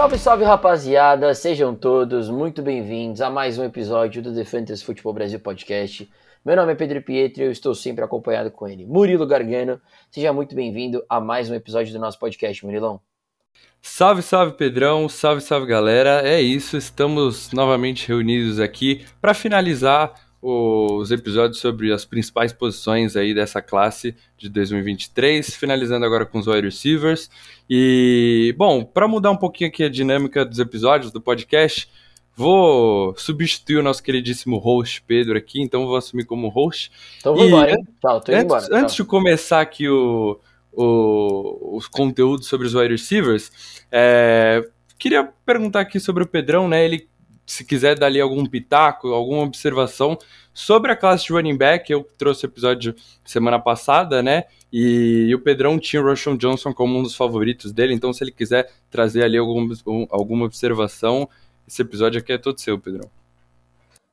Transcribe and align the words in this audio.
Salve, 0.00 0.18
salve 0.18 0.44
rapaziada, 0.44 1.34
sejam 1.34 1.74
todos 1.74 2.30
muito 2.30 2.62
bem-vindos 2.62 3.20
a 3.20 3.28
mais 3.28 3.58
um 3.58 3.64
episódio 3.64 4.22
do 4.22 4.34
The 4.34 4.46
Fantasy 4.46 4.82
Futebol 4.82 5.12
Brasil 5.12 5.38
Podcast. 5.38 6.10
Meu 6.42 6.56
nome 6.56 6.72
é 6.72 6.74
Pedro 6.74 7.02
Pietro 7.02 7.42
e 7.42 7.44
eu 7.44 7.52
estou 7.52 7.74
sempre 7.74 8.02
acompanhado 8.02 8.50
com 8.50 8.66
ele, 8.66 8.86
Murilo 8.86 9.26
Gargano. 9.26 9.78
Seja 10.10 10.32
muito 10.32 10.54
bem-vindo 10.54 11.04
a 11.06 11.20
mais 11.20 11.50
um 11.50 11.54
episódio 11.54 11.92
do 11.92 11.98
nosso 11.98 12.18
podcast, 12.18 12.64
Murilão. 12.64 12.98
Salve, 13.82 14.22
salve 14.22 14.54
Pedrão, 14.54 15.06
salve, 15.06 15.42
salve 15.42 15.66
galera. 15.66 16.26
É 16.26 16.40
isso, 16.40 16.78
estamos 16.78 17.52
novamente 17.52 18.08
reunidos 18.08 18.58
aqui 18.58 19.04
para 19.20 19.34
finalizar 19.34 20.14
os 20.42 21.10
episódios 21.10 21.60
sobre 21.60 21.92
as 21.92 22.04
principais 22.04 22.52
posições 22.52 23.14
aí 23.14 23.34
dessa 23.34 23.60
classe 23.60 24.14
de 24.38 24.48
2023, 24.48 25.54
finalizando 25.54 26.06
agora 26.06 26.24
com 26.24 26.38
os 26.38 26.46
wide 26.46 26.62
receivers. 26.62 27.30
E, 27.68 28.54
bom, 28.56 28.82
para 28.82 29.06
mudar 29.06 29.30
um 29.30 29.36
pouquinho 29.36 29.68
aqui 29.68 29.84
a 29.84 29.88
dinâmica 29.88 30.44
dos 30.44 30.58
episódios 30.58 31.12
do 31.12 31.20
podcast, 31.20 31.90
vou 32.34 33.14
substituir 33.18 33.76
o 33.76 33.82
nosso 33.82 34.02
queridíssimo 34.02 34.56
host 34.56 35.02
Pedro 35.06 35.36
aqui, 35.36 35.60
então 35.60 35.86
vou 35.86 35.96
assumir 35.96 36.24
como 36.24 36.48
host. 36.48 36.90
Então 37.18 37.34
vou 37.34 37.44
embora, 37.44 37.72
hein? 37.72 37.86
Tchau, 38.00 38.20
tô 38.20 38.32
indo 38.32 38.38
antes, 38.38 38.66
embora. 38.66 38.82
Antes 38.82 38.94
de 38.94 39.04
começar 39.04 39.60
aqui 39.60 39.90
o, 39.90 40.40
o, 40.72 41.76
os 41.76 41.86
conteúdos 41.86 42.46
sobre 42.46 42.66
os 42.66 42.74
wide 42.74 42.92
receivers, 42.92 43.84
é, 43.92 44.66
queria 44.98 45.24
perguntar 45.44 45.80
aqui 45.80 46.00
sobre 46.00 46.22
o 46.22 46.26
Pedrão, 46.26 46.66
né? 46.66 46.82
Ele 46.82 47.09
se 47.50 47.64
quiser 47.64 47.98
dar 47.98 48.06
ali 48.06 48.20
algum 48.20 48.46
pitaco, 48.46 49.08
alguma 49.08 49.42
observação 49.42 50.16
sobre 50.54 50.92
a 50.92 50.96
classe 50.96 51.24
de 51.24 51.32
running 51.32 51.56
back, 51.56 51.90
eu 51.90 52.06
trouxe 52.16 52.44
o 52.44 52.46
episódio 52.46 52.94
semana 53.24 53.58
passada, 53.58 54.22
né? 54.22 54.44
E, 54.72 55.26
e 55.28 55.34
o 55.34 55.40
Pedrão 55.40 55.76
tinha 55.76 56.00
o 56.00 56.04
Rushon 56.06 56.36
Johnson 56.36 56.72
como 56.72 56.96
um 56.96 57.02
dos 57.02 57.16
favoritos 57.16 57.72
dele, 57.72 57.92
então 57.92 58.12
se 58.12 58.22
ele 58.22 58.30
quiser 58.30 58.70
trazer 58.88 59.24
ali 59.24 59.36
algum, 59.36 59.66
alguma 60.10 60.44
observação, 60.44 61.28
esse 61.66 61.82
episódio 61.82 62.20
aqui 62.20 62.32
é 62.32 62.38
todo 62.38 62.60
seu, 62.60 62.78
Pedrão. 62.78 63.10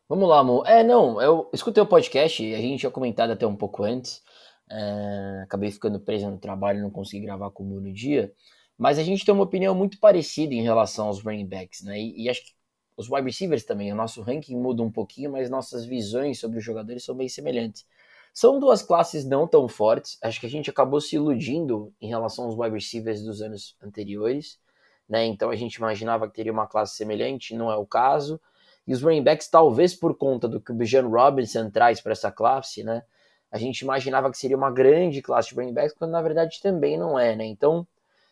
Vamos 0.10 0.28
lá, 0.28 0.40
amor. 0.40 0.66
É, 0.66 0.84
não, 0.84 1.22
eu 1.22 1.48
escutei 1.54 1.84
o 1.84 1.88
podcast, 1.88 2.56
a 2.56 2.58
gente 2.58 2.80
tinha 2.80 2.92
comentado 2.92 3.32
até 3.32 3.46
um 3.46 3.56
pouco 3.56 3.84
antes, 3.84 4.24
é, 4.72 5.42
acabei 5.44 5.70
ficando 5.70 6.00
preso 6.00 6.28
no 6.28 6.40
trabalho, 6.40 6.82
não 6.82 6.90
consegui 6.90 7.26
gravar 7.26 7.52
com 7.52 7.64
o 7.64 7.80
no 7.80 7.94
dia, 7.94 8.32
mas 8.76 8.98
a 8.98 9.04
gente 9.04 9.24
tem 9.24 9.34
uma 9.34 9.44
opinião 9.44 9.76
muito 9.76 10.00
parecida 10.00 10.56
em 10.56 10.64
relação 10.64 11.06
aos 11.06 11.24
running 11.24 11.46
backs, 11.46 11.84
né? 11.84 12.00
E, 12.00 12.24
e 12.24 12.30
acho 12.30 12.44
que 12.44 12.57
os 12.98 13.10
wide 13.10 13.28
receivers 13.28 13.64
também, 13.64 13.92
o 13.94 13.96
nosso 13.96 14.22
ranking 14.22 14.58
muda 14.58 14.82
um 14.82 14.92
pouquinho, 14.92 15.32
mas 15.32 15.50
nossas 15.50 15.86
visões 15.86 16.40
sobre 16.40 16.58
os 16.58 16.64
jogadores 16.64 17.06
são 17.06 17.16
bem 17.16 17.30
semelhantes. 17.30 17.86
São 18.34 18.60
duas 18.60 18.82
classes 18.82 19.24
não 19.24 19.48
tão 19.48 19.68
fortes, 19.68 20.18
acho 20.22 20.40
que 20.40 20.46
a 20.46 20.50
gente 20.50 20.70
acabou 20.70 21.00
se 21.00 21.16
iludindo 21.16 21.94
em 22.02 22.08
relação 22.08 22.46
aos 22.46 22.58
wide 22.58 22.74
receivers 22.74 23.24
dos 23.24 23.42
anos 23.42 23.76
anteriores, 23.82 24.60
né? 25.08 25.26
Então 25.26 25.50
a 25.50 25.56
gente 25.56 25.76
imaginava 25.76 26.28
que 26.28 26.36
teria 26.36 26.52
uma 26.52 26.68
classe 26.68 26.96
semelhante, 26.96 27.56
não 27.56 27.72
é 27.72 27.76
o 27.76 27.86
caso. 27.86 28.40
E 28.86 28.94
os 28.94 29.02
running 29.02 29.24
backs, 29.24 29.48
talvez 29.48 29.94
por 29.94 30.16
conta 30.16 30.48
do 30.48 30.62
que 30.62 30.72
o 30.72 30.76
Bijan 30.76 31.08
Robinson 31.08 31.70
traz 31.70 32.00
para 32.02 32.14
essa 32.14 32.32
classe, 32.32 32.84
né? 32.84 33.04
A 33.52 33.58
gente 33.58 33.82
imaginava 33.82 34.30
que 34.30 34.38
seria 34.38 34.58
uma 34.58 34.72
grande 34.72 35.22
classe 35.22 35.50
de 35.50 35.56
running 35.56 35.74
backs, 35.74 35.96
quando 35.98 36.12
na 36.12 36.22
verdade 36.22 36.62
também 36.62 36.98
não 36.98 37.18
é, 37.18 37.36
né? 37.36 37.46
Então, 37.46 37.88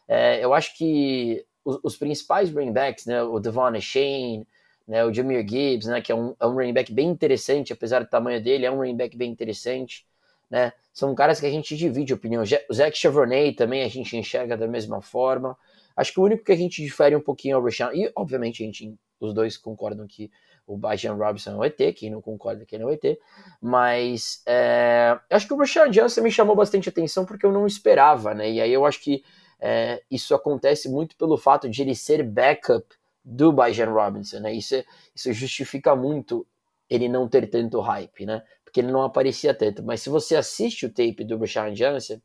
é, 0.07 0.43
eu 0.43 0.53
acho 0.53 0.77
que 0.77 1.45
os, 1.63 1.79
os, 1.83 1.97
principais 1.97 2.51
running 2.51 2.73
backs, 2.73 3.05
né? 3.05 3.23
O 3.23 3.39
Devon 3.39 3.79
Shane, 3.81 4.47
né, 4.87 5.03
o 5.03 5.13
Jameer 5.13 5.47
Gibbs, 5.47 5.87
né, 5.87 6.01
que 6.01 6.11
é 6.11 6.15
um, 6.15 6.35
é 6.39 6.45
um 6.45 6.53
running 6.53 6.73
back 6.73 6.93
bem 6.93 7.09
interessante, 7.09 7.73
apesar 7.73 7.99
do 7.99 8.09
tamanho 8.09 8.41
dele, 8.41 8.65
é 8.65 8.71
um 8.71 8.77
running 8.77 8.95
back 8.95 9.17
bem 9.17 9.31
interessante, 9.31 10.05
né, 10.49 10.71
são 10.93 11.13
caras 11.15 11.39
que 11.39 11.45
a 11.45 11.49
gente 11.49 11.75
divide 11.75 12.13
opinião. 12.13 12.43
O 12.69 12.73
Zach 12.73 12.97
Chevrolet 12.97 13.53
também 13.53 13.83
a 13.83 13.89
gente 13.89 14.15
enxerga 14.15 14.55
da 14.55 14.67
mesma 14.67 15.01
forma. 15.01 15.57
Acho 15.97 16.13
que 16.13 16.19
o 16.19 16.23
único 16.23 16.43
que 16.43 16.51
a 16.51 16.55
gente 16.55 16.81
difere 16.81 17.15
um 17.15 17.21
pouquinho 17.21 17.55
é 17.55 17.57
o 17.57 17.63
Rashawn, 17.63 17.93
e 17.93 18.11
obviamente 18.15 18.61
a 18.61 18.65
gente, 18.65 18.93
os 19.19 19.33
dois 19.33 19.57
concordam 19.57 20.05
que 20.07 20.31
o 20.67 20.77
Bajan 20.77 21.13
Robinson 21.13 21.51
é 21.51 21.55
o 21.55 21.63
ET, 21.63 21.95
quem 21.95 22.09
não 22.09 22.21
concorda 22.21 22.65
que 22.65 22.75
ele 22.75 22.83
é 22.83 22.85
o 22.87 22.91
ET, 22.91 23.19
mas 23.61 24.41
é, 24.45 25.17
acho 25.29 25.47
que 25.47 25.53
o 25.53 25.57
Rashawn 25.57 25.89
Johnson 25.89 26.21
me 26.21 26.31
chamou 26.31 26.55
bastante 26.55 26.89
atenção 26.89 27.25
porque 27.25 27.45
eu 27.45 27.51
não 27.51 27.67
esperava, 27.67 28.33
né, 28.33 28.49
e 28.49 28.59
aí 28.59 28.73
eu 28.73 28.85
acho 28.85 28.99
que 29.01 29.23
é, 29.59 30.01
isso 30.09 30.33
acontece 30.33 30.89
muito 30.89 31.15
pelo 31.17 31.37
fato 31.37 31.69
de 31.69 31.81
ele 31.81 31.95
ser 31.95 32.23
backup 32.23 32.85
do 33.25 33.51
Bajan 33.51 33.89
Robinson, 33.89 34.39
né? 34.39 34.53
Isso, 34.53 34.75
é, 34.75 34.85
isso 35.15 35.33
justifica 35.33 35.95
muito 35.95 36.45
ele 36.87 37.09
não 37.09 37.27
ter 37.27 37.47
tanto 37.49 37.79
hype, 37.81 38.25
né? 38.25 38.43
Porque 38.63 38.79
ele 38.79 38.91
não 38.91 39.01
aparecia 39.01 39.53
tanto. 39.53 39.83
Mas 39.83 40.01
se 40.01 40.09
você 40.09 40.35
assiste 40.35 40.85
o 40.85 40.89
tape 40.89 41.23
do 41.23 41.37
Rashawn 41.37 41.73
Johnson, 41.73 42.21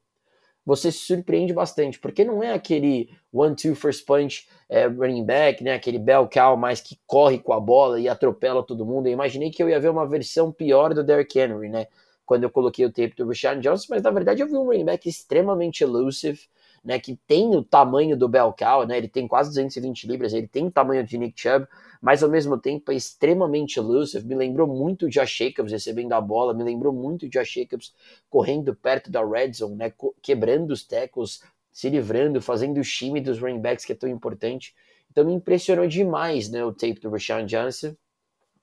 você 0.64 0.92
se 0.92 0.98
surpreende 0.98 1.54
bastante, 1.54 1.98
porque 1.98 2.22
não 2.22 2.42
é 2.42 2.52
aquele 2.52 3.08
one-two 3.32 3.74
first 3.74 4.04
punch 4.04 4.46
é, 4.68 4.86
running 4.86 5.24
back, 5.24 5.64
né? 5.64 5.72
Aquele 5.72 5.98
bell 5.98 6.28
cow 6.28 6.54
mais 6.56 6.82
que 6.82 6.98
corre 7.06 7.38
com 7.38 7.54
a 7.54 7.60
bola 7.60 7.98
e 7.98 8.06
atropela 8.08 8.62
todo 8.62 8.84
mundo. 8.84 9.06
Eu 9.06 9.12
imaginei 9.12 9.50
que 9.50 9.62
eu 9.62 9.70
ia 9.70 9.80
ver 9.80 9.88
uma 9.88 10.06
versão 10.06 10.52
pior 10.52 10.92
do 10.92 11.02
Derrick 11.02 11.38
Henry, 11.38 11.70
né? 11.70 11.86
Quando 12.26 12.44
eu 12.44 12.50
coloquei 12.50 12.84
o 12.84 12.92
tape 12.92 13.14
do 13.16 13.26
Rashawn 13.26 13.60
Johnson, 13.60 13.86
mas 13.88 14.02
na 14.02 14.10
verdade 14.10 14.42
eu 14.42 14.46
vi 14.46 14.54
um 14.54 14.66
running 14.66 14.84
back 14.84 15.08
extremamente 15.08 15.82
elusive, 15.82 16.40
né, 16.82 16.98
que 16.98 17.18
tem 17.26 17.54
o 17.54 17.62
tamanho 17.62 18.16
do 18.16 18.28
Belcal, 18.28 18.86
né, 18.86 18.96
ele 18.96 19.08
tem 19.08 19.28
quase 19.28 19.50
220 19.50 20.06
libras, 20.06 20.32
ele 20.32 20.48
tem 20.48 20.66
o 20.66 20.70
tamanho 20.70 21.04
de 21.04 21.18
Nick 21.18 21.40
Chubb, 21.40 21.66
mas 22.00 22.22
ao 22.22 22.30
mesmo 22.30 22.56
tempo 22.58 22.90
é 22.90 22.94
extremamente 22.94 23.78
elusive, 23.78 24.26
me 24.26 24.34
lembrou 24.34 24.66
muito 24.66 25.08
de 25.08 25.20
Josh 25.20 25.36
Jacobs 25.36 25.72
recebendo 25.72 26.12
a 26.14 26.20
bola, 26.20 26.54
me 26.54 26.64
lembrou 26.64 26.92
muito 26.92 27.28
de 27.28 27.38
Josh 27.38 27.52
Jacobs 27.52 27.94
correndo 28.30 28.74
perto 28.74 29.10
da 29.10 29.24
red 29.24 29.52
zone, 29.52 29.76
né, 29.76 29.92
quebrando 30.22 30.70
os 30.70 30.82
tackles, 30.82 31.42
se 31.72 31.88
livrando, 31.88 32.40
fazendo 32.40 32.78
o 32.78 32.82
time 32.82 33.20
dos 33.20 33.38
running 33.38 33.60
backs 33.60 33.84
que 33.84 33.92
é 33.92 33.96
tão 33.96 34.08
importante. 34.08 34.74
Então 35.10 35.24
me 35.24 35.32
impressionou 35.32 35.86
demais, 35.86 36.48
né, 36.48 36.64
o 36.64 36.72
tape 36.72 37.00
do 37.00 37.10
Rashawn 37.10 37.46
Johnson. 37.46 37.94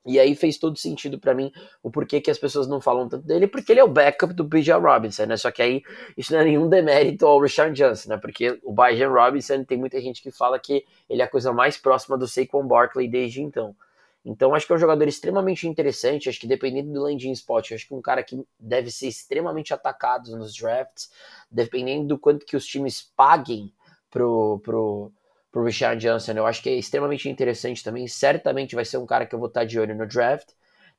E 0.08 0.18
aí 0.20 0.36
fez 0.36 0.58
todo 0.58 0.78
sentido 0.78 1.20
para 1.20 1.36
mim 1.36 1.52
o 1.84 1.92
porquê 1.92 2.22
que 2.22 2.32
as 2.32 2.38
pessoas 2.38 2.66
não 2.66 2.80
falam 2.80 3.10
tanto 3.10 3.28
dele, 3.28 3.46
porque 3.46 3.74
ele 3.74 3.82
é 3.82 3.84
o 3.84 3.90
backup 3.90 4.34
do 4.34 4.46
Bijan 4.46 4.78
Robinson, 4.78 5.26
né? 5.26 5.36
Só 5.36 5.52
que 5.52 5.62
aí 5.62 5.84
isso 6.16 6.32
não 6.32 6.40
é 6.40 6.46
nenhum 6.46 6.70
demérito 6.70 7.26
ao 7.26 7.42
Richard 7.42 7.74
Johnson, 7.74 8.10
né? 8.12 8.18
Porque 8.18 8.58
o 8.64 8.74
Bijan 8.74 9.10
Robinson 9.10 9.66
tem 9.66 9.78
muita 9.78 10.00
gente 10.00 10.22
que 10.24 10.32
fala 10.32 10.58
que 10.58 10.86
ele 11.10 11.22
é 11.22 11.26
a 11.26 11.30
coisa 11.30 11.52
mais 11.52 11.78
próxima 11.78 12.18
do 12.18 12.26
Saquon 12.26 12.66
Barkley 12.66 13.10
desde 13.10 13.42
então. 13.42 13.76
Então 14.24 14.56
acho 14.56 14.66
que 14.66 14.74
é 14.74 14.76
um 14.76 14.80
jogador 14.80 15.08
extremamente 15.08 15.68
interessante, 15.68 16.28
acho 16.28 16.40
que 16.40 16.48
dependendo 16.48 16.92
do 16.92 17.02
landing 17.02 17.32
spot, 17.32 17.72
acho 17.74 17.88
que 17.88 17.94
um 17.94 18.02
cara 18.02 18.24
que 18.24 18.42
deve 18.60 18.90
ser 18.92 19.08
extremamente 19.08 19.74
atacado 19.74 20.36
nos 20.36 20.54
drafts, 20.54 21.10
dependendo 21.52 22.08
do 22.08 22.20
quanto 22.20 22.46
que 22.46 22.56
os 22.56 22.66
times 22.66 23.02
paguem 23.16 23.74
pro, 24.10 24.60
pro, 24.64 25.12
pro 25.58 25.66
Richard 25.66 26.00
Johnson. 26.00 26.34
Eu 26.34 26.46
acho 26.46 26.62
que 26.62 26.70
é 26.70 26.76
extremamente 26.76 27.28
interessante 27.28 27.84
também. 27.84 28.08
Certamente 28.08 28.76
vai 28.76 28.86
ser 28.86 28.98
um 28.98 29.08
cara 29.08 29.26
que 29.26 29.34
eu 29.34 29.40
vou 29.40 29.48
estar 29.48 29.64
de 29.64 29.80
olho 29.80 29.96
no 29.96 30.06
draft, 30.06 30.50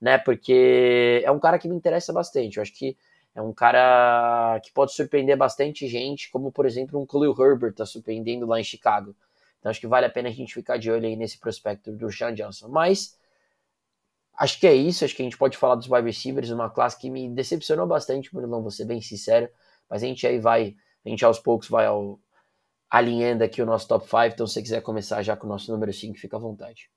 né? 0.00 0.18
Porque 0.18 1.22
é 1.24 1.30
um 1.30 1.38
cara 1.38 1.60
que 1.60 1.68
me 1.68 1.76
interessa 1.76 2.12
bastante. 2.12 2.56
Eu 2.56 2.62
acho 2.62 2.72
que 2.72 2.96
é 3.36 3.40
um 3.40 3.52
cara 3.52 4.58
que 4.60 4.72
pode 4.72 4.92
surpreender 4.94 5.36
bastante 5.36 5.86
gente, 5.86 6.28
como 6.28 6.50
por 6.50 6.66
exemplo 6.66 7.00
um 7.00 7.04
Khalil 7.06 7.36
Herbert 7.38 7.72
tá 7.72 7.86
surpreendendo 7.86 8.46
lá 8.46 8.58
em 8.58 8.64
Chicago. 8.64 9.14
Então 9.60 9.70
acho 9.70 9.78
que 9.78 9.86
vale 9.86 10.06
a 10.06 10.10
pena 10.10 10.28
a 10.28 10.32
gente 10.32 10.52
ficar 10.52 10.76
de 10.76 10.90
olho 10.90 11.06
aí 11.06 11.14
nesse 11.14 11.38
prospecto 11.38 11.92
do 11.92 12.10
Sean 12.10 12.34
Johnson. 12.34 12.66
Mas 12.66 13.16
acho 14.36 14.58
que 14.58 14.66
é 14.66 14.74
isso. 14.74 15.04
Acho 15.04 15.14
que 15.14 15.22
a 15.22 15.24
gente 15.24 15.38
pode 15.38 15.56
falar 15.56 15.76
dos 15.76 15.88
wide 15.88 16.04
receivers, 16.04 16.50
uma 16.50 16.68
classe 16.68 16.98
que 16.98 17.08
me 17.08 17.28
decepcionou 17.28 17.86
bastante, 17.86 18.34
não 18.34 18.60
vou 18.60 18.72
ser 18.72 18.86
bem 18.86 19.00
sincero. 19.00 19.48
Mas 19.88 20.02
a 20.02 20.06
gente 20.06 20.26
aí 20.26 20.40
vai, 20.40 20.74
a 21.06 21.08
gente 21.08 21.24
aos 21.24 21.38
poucos 21.38 21.68
vai 21.68 21.86
ao, 21.86 22.18
alinhando 22.90 23.44
aqui 23.44 23.60
o 23.60 23.66
nosso 23.66 23.86
top 23.86 24.04
5. 24.04 24.24
Então, 24.26 24.46
se 24.46 24.54
você 24.54 24.62
quiser 24.62 24.80
começar 24.80 25.22
já 25.22 25.36
com 25.36 25.46
o 25.46 25.50
nosso 25.50 25.70
número 25.70 25.92
5, 25.92 26.18
fica 26.18 26.36
à 26.36 26.40
vontade. 26.40 26.88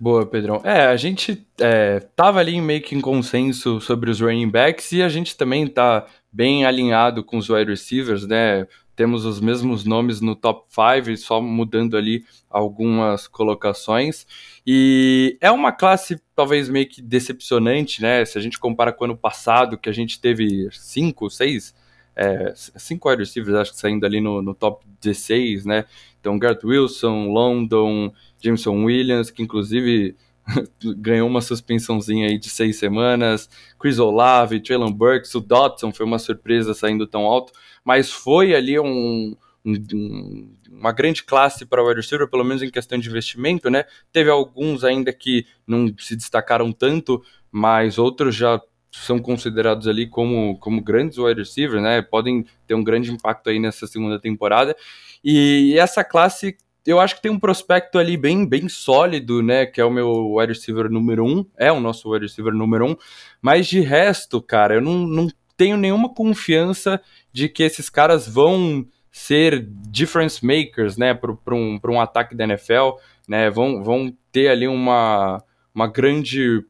Boa, 0.00 0.24
Pedrão. 0.24 0.60
É, 0.62 0.86
a 0.86 0.96
gente 0.96 1.44
é, 1.60 1.98
tava 2.14 2.38
ali 2.38 2.60
meio 2.60 2.80
que 2.80 2.94
em 2.94 3.00
consenso 3.00 3.80
sobre 3.80 4.10
os 4.10 4.20
running 4.20 4.48
backs 4.48 4.92
e 4.92 5.02
a 5.02 5.08
gente 5.08 5.36
também 5.36 5.66
tá 5.66 6.06
bem 6.32 6.64
alinhado 6.64 7.24
com 7.24 7.36
os 7.36 7.50
wide 7.50 7.70
receivers, 7.70 8.24
né? 8.24 8.66
Temos 8.94 9.24
os 9.24 9.40
mesmos 9.40 9.84
nomes 9.84 10.20
no 10.20 10.36
top 10.36 10.68
5, 10.68 11.16
só 11.16 11.40
mudando 11.40 11.96
ali 11.96 12.24
algumas 12.48 13.26
colocações. 13.26 14.24
E 14.64 15.36
é 15.40 15.50
uma 15.50 15.72
classe 15.72 16.20
talvez 16.34 16.68
meio 16.68 16.88
que 16.88 17.02
decepcionante, 17.02 18.00
né? 18.00 18.24
Se 18.24 18.38
a 18.38 18.40
gente 18.40 18.58
compara 18.58 18.92
com 18.92 19.04
o 19.04 19.06
ano 19.06 19.16
passado, 19.16 19.78
que 19.78 19.88
a 19.88 19.92
gente 19.92 20.20
teve 20.20 20.68
cinco, 20.72 21.28
seis 21.28 21.74
é, 22.18 22.52
cinco 22.56 23.08
wide 23.08 23.22
receivers, 23.22 23.54
acho 23.54 23.70
que 23.70 23.78
saindo 23.78 24.04
ali 24.04 24.20
no, 24.20 24.42
no 24.42 24.52
top 24.52 24.84
16, 25.00 25.64
né? 25.64 25.84
Então, 26.20 26.36
Garrett 26.36 26.66
Wilson, 26.66 27.28
London, 27.28 28.12
Jameson 28.40 28.84
Williams, 28.84 29.30
que 29.30 29.40
inclusive 29.40 30.16
ganhou 30.96 31.28
uma 31.28 31.40
suspensãozinha 31.40 32.26
aí 32.26 32.36
de 32.36 32.50
seis 32.50 32.76
semanas, 32.76 33.48
Chris 33.78 34.00
Olave, 34.00 34.60
Traylon 34.60 34.90
Burks, 34.90 35.32
o 35.36 35.40
Dotson 35.40 35.92
foi 35.92 36.04
uma 36.04 36.18
surpresa 36.18 36.74
saindo 36.74 37.06
tão 37.06 37.22
alto, 37.22 37.52
mas 37.84 38.10
foi 38.10 38.52
ali 38.52 38.80
um, 38.80 39.36
um, 39.64 40.52
uma 40.68 40.90
grande 40.90 41.22
classe 41.22 41.64
para 41.64 41.80
o 41.80 41.86
wide 41.86 42.00
receiver, 42.00 42.28
pelo 42.28 42.44
menos 42.44 42.64
em 42.64 42.70
questão 42.70 42.98
de 42.98 43.08
investimento, 43.08 43.70
né? 43.70 43.84
Teve 44.12 44.28
alguns 44.28 44.82
ainda 44.82 45.12
que 45.12 45.46
não 45.64 45.86
se 45.96 46.16
destacaram 46.16 46.72
tanto, 46.72 47.22
mas 47.52 47.96
outros 47.96 48.34
já 48.34 48.60
são 49.04 49.18
considerados 49.18 49.86
ali 49.86 50.06
como, 50.06 50.58
como 50.58 50.82
grandes 50.82 51.18
wide 51.18 51.40
receivers, 51.40 51.82
né? 51.82 52.02
Podem 52.02 52.44
ter 52.66 52.74
um 52.74 52.84
grande 52.84 53.10
impacto 53.10 53.50
aí 53.50 53.58
nessa 53.58 53.86
segunda 53.86 54.18
temporada. 54.18 54.76
E 55.24 55.76
essa 55.78 56.04
classe 56.04 56.56
eu 56.86 56.98
acho 56.98 57.16
que 57.16 57.22
tem 57.22 57.30
um 57.30 57.38
prospecto 57.38 57.98
ali 57.98 58.16
bem, 58.16 58.46
bem 58.46 58.66
sólido, 58.66 59.42
né? 59.42 59.66
Que 59.66 59.80
é 59.80 59.84
o 59.84 59.90
meu 59.90 60.32
wide 60.34 60.54
receiver 60.54 60.90
número 60.90 61.24
um, 61.24 61.44
é 61.58 61.70
o 61.70 61.80
nosso 61.80 62.10
wide 62.10 62.24
receiver 62.24 62.54
número 62.54 62.86
um. 62.86 62.96
Mas 63.42 63.66
de 63.66 63.80
resto, 63.80 64.40
cara, 64.40 64.76
eu 64.76 64.80
não, 64.80 65.06
não 65.06 65.28
tenho 65.54 65.76
nenhuma 65.76 66.08
confiança 66.08 66.98
de 67.30 67.48
que 67.48 67.62
esses 67.62 67.90
caras 67.90 68.26
vão 68.26 68.86
ser 69.10 69.66
difference 69.90 70.44
makers, 70.44 70.96
né, 70.96 71.12
para 71.12 71.54
um, 71.54 71.78
um 71.84 72.00
ataque 72.00 72.34
da 72.34 72.44
NFL, 72.44 72.92
né, 73.26 73.50
vão, 73.50 73.82
vão 73.82 74.14
ter 74.30 74.48
ali 74.48 74.68
uma, 74.68 75.42
uma 75.74 75.88
grande 75.88 76.64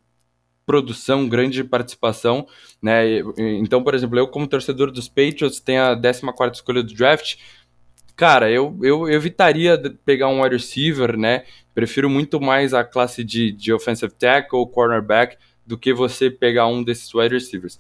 produção, 0.68 1.26
grande 1.26 1.64
participação, 1.64 2.46
né, 2.80 3.20
então, 3.38 3.82
por 3.82 3.94
exemplo, 3.94 4.18
eu 4.18 4.28
como 4.28 4.46
torcedor 4.46 4.90
dos 4.90 5.08
Patriots 5.08 5.60
tenho 5.60 5.82
a 5.82 5.96
14ª 5.96 6.52
escolha 6.52 6.82
do 6.82 6.92
draft, 6.92 7.36
cara, 8.14 8.50
eu, 8.50 8.78
eu 8.82 9.08
evitaria 9.08 9.80
pegar 10.04 10.28
um 10.28 10.42
wide 10.42 10.56
receiver, 10.56 11.16
né, 11.16 11.44
prefiro 11.74 12.10
muito 12.10 12.38
mais 12.38 12.74
a 12.74 12.84
classe 12.84 13.24
de, 13.24 13.50
de 13.50 13.72
offensive 13.72 14.12
tackle, 14.12 14.70
cornerback, 14.70 15.38
do 15.66 15.78
que 15.78 15.94
você 15.94 16.30
pegar 16.30 16.66
um 16.66 16.84
desses 16.84 17.14
wide 17.14 17.32
receivers. 17.32 17.78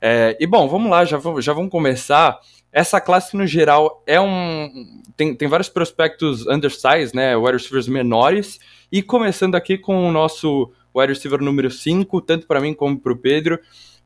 É, 0.00 0.34
e 0.40 0.46
bom, 0.46 0.66
vamos 0.66 0.90
lá, 0.90 1.04
já, 1.04 1.20
já 1.40 1.52
vamos 1.52 1.70
começar 1.70 2.40
essa 2.72 3.00
classe, 3.00 3.36
no 3.36 3.46
geral, 3.46 4.02
é 4.06 4.20
um. 4.20 4.70
Tem, 5.16 5.34
tem 5.34 5.48
vários 5.48 5.68
prospectos 5.68 6.46
undersized, 6.46 7.14
né? 7.14 7.36
Wide 7.36 7.52
receivers 7.52 7.88
menores. 7.88 8.60
E 8.92 9.02
começando 9.02 9.56
aqui 9.56 9.76
com 9.76 10.08
o 10.08 10.12
nosso 10.12 10.70
wide 10.94 11.12
receiver 11.12 11.40
número 11.40 11.70
5, 11.70 12.20
tanto 12.22 12.46
para 12.46 12.60
mim 12.60 12.74
como 12.74 12.98
para 12.98 13.12
o 13.12 13.16
Pedro, 13.16 13.58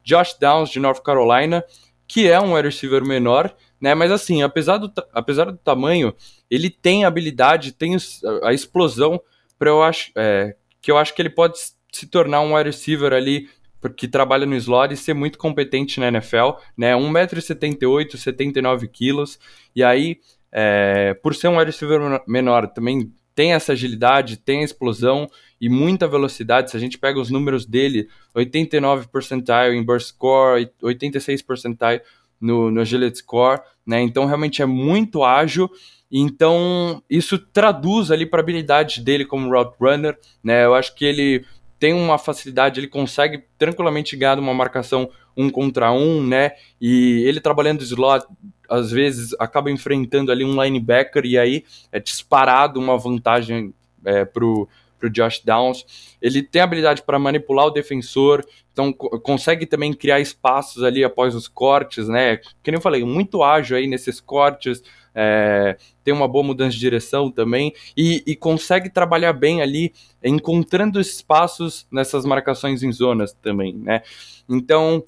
Josh 0.03 0.37
Downs, 0.39 0.71
de 0.71 0.79
North 0.79 1.03
Carolina, 1.03 1.65
que 2.07 2.29
é 2.29 2.41
um 2.41 2.55
wide 2.55 2.69
receiver 2.69 3.05
menor, 3.05 3.55
né? 3.81 3.95
Mas 3.95 4.11
assim, 4.11 4.43
apesar 4.43 4.79
do, 4.79 4.93
apesar 5.13 5.47
do 5.47 5.57
tamanho, 5.57 6.15
ele 6.51 6.71
tem 6.71 7.05
habilidade, 7.05 7.73
tem 7.73 7.97
a 8.43 8.53
explosão 8.53 9.21
para 9.59 9.71
eu 9.71 9.83
acho 9.83 10.13
é, 10.17 10.57
que 10.81 10.91
eu 10.91 10.99
acho 10.99 11.15
que 11.15 11.23
ele 11.23 11.31
pode 11.31 11.59
se 11.91 12.07
tornar 12.07 12.41
um 12.41 12.55
wide 12.55 12.71
receiver 12.71 13.13
ali 13.13 13.49
que 13.97 14.09
trabalha 14.09 14.47
no 14.47 14.57
slot 14.57 14.93
e 14.93 14.97
ser 14.97 15.15
muito 15.15 15.39
competente 15.39 16.01
na 16.01 16.09
NFL, 16.09 16.53
né? 16.77 16.95
1,78m, 16.95 18.13
79kg, 18.13 19.39
e 19.77 19.83
aí, 19.83 20.21
é, 20.51 21.15
por 21.15 21.35
ser 21.35 21.49
um 21.49 21.59
wide 21.59 21.71
receiver 21.71 22.23
menor, 22.27 22.69
também 22.69 23.13
tem 23.35 23.53
essa 23.53 23.73
agilidade, 23.73 24.37
tem 24.37 24.61
a 24.61 24.65
explosão 24.65 25.29
e 25.61 25.69
muita 25.69 26.07
velocidade. 26.07 26.71
Se 26.71 26.77
a 26.77 26.81
gente 26.81 26.99
pega 26.99 27.21
os 27.21 27.31
números 27.31 27.67
dele, 27.67 28.09
89 28.35 29.09
percentile 29.09 29.77
em 29.77 29.83
burst 29.83 30.09
score, 30.09 30.71
86 30.81 31.43
percentile 31.43 32.01
no, 32.41 32.71
no 32.71 32.81
agility 32.81 33.19
score, 33.19 33.61
né? 33.87 34.01
Então 34.03 34.27
realmente 34.27 34.63
é 34.63 34.67
muito 34.67 35.25
ágil. 35.25 35.71
Então 36.11 37.03
isso 37.11 37.39
traduz 37.39 38.11
ali 38.11 38.27
para 38.27 38.41
a 38.41 38.43
habilidade 38.43 39.01
dele 39.01 39.25
como 39.25 39.51
route 39.51 39.77
runner, 39.81 40.19
né? 40.43 40.65
Eu 40.65 40.75
acho 40.75 40.95
que 40.95 41.05
ele 41.05 41.45
tem 41.79 41.93
uma 41.93 42.19
facilidade, 42.19 42.79
ele 42.79 42.89
consegue 42.89 43.45
tranquilamente 43.59 44.17
ganhar 44.17 44.39
uma 44.39 44.55
marcação 44.55 45.11
um 45.37 45.51
contra 45.51 45.93
um, 45.93 46.25
né? 46.25 46.53
E 46.81 47.25
ele 47.27 47.41
trabalhando 47.41 47.83
slot, 47.83 48.25
às 48.69 48.91
vezes 48.91 49.35
acaba 49.39 49.71
enfrentando 49.71 50.33
ali 50.33 50.45
um 50.45 50.63
linebacker 50.63 51.25
e 51.25 51.39
aí 51.39 51.65
é 51.93 52.01
disparado 52.01 52.81
uma 52.81 52.97
vantagem 52.99 53.75
é, 54.05 54.25
pro 54.25 54.69
pro 55.05 55.11
Josh 55.11 55.41
Downs. 55.45 56.17
Ele 56.21 56.43
tem 56.43 56.63
habilidade 56.63 57.03
para 57.03 57.19
manipular 57.19 57.67
o 57.67 57.71
defensor, 57.71 58.45
então 58.73 58.93
consegue 58.93 59.67
também 59.67 59.93
criar 59.93 60.21
espaços 60.21 60.83
ali 60.83 61.05
após 61.05 61.35
os 61.35 61.47
cortes, 61.47 62.09
né? 62.09 62.39
Que 62.63 62.71
nem 62.71 62.79
eu 62.79 62.81
falei, 62.81 63.05
muito 63.05 63.43
ágil 63.43 63.77
aí 63.77 63.87
nesses 63.87 64.21
cortes, 64.21 64.83
é, 65.15 65.77
tem 66.03 66.13
uma 66.13 66.27
boa 66.27 66.43
mudança 66.43 66.73
de 66.73 66.81
direção 66.81 67.31
também 67.31 67.73
e, 67.97 68.23
e, 68.27 68.35
consegue 68.35 68.91
trabalhar 68.91 69.33
bem 69.33 69.63
ali, 69.63 69.93
encontrando 70.23 71.01
espaços 71.01 71.87
nessas 71.91 72.25
marcações 72.25 72.83
em 72.83 72.91
zonas 72.91 73.33
também, 73.33 73.75
né? 73.75 74.03
Então, 74.49 75.05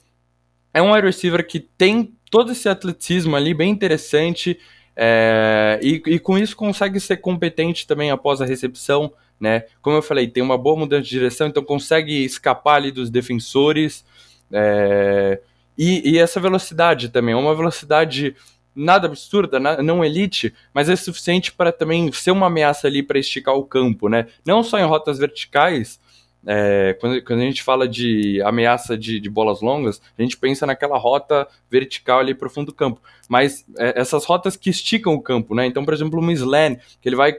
é 0.76 0.82
um 0.82 0.93
wide 0.93 1.06
receiver 1.06 1.44
que 1.46 1.58
tem 1.58 2.12
todo 2.31 2.52
esse 2.52 2.69
atleticismo 2.69 3.34
ali 3.34 3.55
bem 3.55 3.70
interessante 3.70 4.61
é, 4.94 5.81
e, 5.82 6.02
e 6.05 6.19
com 6.19 6.37
isso 6.37 6.55
consegue 6.55 7.00
ser 7.00 7.17
competente 7.17 7.87
também 7.87 8.11
após 8.11 8.43
a 8.43 8.44
recepção, 8.44 9.11
né? 9.40 9.64
Como 9.81 9.96
eu 9.96 10.02
falei, 10.02 10.28
tem 10.28 10.43
uma 10.43 10.58
boa 10.58 10.76
mudança 10.76 11.05
de 11.05 11.08
direção, 11.08 11.46
então 11.46 11.64
consegue 11.64 12.23
escapar 12.23 12.75
ali 12.75 12.93
dos 12.93 13.08
defensores. 13.08 14.05
É, 14.52 15.40
e, 15.78 16.11
e, 16.11 16.19
essa 16.19 16.38
velocidade 16.38 17.08
também, 17.08 17.32
é 17.32 17.38
uma 17.38 17.55
velocidade 17.55 18.37
nada 18.75 19.06
absurda, 19.06 19.58
não 19.58 20.05
elite, 20.05 20.52
mas 20.75 20.90
é 20.90 20.96
suficiente 20.96 21.52
para 21.52 21.73
também 21.73 22.12
ser 22.12 22.32
uma 22.32 22.49
ameaça 22.49 22.87
ali 22.87 23.02
para 23.02 23.19
esticar 23.19 23.55
o 23.55 23.64
campo, 23.64 24.11
né? 24.11 24.26
Não 24.44 24.62
só 24.62 24.78
em 24.78 24.84
rotas 24.84 25.19
verticais, 25.19 25.99
é, 26.47 26.97
quando, 27.01 27.21
quando, 27.23 27.41
a 27.41 27.45
gente 27.45 27.63
fala 27.63 27.89
de 27.89 28.41
ameaça 28.43 28.97
de, 28.97 29.19
de, 29.19 29.29
bolas 29.29 29.61
longas, 29.61 30.01
a 30.17 30.23
gente 30.23 30.37
pensa 30.37 30.65
naquela 30.65 30.97
rota 30.97 31.49
vertical 31.69 32.21
ali 32.21 32.35
para 32.35 32.47
o 32.47 32.51
fundo 32.51 32.67
do 32.67 32.75
campo. 32.75 33.01
Mas 33.29 33.65
é, 33.77 34.01
essas 34.01 34.25
rotas 34.25 34.57
que 34.57 34.71
esticam 34.71 35.13
o 35.15 35.21
campo, 35.21 35.55
né? 35.55 35.67
Então, 35.67 35.85
por 35.85 35.93
exemplo, 35.93 36.21
um 36.21 36.31
slant, 36.31 36.79
que 37.01 37.09
ele 37.09 37.17
vai 37.17 37.37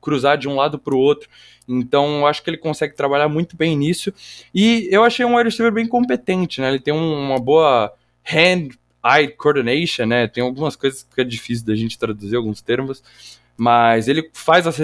cruzar 0.00 0.38
de 0.38 0.48
um 0.48 0.56
lado 0.56 0.78
para 0.78 0.94
o 0.94 0.98
outro. 0.98 1.28
Então, 1.68 2.20
eu 2.20 2.26
acho 2.26 2.42
que 2.42 2.48
ele 2.48 2.56
consegue 2.56 2.96
trabalhar 2.96 3.28
muito 3.28 3.56
bem 3.56 3.76
nisso. 3.76 4.12
E 4.54 4.88
eu 4.90 5.04
achei 5.04 5.24
um 5.24 5.36
wide 5.36 5.50
receiver 5.50 5.72
bem 5.72 5.86
competente, 5.86 6.60
né? 6.60 6.68
Ele 6.68 6.80
tem 6.80 6.94
um, 6.94 7.26
uma 7.26 7.38
boa 7.38 7.92
hand 8.24 8.70
eye 9.04 9.28
coordination, 9.28 10.06
né? 10.06 10.26
Tem 10.26 10.42
algumas 10.42 10.76
coisas 10.76 11.02
que 11.02 11.20
é 11.20 11.24
difícil 11.24 11.66
da 11.66 11.74
gente 11.74 11.98
traduzir 11.98 12.36
alguns 12.36 12.60
termos, 12.60 13.02
mas 13.56 14.06
ele 14.06 14.30
faz 14.34 14.66
as, 14.66 14.78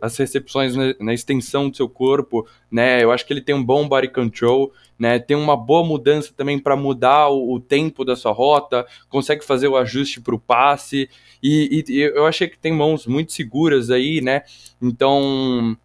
as 0.00 0.16
recepções 0.16 0.74
na, 0.74 0.94
na, 0.98 1.12
extensão 1.12 1.68
do 1.68 1.76
seu 1.76 1.88
corpo, 1.88 2.46
né? 2.70 3.02
Eu 3.02 3.12
acho 3.12 3.26
que 3.26 3.32
ele 3.32 3.42
tem 3.42 3.54
um 3.54 3.62
bom 3.62 3.86
body 3.86 4.08
control, 4.08 4.72
né? 4.98 5.18
Tem 5.18 5.36
uma 5.36 5.56
boa 5.56 5.84
mudança 5.84 6.32
também 6.34 6.58
para 6.58 6.74
mudar 6.74 7.28
o, 7.28 7.54
o, 7.54 7.60
tempo 7.60 8.04
da 8.04 8.16
sua 8.16 8.32
rota, 8.32 8.86
consegue 9.10 9.44
fazer 9.44 9.68
o 9.68 9.76
ajuste 9.76 10.22
para 10.22 10.34
o 10.34 10.40
passe 10.40 11.08
e, 11.42 11.84
e, 11.86 12.00
eu 12.00 12.26
achei 12.26 12.48
que 12.48 12.58
tem 12.58 12.72
mãos 12.72 13.06
muito 13.06 13.32
seguras 13.32 13.90
aí, 13.90 14.22
né? 14.22 14.42
Então 14.80 15.76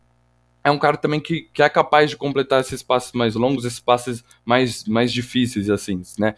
é 0.64 0.72
um 0.72 0.80
cara 0.80 0.98
também 0.98 1.20
que, 1.20 1.50
que 1.54 1.62
é 1.62 1.70
capaz 1.70 2.10
de 2.10 2.18
completar 2.18 2.62
esses 2.62 2.84
passes 2.84 3.12
mais 3.12 3.36
longos, 3.36 3.66
esses 3.66 3.80
passes 3.80 4.24
mais, 4.46 4.86
mais 4.86 5.12
difíceis, 5.12 5.70
assim, 5.70 6.02
né? 6.18 6.36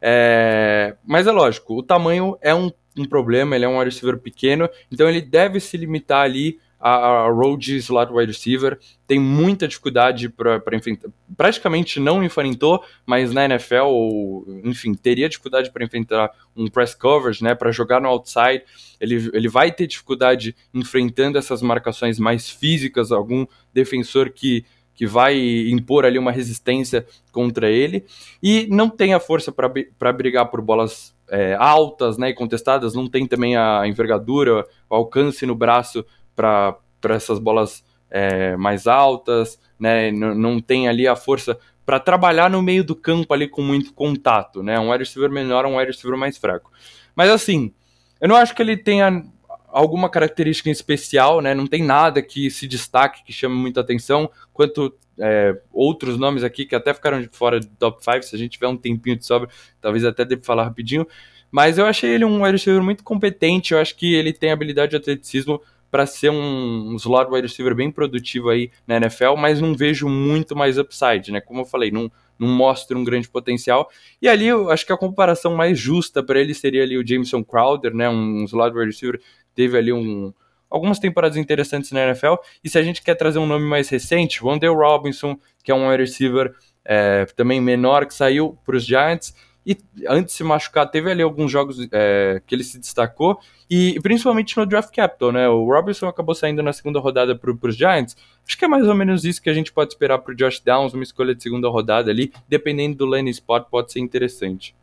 É, 0.00 0.96
mas 1.04 1.26
é 1.26 1.32
lógico, 1.32 1.74
o 1.76 1.82
tamanho 1.82 2.36
é 2.40 2.54
um, 2.54 2.70
um 2.96 3.04
problema, 3.04 3.54
ele 3.54 3.64
é 3.64 3.68
um 3.68 3.78
wide 3.78 3.90
receiver 3.90 4.18
pequeno, 4.18 4.68
então 4.90 5.08
ele 5.08 5.20
deve 5.20 5.60
se 5.60 5.76
limitar 5.76 6.24
ali 6.24 6.58
a, 6.80 7.24
a 7.24 7.28
road 7.28 7.76
slot 7.76 8.10
wide 8.10 8.32
receiver, 8.32 8.78
tem 9.06 9.18
muita 9.18 9.68
dificuldade 9.68 10.30
para 10.30 10.74
enfrentar, 10.74 11.10
praticamente 11.36 12.00
não 12.00 12.24
enfrentou, 12.24 12.82
mas 13.04 13.32
na 13.32 13.44
NFL, 13.44 13.84
ou, 13.84 14.46
enfim, 14.64 14.94
teria 14.94 15.28
dificuldade 15.28 15.70
para 15.70 15.84
enfrentar 15.84 16.30
um 16.56 16.68
press 16.68 16.94
coverage, 16.94 17.44
né, 17.44 17.54
para 17.54 17.70
jogar 17.70 18.00
no 18.00 18.08
outside, 18.08 18.64
ele, 18.98 19.30
ele 19.34 19.48
vai 19.48 19.70
ter 19.70 19.86
dificuldade 19.86 20.56
enfrentando 20.72 21.36
essas 21.36 21.60
marcações 21.60 22.18
mais 22.18 22.48
físicas, 22.48 23.12
algum 23.12 23.46
defensor 23.74 24.30
que 24.30 24.64
que 24.94 25.06
vai 25.06 25.36
impor 25.68 26.04
ali 26.04 26.18
uma 26.18 26.32
resistência 26.32 27.06
contra 27.32 27.70
ele, 27.70 28.04
e 28.42 28.66
não 28.70 28.90
tem 28.90 29.14
a 29.14 29.20
força 29.20 29.50
para 29.50 30.12
brigar 30.12 30.50
por 30.50 30.60
bolas 30.60 31.14
é, 31.30 31.54
altas 31.54 32.18
né, 32.18 32.30
e 32.30 32.34
contestadas, 32.34 32.94
não 32.94 33.08
tem 33.08 33.26
também 33.26 33.56
a 33.56 33.86
envergadura, 33.86 34.66
o 34.88 34.94
alcance 34.94 35.46
no 35.46 35.54
braço 35.54 36.04
para 36.34 36.76
essas 37.04 37.38
bolas 37.38 37.84
é, 38.10 38.56
mais 38.56 38.86
altas, 38.86 39.58
né, 39.78 40.10
não, 40.10 40.60
tem 40.60 40.88
ali 40.88 41.06
a 41.06 41.14
força 41.14 41.58
para 41.86 42.00
trabalhar 42.00 42.50
no 42.50 42.60
meio 42.60 42.84
do 42.84 42.94
campo 42.94 43.32
ali 43.32 43.48
com 43.48 43.62
muito 43.62 43.94
contato, 43.94 44.62
né, 44.62 44.78
um 44.78 44.90
wide 44.90 45.04
receiver 45.04 45.30
menor, 45.30 45.64
um 45.64 45.76
wide 45.76 45.92
receiver 45.92 46.18
mais 46.18 46.36
fraco. 46.36 46.70
Mas 47.14 47.30
assim, 47.30 47.72
eu 48.20 48.28
não 48.28 48.36
acho 48.36 48.54
que 48.54 48.60
ele 48.60 48.76
tenha 48.76 49.24
alguma 49.72 50.08
característica 50.08 50.68
em 50.68 50.72
especial, 50.72 51.40
né? 51.40 51.54
Não 51.54 51.66
tem 51.66 51.82
nada 51.82 52.22
que 52.22 52.50
se 52.50 52.66
destaque, 52.66 53.24
que 53.24 53.32
chame 53.32 53.54
muita 53.54 53.80
atenção, 53.80 54.30
quanto 54.52 54.94
é, 55.18 55.56
outros 55.72 56.18
nomes 56.18 56.42
aqui 56.42 56.64
que 56.64 56.74
até 56.74 56.94
ficaram 56.94 57.26
fora 57.32 57.60
do 57.60 57.66
top 57.78 58.02
5, 58.02 58.22
se 58.22 58.34
a 58.34 58.38
gente 58.38 58.52
tiver 58.52 58.68
um 58.68 58.76
tempinho 58.76 59.16
de 59.16 59.26
sobra, 59.26 59.48
talvez 59.80 60.04
até 60.04 60.24
dê 60.24 60.36
pra 60.36 60.46
falar 60.46 60.64
rapidinho. 60.64 61.06
Mas 61.50 61.78
eu 61.78 61.86
achei 61.86 62.10
ele 62.10 62.24
um 62.24 62.42
wide 62.42 62.52
receiver 62.52 62.82
muito 62.82 63.04
competente, 63.04 63.74
eu 63.74 63.80
acho 63.80 63.96
que 63.96 64.14
ele 64.14 64.32
tem 64.32 64.52
habilidade 64.52 64.90
de 64.90 64.96
atleticismo 64.96 65.60
para 65.90 66.06
ser 66.06 66.30
um, 66.30 66.92
um 66.92 66.96
slot 66.96 67.30
wide 67.30 67.46
receiver 67.46 67.74
bem 67.74 67.90
produtivo 67.90 68.48
aí 68.48 68.70
na 68.86 68.96
NFL, 68.96 69.34
mas 69.36 69.60
não 69.60 69.74
vejo 69.74 70.08
muito 70.08 70.54
mais 70.54 70.78
upside, 70.78 71.32
né? 71.32 71.40
Como 71.40 71.62
eu 71.62 71.64
falei, 71.64 71.90
não, 71.90 72.10
não 72.38 72.48
mostra 72.48 72.96
um 72.96 73.02
grande 73.02 73.28
potencial. 73.28 73.90
E 74.22 74.28
ali 74.28 74.46
eu 74.46 74.70
acho 74.70 74.86
que 74.86 74.92
a 74.92 74.96
comparação 74.96 75.56
mais 75.56 75.78
justa 75.78 76.22
para 76.22 76.40
ele 76.40 76.54
seria 76.54 76.84
ali 76.84 76.96
o 76.96 77.06
Jameson 77.06 77.42
Crowder, 77.42 77.92
né? 77.92 78.08
Um 78.08 78.44
slot 78.44 78.74
wide 78.74 78.86
receiver 78.86 79.20
teve 79.54 79.76
ali 79.76 79.92
um, 79.92 80.32
algumas 80.70 80.98
temporadas 80.98 81.36
interessantes 81.36 81.90
na 81.90 82.04
NFL. 82.04 82.34
E 82.62 82.70
se 82.70 82.78
a 82.78 82.82
gente 82.82 83.02
quer 83.02 83.16
trazer 83.16 83.38
um 83.38 83.46
nome 83.46 83.66
mais 83.66 83.88
recente, 83.88 84.42
Wandale 84.42 84.74
Robinson, 84.74 85.36
que 85.64 85.72
é 85.72 85.74
um 85.74 85.88
receiver 85.94 86.54
é, 86.84 87.26
também 87.36 87.60
menor, 87.60 88.06
que 88.06 88.14
saiu 88.14 88.56
para 88.64 88.76
os 88.76 88.84
Giants. 88.84 89.34
e 89.66 89.76
antes 90.08 90.32
de 90.32 90.38
se 90.38 90.44
machucar, 90.44 90.90
teve 90.90 91.10
ali 91.10 91.22
alguns 91.22 91.50
jogos 91.50 91.86
é, 91.92 92.40
que 92.46 92.54
ele 92.54 92.64
se 92.64 92.78
destacou, 92.78 93.38
e 93.68 93.98
principalmente 94.00 94.56
no 94.56 94.64
draft 94.64 94.94
capital, 94.94 95.32
né? 95.32 95.48
O 95.48 95.64
Robinson 95.66 96.06
acabou 96.06 96.34
saindo 96.34 96.62
na 96.62 96.72
segunda 96.72 96.98
rodada 96.98 97.36
para 97.36 97.50
os 97.50 97.76
Giants. 97.76 98.16
Acho 98.46 98.56
que 98.56 98.64
é 98.64 98.68
mais 98.68 98.86
ou 98.88 98.94
menos 98.94 99.24
isso 99.24 99.42
que 99.42 99.50
a 99.50 99.54
gente 99.54 99.72
pode 99.72 99.92
esperar 99.92 100.18
para 100.18 100.32
o 100.32 100.36
Josh 100.36 100.60
Downs, 100.60 100.94
uma 100.94 101.04
escolha 101.04 101.34
de 101.34 101.42
segunda 101.42 101.68
rodada 101.68 102.10
ali, 102.10 102.32
dependendo 102.48 102.96
do 102.96 103.06
landing 103.06 103.30
spot, 103.30 103.68
pode 103.70 103.92
ser 103.92 104.00
interessante. 104.00 104.74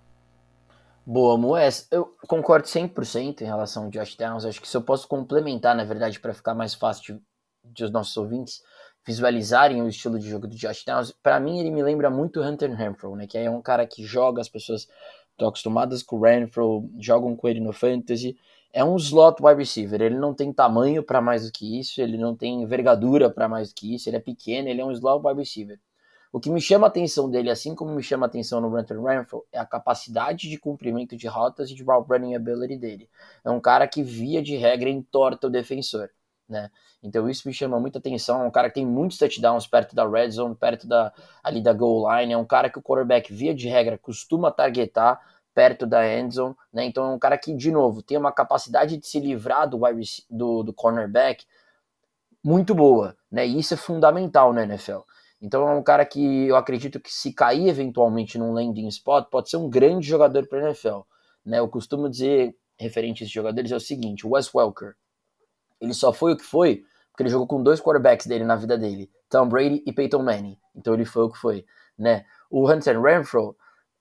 Boa, 1.10 1.38
Moés. 1.38 1.88
Eu 1.90 2.18
concordo 2.28 2.68
100% 2.68 3.40
em 3.40 3.46
relação 3.46 3.86
ao 3.86 3.90
Josh 3.90 4.18
Downs. 4.18 4.44
Acho 4.44 4.60
que 4.60 4.68
se 4.68 4.76
eu 4.76 4.82
posso 4.82 5.08
complementar, 5.08 5.74
na 5.74 5.86
verdade, 5.86 6.20
para 6.20 6.34
ficar 6.34 6.54
mais 6.54 6.74
fácil 6.74 7.16
de, 7.16 7.22
de 7.64 7.86
os 7.86 7.92
nossos 7.92 8.18
ouvintes 8.18 8.62
visualizarem 9.06 9.82
o 9.82 9.88
estilo 9.88 10.20
de 10.20 10.30
jogo 10.30 10.48
do 10.48 10.58
Josh 10.58 10.84
Downs, 10.84 11.14
para 11.24 11.40
mim 11.40 11.60
ele 11.60 11.72
me 11.72 11.82
lembra 11.82 12.10
muito 12.10 12.42
Hunter 12.42 12.76
Renfro, 12.76 13.16
né? 13.16 13.26
Que 13.26 13.38
é 13.38 13.50
um 13.50 13.62
cara 13.62 13.88
que 13.88 14.04
joga, 14.04 14.42
as 14.42 14.50
pessoas 14.50 14.86
estão 15.32 15.48
acostumadas 15.48 16.04
com 16.04 16.18
o 16.18 16.24
Renfro, 16.24 16.90
jogam 17.00 17.38
com 17.38 17.48
ele 17.48 17.62
no 17.62 17.72
fantasy. 17.72 18.38
É 18.74 18.84
um 18.84 18.98
slot 18.98 19.42
wide 19.42 19.60
receiver, 19.60 20.02
ele 20.02 20.18
não 20.18 20.34
tem 20.34 20.52
tamanho 20.52 21.02
para 21.02 21.22
mais 21.22 21.46
do 21.46 21.54
que 21.54 21.80
isso, 21.80 22.02
ele 22.02 22.18
não 22.18 22.36
tem 22.36 22.64
envergadura 22.64 23.30
para 23.30 23.48
mais 23.48 23.70
do 23.70 23.76
que 23.76 23.96
isso, 23.96 24.10
ele 24.10 24.18
é 24.18 24.20
pequeno, 24.20 24.68
ele 24.68 24.82
é 24.82 24.86
um 24.86 24.92
slot 24.92 25.26
wide 25.26 25.40
receiver. 25.40 25.80
O 26.38 26.39
que 26.39 26.50
me 26.50 26.62
chama 26.62 26.88
a 26.88 26.89
atenção 26.89 27.29
dele, 27.29 27.50
assim 27.50 27.75
como 27.75 27.91
me 27.91 28.03
chama 28.03 28.25
a 28.25 28.29
atenção 28.29 28.62
no 28.62 28.75
Hunter 28.77 29.01
Renfro, 29.01 29.46
é 29.51 29.60
a 29.60 29.65
capacidade 29.65 30.50
de 30.50 30.58
cumprimento 30.58 31.17
de 31.17 31.27
rotas 31.27 31.70
e 31.70 31.75
de 31.75 31.84
route 31.84 32.08
running 32.10 32.36
ability 32.36 32.77
dele. 32.77 33.10
É 33.44 33.50
um 33.50 33.60
cara 33.60 33.88
que, 33.88 34.03
via 34.03 34.41
de 34.41 34.56
regra, 34.56 34.89
entorta 34.89 35.48
o 35.48 35.50
defensor 35.50 36.10
né? 36.48 36.70
Então 37.03 37.29
isso 37.29 37.48
me 37.48 37.53
chama 37.53 37.79
muita 37.79 38.00
atenção. 38.00 38.41
É 38.41 38.46
um 38.46 38.51
cara 38.51 38.70
que 38.70 38.75
tem 38.75 38.86
muitos 38.86 39.17
touchdowns 39.17 39.67
perto 39.67 39.96
da 39.96 40.08
red 40.08 40.32
zone, 40.32 40.56
perto 40.56 40.88
da 40.88 41.12
ali 41.44 41.62
da 41.62 41.74
goal 41.74 42.08
line. 42.10 42.34
É 42.34 42.38
um 42.38 42.46
cara 42.46 42.70
que 42.70 42.79
o 42.79 42.82
quarterback, 42.82 43.34
via 43.34 43.53
de 43.53 43.67
regra, 43.67 43.98
costuma 43.98 44.51
targetar 44.51 45.20
perto 45.53 45.86
da 45.86 46.08
end 46.08 46.36
zone, 46.36 46.56
né? 46.72 46.86
Então 46.86 47.12
é 47.12 47.13
um 47.15 47.20
cara 47.20 47.38
que, 47.38 47.53
de 47.53 47.72
novo, 47.72 48.01
tem 48.01 48.17
uma 48.17 48.32
capacidade 48.32 48.98
de 48.98 49.08
se 49.08 49.20
livrar 49.20 49.67
do, 49.67 49.79
do, 50.29 50.63
do 50.63 50.74
cornerback 50.74 51.46
muito 52.44 52.74
boa, 52.75 53.15
né? 53.32 53.46
E 53.46 53.60
isso 53.60 53.74
é 53.74 53.77
fundamental 53.77 54.53
na 54.53 54.63
NFL. 54.63 55.00
Então 55.41 55.67
é 55.67 55.74
um 55.74 55.84
cara 55.84 56.06
que 56.06 56.48
eu 56.48 56.56
acredito 56.56 57.00
que 57.00 57.13
se 57.13 57.32
cair 57.34 57.67
eventualmente 57.67 58.38
num 58.38 58.53
landing 58.53 58.88
spot, 58.88 59.29
pode 59.29 59.50
ser 59.50 59.58
um 59.58 59.70
grande 59.70 60.08
jogador 60.08 60.48
para 60.48 60.60
a 60.60 60.63
NFL. 60.63 61.01
Né? 61.46 61.60
Eu 61.60 61.67
costumo 61.67 62.10
dizer, 62.10 62.56
referente 62.77 63.22
a 63.22 63.25
esses 63.25 63.34
jogadores, 63.34 63.72
é 63.72 63.75
o 63.75 63.79
seguinte, 63.79 64.25
o 64.25 64.32
Wes 64.32 64.53
Welker, 64.53 64.96
ele 65.79 65.94
só 65.94 66.12
foi 66.12 66.34
o 66.34 66.38
que 66.38 66.44
foi 66.44 66.84
porque 67.17 67.24
ele 67.24 67.29
jogou 67.32 67.48
com 67.48 67.63
dois 67.63 67.82
quarterbacks 67.82 68.27
dele 68.27 68.44
na 68.44 68.56
vida 68.56 68.77
dele, 68.77 69.10
Tom 69.27 69.50
Brady 69.50 69.82
e 69.88 69.91
Peyton 69.91 70.22
Manning. 70.22 70.56
Então 70.75 70.94
ele 70.94 71.03
foi 71.03 71.24
o 71.24 71.32
que 71.32 71.38
foi, 71.39 71.65
né? 71.98 72.24
O 72.48 72.70
Hunter 72.70 73.01
Renfro 73.01 73.58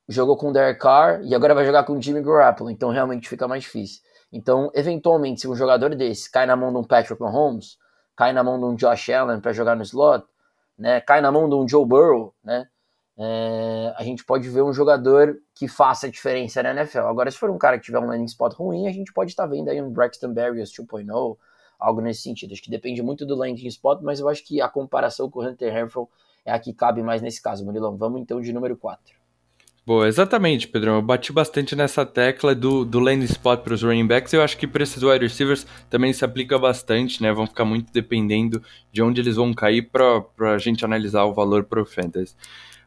jogou 0.06 0.36
com 0.36 0.50
o 0.50 0.52
Derek 0.52 0.78
Carr 0.78 1.22
e 1.24 1.34
agora 1.34 1.54
vai 1.54 1.64
jogar 1.64 1.84
com 1.84 1.94
o 1.94 2.02
Jimmy 2.02 2.22
Garoppolo, 2.22 2.70
então 2.70 2.90
realmente 2.90 3.26
fica 3.26 3.48
mais 3.48 3.62
difícil. 3.62 4.02
Então, 4.30 4.70
eventualmente, 4.74 5.40
se 5.40 5.48
um 5.48 5.56
jogador 5.56 5.94
desse 5.94 6.30
cai 6.30 6.44
na 6.44 6.54
mão 6.54 6.70
de 6.70 6.76
um 6.76 6.84
Patrick 6.84 7.18
Mahomes, 7.18 7.78
cai 8.14 8.34
na 8.34 8.44
mão 8.44 8.58
de 8.58 8.66
um 8.66 8.74
Josh 8.74 9.08
Allen 9.08 9.40
para 9.40 9.52
jogar 9.54 9.74
no 9.74 9.82
slot, 9.82 10.26
né? 10.78 11.00
Cai 11.00 11.20
na 11.20 11.32
mão 11.32 11.48
de 11.48 11.54
um 11.54 11.68
Joe 11.68 11.86
Burrow, 11.86 12.34
né? 12.42 12.68
É, 13.18 13.94
a 13.96 14.02
gente 14.02 14.24
pode 14.24 14.48
ver 14.48 14.62
um 14.62 14.72
jogador 14.72 15.38
que 15.54 15.66
faça 15.66 16.06
a 16.06 16.10
diferença 16.10 16.62
na 16.62 16.70
NFL. 16.72 17.00
Agora, 17.00 17.30
se 17.30 17.38
for 17.38 17.48
um 17.48 17.56
cara 17.56 17.78
que 17.78 17.86
tiver 17.86 17.98
um 17.98 18.06
landing 18.06 18.26
spot 18.26 18.52
ruim, 18.54 18.86
a 18.86 18.92
gente 18.92 19.12
pode 19.12 19.30
estar 19.30 19.44
tá 19.44 19.48
vendo 19.48 19.70
aí 19.70 19.80
um 19.80 19.90
Braxton 19.90 20.32
Berrios 20.32 20.70
2.0, 20.70 21.38
algo 21.78 22.00
nesse 22.02 22.22
sentido. 22.22 22.52
Acho 22.52 22.62
que 22.62 22.70
depende 22.70 23.02
muito 23.02 23.24
do 23.24 23.34
landing 23.34 23.66
spot, 23.68 24.02
mas 24.02 24.20
eu 24.20 24.28
acho 24.28 24.44
que 24.44 24.60
a 24.60 24.68
comparação 24.68 25.30
com 25.30 25.40
o 25.40 25.46
Hunter 25.46 25.72
Renfro 25.72 26.08
é 26.44 26.52
a 26.52 26.58
que 26.58 26.74
cabe 26.74 27.02
mais 27.02 27.22
nesse 27.22 27.40
caso, 27.40 27.64
Murilão. 27.64 27.96
Vamos 27.96 28.20
então 28.20 28.40
de 28.40 28.52
número 28.52 28.76
4. 28.76 29.15
Boa, 29.86 30.08
exatamente, 30.08 30.66
Pedrão. 30.66 30.96
Eu 30.96 31.02
bati 31.02 31.32
bastante 31.32 31.76
nessa 31.76 32.04
tecla 32.04 32.56
do, 32.56 32.84
do 32.84 32.98
landing 32.98 33.26
spot 33.26 33.60
para 33.60 33.72
os 33.72 33.84
running 33.84 34.04
backs. 34.04 34.32
Eu 34.32 34.42
acho 34.42 34.58
que 34.58 34.66
para 34.66 34.82
esses 34.82 35.00
wide 35.00 35.24
receivers 35.24 35.64
também 35.88 36.12
se 36.12 36.24
aplica 36.24 36.58
bastante, 36.58 37.22
né? 37.22 37.32
Vão 37.32 37.46
ficar 37.46 37.64
muito 37.64 37.92
dependendo 37.92 38.60
de 38.90 39.00
onde 39.00 39.20
eles 39.20 39.36
vão 39.36 39.54
cair 39.54 39.88
para 39.88 40.24
a 40.52 40.58
gente 40.58 40.84
analisar 40.84 41.22
o 41.22 41.32
valor 41.32 41.62
para 41.62 41.80
o 41.80 41.86
fantasy. 41.86 42.34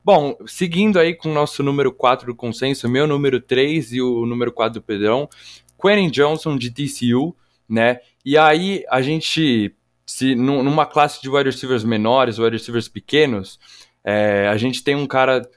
Bom, 0.04 0.36
seguindo 0.46 1.00
aí 1.00 1.16
com 1.16 1.32
o 1.32 1.34
nosso 1.34 1.64
número 1.64 1.90
4 1.94 2.28
do 2.28 2.36
consenso, 2.36 2.90
meu 2.90 3.08
número 3.08 3.40
3 3.40 3.94
e 3.94 4.02
o 4.02 4.26
número 4.26 4.52
4 4.52 4.82
do 4.82 4.86
Pedrão, 4.86 5.30
Quentin 5.82 6.10
Johnson 6.10 6.58
de 6.58 6.70
TCU, 6.70 7.34
né? 7.68 8.00
E 8.26 8.38
aí 8.38 8.84
a 8.90 9.02
gente, 9.02 9.74
se 10.06 10.36
numa 10.36 10.86
classe 10.86 11.22
de 11.22 11.30
wide 11.30 11.50
receivers 11.50 11.86
menores, 11.86 12.40
wide 12.40 12.58
receivers 12.58 12.90
pequenos, 12.90 13.58
é, 14.04 14.50
a 14.50 14.58
gente 14.58 14.84
tem 14.84 14.96
um 14.96 15.08
cara 15.08 15.48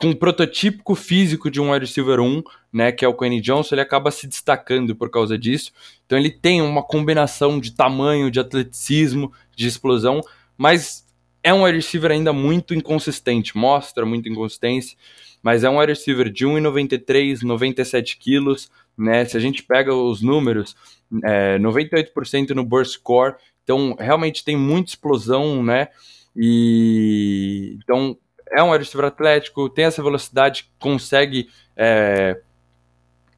com 0.00 0.08
um 0.08 0.14
prototípico 0.14 0.94
físico 0.94 1.50
de 1.50 1.60
um 1.60 1.70
wide 1.70 1.84
receiver 1.84 2.20
1, 2.20 2.42
né, 2.72 2.90
que 2.90 3.04
é 3.04 3.08
o 3.08 3.14
Quentin 3.14 3.40
Johnson, 3.42 3.74
ele 3.74 3.82
acaba 3.82 4.10
se 4.10 4.26
destacando 4.26 4.96
por 4.96 5.10
causa 5.10 5.36
disso. 5.36 5.72
Então 6.06 6.18
ele 6.18 6.30
tem 6.30 6.62
uma 6.62 6.82
combinação 6.82 7.60
de 7.60 7.72
tamanho, 7.72 8.30
de 8.30 8.40
atleticismo, 8.40 9.30
de 9.54 9.68
explosão, 9.68 10.22
mas 10.56 11.06
é 11.42 11.52
um 11.52 11.64
wide 11.64 11.76
receiver 11.76 12.10
ainda 12.10 12.32
muito 12.32 12.74
inconsistente, 12.74 13.56
mostra 13.56 14.06
muita 14.06 14.30
inconsistência, 14.30 14.96
mas 15.42 15.64
é 15.64 15.68
um 15.68 15.78
wide 15.78 15.92
receiver 15.92 16.30
de 16.30 16.46
1,93, 16.46 17.42
97 17.42 18.16
quilos, 18.16 18.70
né? 18.96 19.26
Se 19.26 19.36
a 19.36 19.40
gente 19.40 19.62
pega 19.62 19.94
os 19.94 20.22
números, 20.22 20.76
é, 21.22 21.58
98% 21.58 22.50
no 22.50 22.64
burst 22.64 22.94
score, 22.94 23.34
então 23.64 23.94
realmente 23.98 24.44
tem 24.44 24.56
muita 24.56 24.90
explosão, 24.90 25.62
né? 25.62 25.88
E 26.34 27.78
então 27.82 28.16
é 28.50 28.62
um 28.62 28.70
receiver 28.70 29.06
atlético, 29.06 29.68
tem 29.68 29.84
essa 29.84 30.02
velocidade, 30.02 30.70
consegue 30.78 31.48
é, 31.76 32.40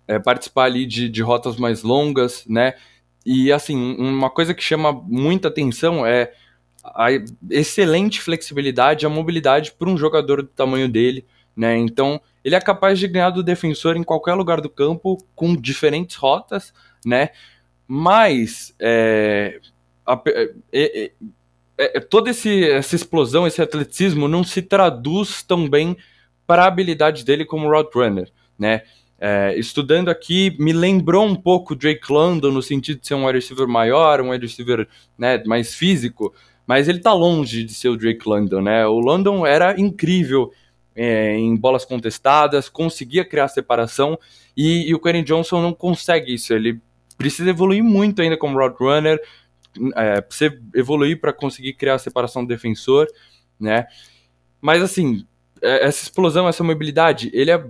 é, 0.09 0.19
participar 0.19 0.65
ali 0.65 0.87
de, 0.87 1.09
de 1.09 1.23
rotas 1.23 1.57
mais 1.57 1.83
longas, 1.83 2.45
né? 2.47 2.75
E 3.25 3.53
assim, 3.53 3.97
uma 3.99 4.31
coisa 4.31 4.55
que 4.55 4.63
chama 4.63 4.93
muita 4.93 5.49
atenção 5.49 6.05
é 6.05 6.33
a 6.85 7.09
excelente 7.51 8.21
flexibilidade, 8.21 9.07
a 9.07 9.09
mobilidade 9.09 9.73
para 9.73 9.89
um 9.89 9.97
jogador 9.97 10.43
do 10.43 10.49
tamanho 10.49 10.89
dele, 10.89 11.25
né? 11.57 11.77
Então, 11.77 12.21
ele 12.45 12.57
é 12.57 12.61
capaz 12.61 12.99
de 12.99 13.07
ganhar 13.07 13.31
do 13.31 13.43
defensor 13.43 13.97
em 13.97 14.03
qualquer 14.03 14.35
lugar 14.35 14.61
do 14.61 14.69
campo 14.69 15.23
com 15.35 15.55
diferentes 15.55 16.17
rotas, 16.17 16.73
né? 17.05 17.29
Mas 17.87 18.75
é, 18.81 19.61
a, 20.05 20.21
é, 20.27 20.53
é, 20.73 21.13
é, 21.79 22.01
toda 22.01 22.31
esse, 22.31 22.71
essa 22.71 22.95
explosão, 22.95 23.47
esse 23.47 23.61
atleticismo 23.61 24.29
não 24.29 24.45
se 24.45 24.63
traduz 24.63 25.43
tão 25.43 25.69
bem 25.69 25.97
para 26.47 26.65
a 26.65 26.67
habilidade 26.67 27.25
dele 27.25 27.45
como 27.45 27.69
route 27.69 27.97
runner, 27.97 28.31
né? 28.59 28.83
É, 29.19 29.57
estudando 29.57 30.09
aqui, 30.09 30.57
me 30.59 30.73
lembrou 30.73 31.25
um 31.25 31.37
pouco 31.37 31.77
Drake 31.77 32.13
London 32.13 32.51
no 32.51 32.61
sentido 32.61 33.01
de 33.01 33.07
ser 33.07 33.15
um 33.15 33.25
wide 33.25 33.39
receiver 33.39 33.69
maior, 33.69 34.21
um 34.21 34.31
wide 34.31 34.45
receiver 34.45 34.89
né, 35.17 35.41
mais 35.47 35.75
físico, 35.77 36.35
mas 36.67 36.89
ele 36.89 36.99
está 36.99 37.13
longe 37.13 37.63
de 37.63 37.73
ser 37.73 37.89
o 37.89 37.97
Drake 37.97 38.29
London, 38.29 38.63
né? 38.63 38.85
O 38.85 38.99
London 38.99 39.47
era 39.47 39.81
incrível 39.81 40.51
é, 40.95 41.37
em 41.37 41.55
bolas 41.55 41.85
contestadas, 41.85 42.69
conseguia 42.69 43.25
criar 43.25 43.47
separação 43.47 44.19
e, 44.57 44.89
e 44.89 44.95
o 44.95 44.99
Quentin 44.99 45.23
Johnson 45.23 45.63
não 45.63 45.73
consegue 45.73 46.35
isso. 46.35 46.53
Ele 46.53 46.81
precisa 47.17 47.51
evoluir 47.51 47.85
muito 47.85 48.21
ainda 48.21 48.37
como 48.37 48.59
route 48.59 48.83
runner, 48.83 49.21
é, 49.97 50.21
precisa 50.21 50.59
evoluir 50.75 51.21
para 51.21 51.33
conseguir 51.33 51.75
criar 51.75 51.95
a 51.95 51.99
separação 51.99 52.45
do 52.45 52.49
defensor, 52.49 53.07
né? 53.59 53.87
Mas 54.61 54.83
assim, 54.83 55.27
é, 55.61 55.87
essa 55.87 56.03
explosão, 56.05 56.49
essa 56.49 56.65
mobilidade, 56.65 57.31
ele 57.33 57.51
é 57.51 57.65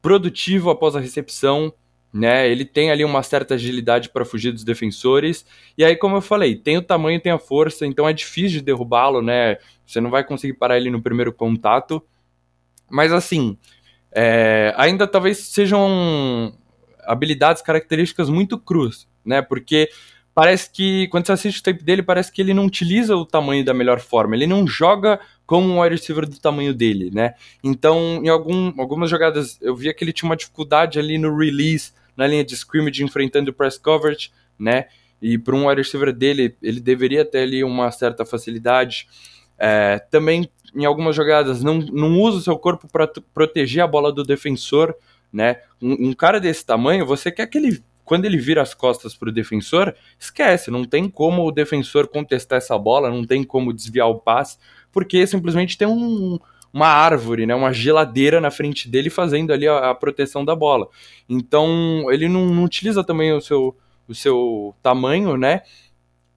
produtivo 0.00 0.70
após 0.70 0.96
a 0.96 1.00
recepção, 1.00 1.72
né? 2.12 2.48
Ele 2.50 2.64
tem 2.64 2.90
ali 2.90 3.04
uma 3.04 3.22
certa 3.22 3.54
agilidade 3.54 4.10
para 4.10 4.24
fugir 4.24 4.52
dos 4.52 4.64
defensores. 4.64 5.46
E 5.78 5.84
aí, 5.84 5.96
como 5.96 6.16
eu 6.16 6.20
falei, 6.20 6.56
tem 6.56 6.76
o 6.76 6.82
tamanho, 6.82 7.20
tem 7.20 7.32
a 7.32 7.38
força, 7.38 7.86
então 7.86 8.08
é 8.08 8.12
difícil 8.12 8.58
de 8.58 8.64
derrubá-lo, 8.64 9.22
né? 9.22 9.56
Você 9.86 10.00
não 10.00 10.10
vai 10.10 10.24
conseguir 10.24 10.54
parar 10.54 10.76
ele 10.76 10.90
no 10.90 11.00
primeiro 11.00 11.32
contato. 11.32 12.02
Mas 12.90 13.12
assim, 13.12 13.56
é, 14.10 14.74
ainda 14.76 15.06
talvez 15.06 15.38
sejam 15.38 16.52
habilidades, 17.04 17.62
características 17.62 18.28
muito 18.28 18.58
cruz, 18.58 19.08
né? 19.24 19.40
Porque 19.40 19.88
parece 20.34 20.70
que 20.70 21.08
quando 21.08 21.26
você 21.26 21.32
assiste 21.32 21.60
o 21.60 21.62
tape 21.62 21.82
dele, 21.82 22.02
parece 22.02 22.32
que 22.32 22.40
ele 22.40 22.54
não 22.54 22.66
utiliza 22.66 23.16
o 23.16 23.26
tamanho 23.26 23.64
da 23.64 23.74
melhor 23.74 24.00
forma, 24.00 24.34
ele 24.34 24.46
não 24.46 24.66
joga 24.66 25.20
como 25.46 25.68
um 25.68 25.80
wide 25.80 25.96
receiver 25.96 26.26
do 26.26 26.38
tamanho 26.38 26.72
dele, 26.72 27.10
né? 27.12 27.34
Então, 27.62 28.20
em 28.24 28.28
algum, 28.28 28.72
algumas 28.80 29.10
jogadas 29.10 29.58
eu 29.60 29.76
via 29.76 29.92
que 29.92 30.02
ele 30.02 30.12
tinha 30.12 30.28
uma 30.28 30.36
dificuldade 30.36 30.98
ali 30.98 31.18
no 31.18 31.36
release, 31.36 31.92
na 32.16 32.26
linha 32.26 32.44
de 32.44 32.54
scrimmage, 32.54 33.04
enfrentando 33.04 33.50
o 33.50 33.54
press 33.54 33.76
coverage, 33.76 34.30
né? 34.58 34.86
E 35.20 35.38
para 35.38 35.54
um 35.54 35.68
wide 35.68 35.80
receiver 35.80 36.12
dele, 36.12 36.56
ele 36.62 36.80
deveria 36.80 37.24
ter 37.24 37.40
ali 37.40 37.62
uma 37.62 37.90
certa 37.90 38.24
facilidade. 38.24 39.06
É, 39.58 39.98
também 40.10 40.48
em 40.74 40.84
algumas 40.84 41.14
jogadas 41.14 41.62
não, 41.62 41.78
não 41.78 42.18
usa 42.20 42.38
o 42.38 42.42
seu 42.42 42.58
corpo 42.58 42.88
para 42.88 43.06
proteger 43.34 43.82
a 43.82 43.86
bola 43.86 44.12
do 44.12 44.24
defensor, 44.24 44.94
né? 45.32 45.60
Um, 45.80 46.08
um, 46.08 46.12
cara 46.12 46.40
desse 46.40 46.64
tamanho, 46.64 47.06
você 47.06 47.30
quer 47.30 47.46
que 47.46 47.58
ele, 47.58 47.82
quando 48.04 48.24
ele 48.24 48.36
vira 48.36 48.62
as 48.62 48.74
costas 48.74 49.14
para 49.14 49.28
o 49.28 49.32
defensor, 49.32 49.94
esquece, 50.18 50.70
não 50.70 50.84
tem 50.84 51.08
como 51.08 51.46
o 51.46 51.52
defensor 51.52 52.08
contestar 52.08 52.58
essa 52.58 52.76
bola, 52.76 53.10
não 53.10 53.24
tem 53.24 53.44
como 53.44 53.72
desviar 53.72 54.08
o 54.08 54.18
passe, 54.18 54.58
porque 54.90 55.26
simplesmente 55.26 55.78
tem 55.78 55.86
um, 55.86 56.38
uma 56.72 56.88
árvore, 56.88 57.46
né, 57.46 57.54
uma 57.54 57.72
geladeira 57.72 58.40
na 58.40 58.50
frente 58.50 58.88
dele 58.88 59.10
fazendo 59.10 59.52
ali 59.52 59.68
a, 59.68 59.90
a 59.90 59.94
proteção 59.94 60.44
da 60.44 60.56
bola. 60.56 60.88
Então 61.28 62.10
ele 62.10 62.28
não, 62.28 62.46
não, 62.46 62.64
utiliza 62.64 63.04
também 63.04 63.32
o 63.32 63.40
seu, 63.40 63.76
o 64.08 64.14
seu 64.14 64.74
tamanho, 64.82 65.36
né? 65.36 65.62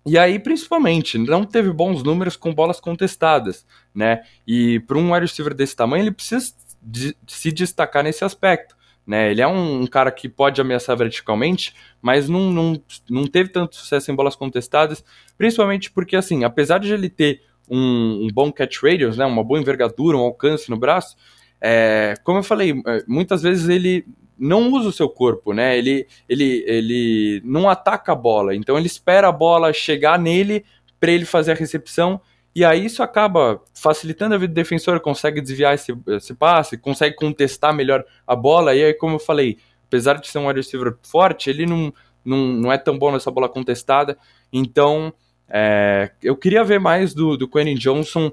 E 0.06 0.20
aí, 0.20 0.38
principalmente, 0.38 1.18
não 1.18 1.44
teve 1.44 1.72
bons 1.74 2.04
números 2.04 2.36
com 2.36 2.54
bolas 2.54 2.80
contestadas, 2.80 3.66
né? 3.94 4.22
E 4.46 4.80
para 4.82 5.00
um 5.00 5.14
wide 5.14 5.26
receiver 5.26 5.54
desse 5.54 5.76
tamanho, 5.76 6.04
ele 6.04 6.12
precisa 6.12 6.54
de, 6.80 7.18
se 7.26 7.52
destacar 7.52 8.04
nesse 8.04 8.24
aspecto. 8.24 8.75
Né? 9.06 9.32
Ele 9.32 9.42
é 9.42 9.48
um, 9.48 9.82
um, 9.82 9.88
cara 9.88 10.12
que 10.12 10.28
pode 10.28 10.60
ameaçar 10.60 10.98
verticalmente, 10.98 11.76
mas 12.02 12.28
não, 12.28 12.52
não, 12.52 12.82
não 13.10 13.28
teve 13.28 13.50
tanto 13.50 13.76
sucesso 13.76 14.12
em 14.12 14.16
bolas 14.16 14.36
contestadas, 14.36 15.04
principalmente 15.38 15.92
porque, 15.92 16.16
assim, 16.16 16.44
apesar 16.44 16.80
de 16.80 16.92
ele 16.92 17.10
ter 17.10 17.42
um, 17.70 18.26
um 18.26 18.28
bom 18.34 18.52
catch 18.52 18.82
radius, 18.82 19.18
né, 19.18 19.26
uma 19.26 19.44
boa 19.44 19.60
envergadura, 19.60 20.18
um 20.18 20.22
alcance 20.22 20.70
no 20.70 20.78
braço, 20.78 21.16
é, 21.62 22.16
como 22.24 22.40
eu 22.40 22.44
falei, 22.44 22.72
é, 22.86 23.04
muitas 23.08 23.42
vezes 23.44 23.70
ele 23.70 24.06
não 24.38 24.72
usa 24.72 24.90
o 24.90 24.94
seu 24.94 25.08
corpo, 25.08 25.54
né? 25.54 25.78
Ele, 25.78 26.06
ele, 26.28 26.64
ele 26.68 27.42
não 27.46 27.70
ataca 27.70 28.12
a 28.12 28.16
bola, 28.16 28.54
então 28.54 28.78
ele 28.78 28.88
espera 28.88 29.30
a 29.30 29.32
bola 29.32 29.72
chegar 29.72 30.20
nele 30.20 30.66
para 31.00 31.12
ele 31.12 31.26
fazer 31.26 31.54
a 31.54 31.56
recepção 31.56 32.20
e 32.56 32.64
aí 32.64 32.86
isso 32.86 33.04
acaba 33.04 33.62
facilitando 33.74 34.34
a 34.34 34.38
vida 34.38 34.54
do 34.54 34.56
defensor, 34.56 35.02
consegue 35.02 35.42
desviar 35.42 35.76
esse, 35.76 35.94
esse 36.08 36.34
passe, 36.34 36.78
consegue 36.78 37.14
contestar 37.16 37.74
melhor 37.74 38.06
a 38.26 38.34
bola. 38.34 38.74
E 38.74 38.82
aí, 38.82 38.94
como 38.94 39.16
eu 39.16 39.20
falei, 39.20 39.58
apesar 39.86 40.14
de 40.14 40.30
ser 40.30 40.38
um 40.38 40.48
wide 40.48 40.62
receiver 40.62 40.96
forte, 41.04 41.50
ele 41.50 41.66
não, 41.66 41.94
não, 42.24 42.38
não 42.38 42.72
é 42.72 42.78
tão 42.78 42.98
bom 42.98 43.12
nessa 43.12 43.30
bola 43.30 43.50
contestada. 43.50 44.18
Então, 44.54 45.14
é, 45.50 46.12
eu 46.24 46.38
queria 46.38 46.64
ver 46.64 46.80
mais 46.80 47.14
do, 47.14 47.36
do 47.36 47.46
Quentin 47.46 47.76
Johnson 47.76 48.32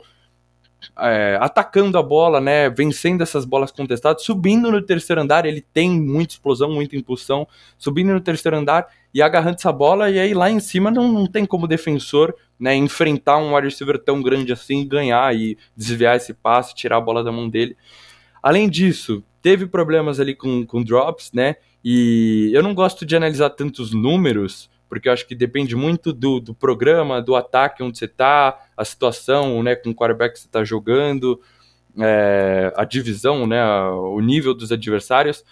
é, 0.99 1.39
atacando 1.41 1.99
a 1.99 2.03
bola, 2.03 2.41
né, 2.41 2.69
vencendo 2.71 3.23
essas 3.23 3.45
bolas 3.45 3.71
contestadas, 3.71 4.23
subindo 4.23 4.71
no 4.71 4.83
terceiro 4.83 5.21
andar, 5.21 5.47
ele 5.47 5.61
tem 5.61 5.91
muita 5.91 6.35
explosão, 6.35 6.73
muita 6.73 6.97
impulsão, 6.97 7.47
subindo 7.79 8.13
no 8.13 8.21
terceiro 8.21 8.57
andar 8.57 8.89
e 9.15 9.21
agarrando 9.21 9.57
essa 9.57 9.73
bola, 9.73 10.11
e 10.11 10.19
aí 10.19 10.35
lá 10.35 10.51
em 10.51 10.61
cima 10.61 10.91
não, 10.91 11.13
não 11.13 11.27
tem 11.27 11.45
como 11.45 11.67
defensor 11.67 12.35
né, 12.59 12.75
enfrentar 12.75 13.39
um 13.39 13.55
wide 13.55 13.69
receiver 13.69 13.99
tão 13.99 14.23
grande 14.23 14.53
assim, 14.53 14.87
ganhar 14.87 15.35
e 15.35 15.57
desviar 15.77 16.17
esse 16.17 16.33
passe, 16.33 16.75
tirar 16.75 16.97
a 16.97 17.01
bola 17.01 17.23
da 17.23 17.33
mão 17.33 17.49
dele. 17.49 17.77
Além 18.43 18.69
disso, 18.69 19.23
teve 19.41 19.67
problemas 19.67 20.19
ali 20.19 20.35
com, 20.35 20.65
com 20.65 20.83
drops, 20.83 21.31
né, 21.33 21.57
e 21.85 22.51
eu 22.55 22.63
não 22.63 22.75
gosto 22.75 23.05
de 23.05 23.17
analisar 23.17 23.51
tantos 23.51 23.93
números, 23.93 24.71
porque 24.93 25.09
eu 25.09 25.13
acho 25.15 25.27
que 25.27 25.35
depende 25.35 25.75
muito 25.75 26.13
do, 26.13 26.39
do 26.39 26.55
programa, 26.55 27.23
do 27.23 27.35
ataque 27.35 27.83
onde 27.83 27.97
você 27.97 28.05
está, 28.05 28.63
a 28.77 28.85
situação, 28.85 29.63
né, 29.63 29.75
com 29.75 29.89
o 29.89 29.95
quarterback 29.95 30.35
que 30.35 30.41
você 30.41 30.47
está 30.47 30.63
jogando, 30.65 31.41
é, 31.99 32.71
a 32.77 32.85
divisão, 32.85 33.47
né, 33.47 33.65
o 33.65 34.21
nível 34.21 34.53
dos 34.53 34.71
adversários, 34.71 35.47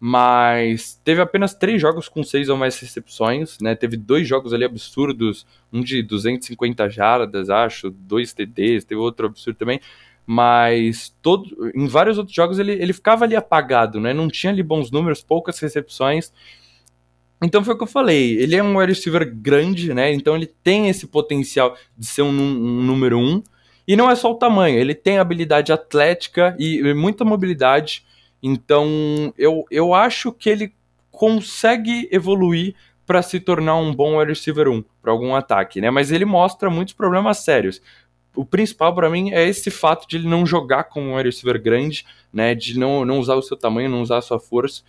mas 0.00 0.98
teve 1.04 1.20
apenas 1.20 1.52
três 1.52 1.78
jogos 1.82 2.08
com 2.08 2.22
seis 2.22 2.48
ou 2.48 2.56
mais 2.56 2.80
recepções, 2.80 3.58
né, 3.60 3.74
teve 3.74 3.94
dois 3.94 4.26
jogos 4.26 4.54
ali 4.54 4.64
absurdos, 4.64 5.46
um 5.70 5.82
de 5.82 6.02
250 6.02 6.88
jardas, 6.88 7.50
acho, 7.50 7.90
dois 7.90 8.32
TDs, 8.32 8.86
teve 8.86 8.98
outro 8.98 9.26
absurdo 9.26 9.58
também, 9.58 9.82
mas 10.26 11.14
todo, 11.20 11.70
em 11.74 11.86
vários 11.86 12.16
outros 12.16 12.34
jogos 12.34 12.58
ele, 12.58 12.72
ele 12.72 12.94
ficava 12.94 13.26
ali 13.26 13.36
apagado, 13.36 14.00
né, 14.00 14.14
não 14.14 14.28
tinha 14.28 14.50
ali 14.50 14.62
bons 14.62 14.90
números, 14.90 15.22
poucas 15.22 15.58
recepções, 15.58 16.32
então 17.42 17.62
foi 17.62 17.74
o 17.74 17.76
que 17.76 17.84
eu 17.84 17.88
falei, 17.88 18.36
ele 18.38 18.56
é 18.56 18.62
um 18.62 18.78
wide 18.78 18.92
receiver 18.92 19.30
grande, 19.32 19.94
né? 19.94 20.12
Então 20.12 20.34
ele 20.34 20.46
tem 20.46 20.88
esse 20.88 21.06
potencial 21.06 21.76
de 21.96 22.06
ser 22.06 22.22
um, 22.22 22.28
um 22.28 22.82
número 22.82 23.18
um. 23.18 23.42
E 23.86 23.96
não 23.96 24.10
é 24.10 24.14
só 24.14 24.30
o 24.30 24.34
tamanho, 24.34 24.78
ele 24.78 24.94
tem 24.94 25.18
habilidade 25.18 25.72
atlética 25.72 26.54
e, 26.58 26.92
muita 26.94 27.24
mobilidade. 27.24 28.04
Então 28.42 29.32
eu, 29.38 29.64
eu 29.70 29.94
acho 29.94 30.32
que 30.32 30.50
ele 30.50 30.74
consegue 31.10 32.08
evoluir 32.12 32.74
para 33.06 33.22
se 33.22 33.40
tornar 33.40 33.76
um 33.76 33.94
bom 33.94 34.18
wide 34.18 34.32
receiver 34.32 34.68
1 34.68 34.84
para 35.00 35.10
algum 35.10 35.34
ataque, 35.34 35.80
né? 35.80 35.90
Mas 35.90 36.12
ele 36.12 36.26
mostra 36.26 36.68
muitos 36.68 36.92
problemas 36.92 37.38
sérios. 37.38 37.80
O 38.36 38.44
principal 38.44 38.94
para 38.94 39.08
mim 39.08 39.32
é 39.32 39.48
esse 39.48 39.70
fato 39.70 40.06
de 40.06 40.16
ele 40.16 40.28
não 40.28 40.44
jogar 40.44 40.84
como 40.84 41.06
um 41.08 41.16
wide 41.16 41.30
receiver 41.30 41.60
grande, 41.60 42.04
né? 42.32 42.54
De 42.54 42.78
não, 42.78 43.04
não 43.06 43.18
usar 43.18 43.34
o 43.36 43.42
seu 43.42 43.56
tamanho, 43.56 43.88
não 43.88 44.02
usar 44.02 44.18
a 44.18 44.22
sua 44.22 44.38
força. 44.38 44.82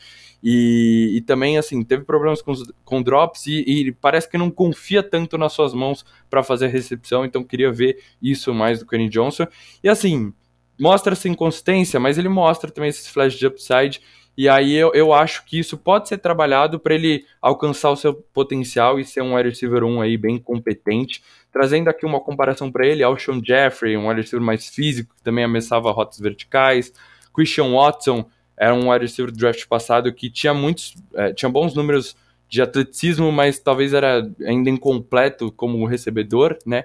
E, 0.43 1.17
e 1.17 1.21
também, 1.21 1.58
assim, 1.58 1.84
teve 1.84 2.04
problemas 2.04 2.41
com, 2.41 2.54
com 2.86 3.02
drops 3.02 3.45
e, 3.45 3.63
e, 3.67 3.91
parece 3.91 4.30
que 4.30 4.38
não 4.38 4.49
confia 4.49 5.04
tanto 5.04 5.38
nas 5.38 5.52
suas 5.54 5.73
mãos 5.73 6.06
para 6.30 6.41
fazer 6.41 6.67
a 6.67 6.69
recepção, 6.69 7.25
então 7.25 7.43
queria 7.43 7.71
ver 7.71 8.02
isso 8.21 8.54
mais 8.54 8.80
do 8.80 8.86
Kenny 8.86 9.10
Johnson. 9.10 9.45
E 9.84 9.89
assim, 9.89 10.34
mostra 10.80 11.13
essa 11.13 11.28
inconsistência, 11.28 11.99
mas 11.99 12.17
ele 12.17 12.30
mostra 12.30 12.71
também 12.71 12.89
esses 12.89 13.08
flash 13.08 13.34
de 13.34 13.45
upside. 13.45 14.02
E 14.38 14.47
aí 14.47 14.73
eu, 14.73 14.93
eu 14.93 15.12
acho 15.12 15.43
que 15.45 15.60
isso 15.60 15.78
pode 15.78 16.08
ser 16.08 16.17
trabalhado 16.19 16.80
para 16.80 16.95
ele 16.95 17.25
alcançar 17.41 17.89
o 17.89 17.97
seu 17.97 18.13
potencial 18.13 18.97
e 18.97 19.04
ser 19.04 19.21
um 19.21 19.36
wide 19.36 19.49
receiver 19.49 19.84
1 19.84 20.02
aí 20.02 20.17
bem 20.17 20.38
competente. 20.38 21.21
Trazendo 21.52 21.89
aqui 21.89 22.06
uma 22.06 22.21
comparação 22.21 22.71
para 22.71 22.88
ele, 22.88 23.04
Alshon 23.04 23.41
Jeffrey, 23.43 23.97
um 23.97 24.08
wide 24.08 24.21
receiver 24.21 24.45
mais 24.45 24.69
físico, 24.69 25.13
que 25.13 25.21
também 25.21 25.43
ameaçava 25.43 25.91
rotas 25.91 26.19
verticais. 26.19 26.93
Christian 27.34 27.73
Watson, 27.73 28.25
era 28.59 28.75
um 28.75 28.91
wide 28.91 29.05
receiver 29.05 29.31
do 29.31 29.37
draft 29.37 29.65
passado 29.67 30.11
que 30.13 30.29
tinha 30.29 30.53
muitos, 30.53 30.93
é, 31.13 31.33
tinha 31.33 31.49
bons 31.49 31.73
números 31.73 32.15
de 32.49 32.61
atleticismo, 32.61 33.31
mas 33.31 33.57
talvez 33.57 33.93
era 33.93 34.29
ainda 34.45 34.69
incompleto 34.69 35.51
como 35.51 35.85
recebedor, 35.85 36.57
né? 36.65 36.83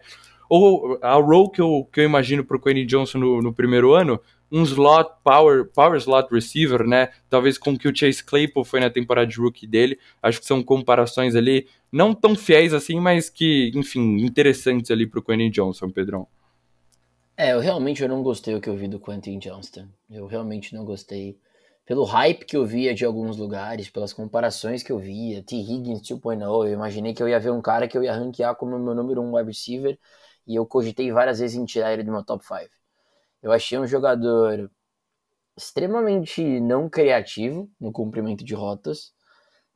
Ou 0.49 0.99
a 1.03 1.15
role 1.15 1.51
que 1.51 1.61
eu, 1.61 1.89
que 1.93 2.01
eu 2.01 2.05
imagino 2.05 2.45
para 2.45 2.57
o 2.57 2.61
Quentin 2.61 2.87
Johnson 2.87 3.19
no, 3.19 3.43
no, 3.43 3.53
primeiro 3.53 3.93
ano, 3.93 4.21
um 4.53 4.63
slot, 4.63 5.11
power, 5.25 5.65
power 5.65 5.97
slot 5.97 6.29
receiver, 6.31 6.87
né? 6.87 7.09
Talvez 7.29 7.59
com 7.59 7.73
o 7.73 7.79
que 7.79 7.89
o 7.89 7.97
Chase 7.97 8.23
Claypool 8.23 8.63
foi 8.65 8.79
na 8.79 8.91
temporada 8.91 9.27
de 9.27 9.37
rookie 9.37 9.67
dele. 9.67 9.99
Acho 10.23 10.39
que 10.39 10.47
são 10.47 10.63
comparações 10.63 11.35
ali 11.35 11.67
não 11.91 12.15
tão 12.15 12.37
fiéis 12.37 12.75
assim, 12.75 13.01
mas 13.01 13.29
que, 13.29 13.73
enfim, 13.75 14.19
interessantes 14.19 14.91
ali 14.91 15.07
para 15.07 15.19
o 15.19 15.23
Quentin 15.23 15.51
Johnson, 15.51 15.91
Pedrão. 15.91 16.29
É, 17.37 17.53
eu 17.53 17.59
realmente 17.59 18.01
eu 18.03 18.09
não 18.09 18.23
gostei 18.23 18.55
do 18.55 18.61
que 18.61 18.69
eu 18.69 18.77
vi 18.77 18.87
do 18.87 19.01
Quentin 19.01 19.39
Johnston. 19.39 19.89
Eu 20.09 20.27
realmente 20.27 20.73
não 20.75 20.85
gostei 20.85 21.37
pelo 21.85 22.05
hype 22.05 22.45
que 22.47 22.57
eu 22.57 22.65
via 22.65 22.95
de 22.95 23.05
alguns 23.05 23.37
lugares, 23.37 23.91
pelas 23.91 24.13
comparações 24.13 24.83
que 24.83 24.93
eu 24.93 24.99
via, 24.99 25.43
T. 25.43 25.57
Higgins 25.57 26.01
2.0, 26.03 26.67
eu 26.67 26.73
imaginei 26.73 27.15
que 27.15 27.23
eu 27.23 27.29
ia 27.29 27.39
ver 27.41 27.51
um 27.51 27.61
cara 27.63 27.87
que 27.89 27.97
eu 27.97 28.03
ia 28.03 28.15
ranquear 28.15 28.57
como 28.57 28.79
meu 28.79 28.95
número 28.95 29.21
um 29.23 29.37
wide 29.37 29.49
receiver 29.49 29.99
e 30.47 30.55
eu 30.57 30.67
cogitei 30.67 31.13
várias 31.13 31.39
vezes 31.41 31.57
em 31.57 31.65
tirar 31.65 31.93
ele 31.93 32.03
do 32.03 32.13
meu 32.13 32.25
top 32.25 32.45
5. 32.45 32.71
Eu 33.43 33.53
achei 33.53 33.79
um 33.79 33.87
jogador 33.87 34.71
extremamente 35.57 36.61
não 36.61 36.89
criativo 36.89 37.71
no 37.81 37.93
cumprimento 37.93 38.45
de 38.45 38.55
rotas, 38.55 39.13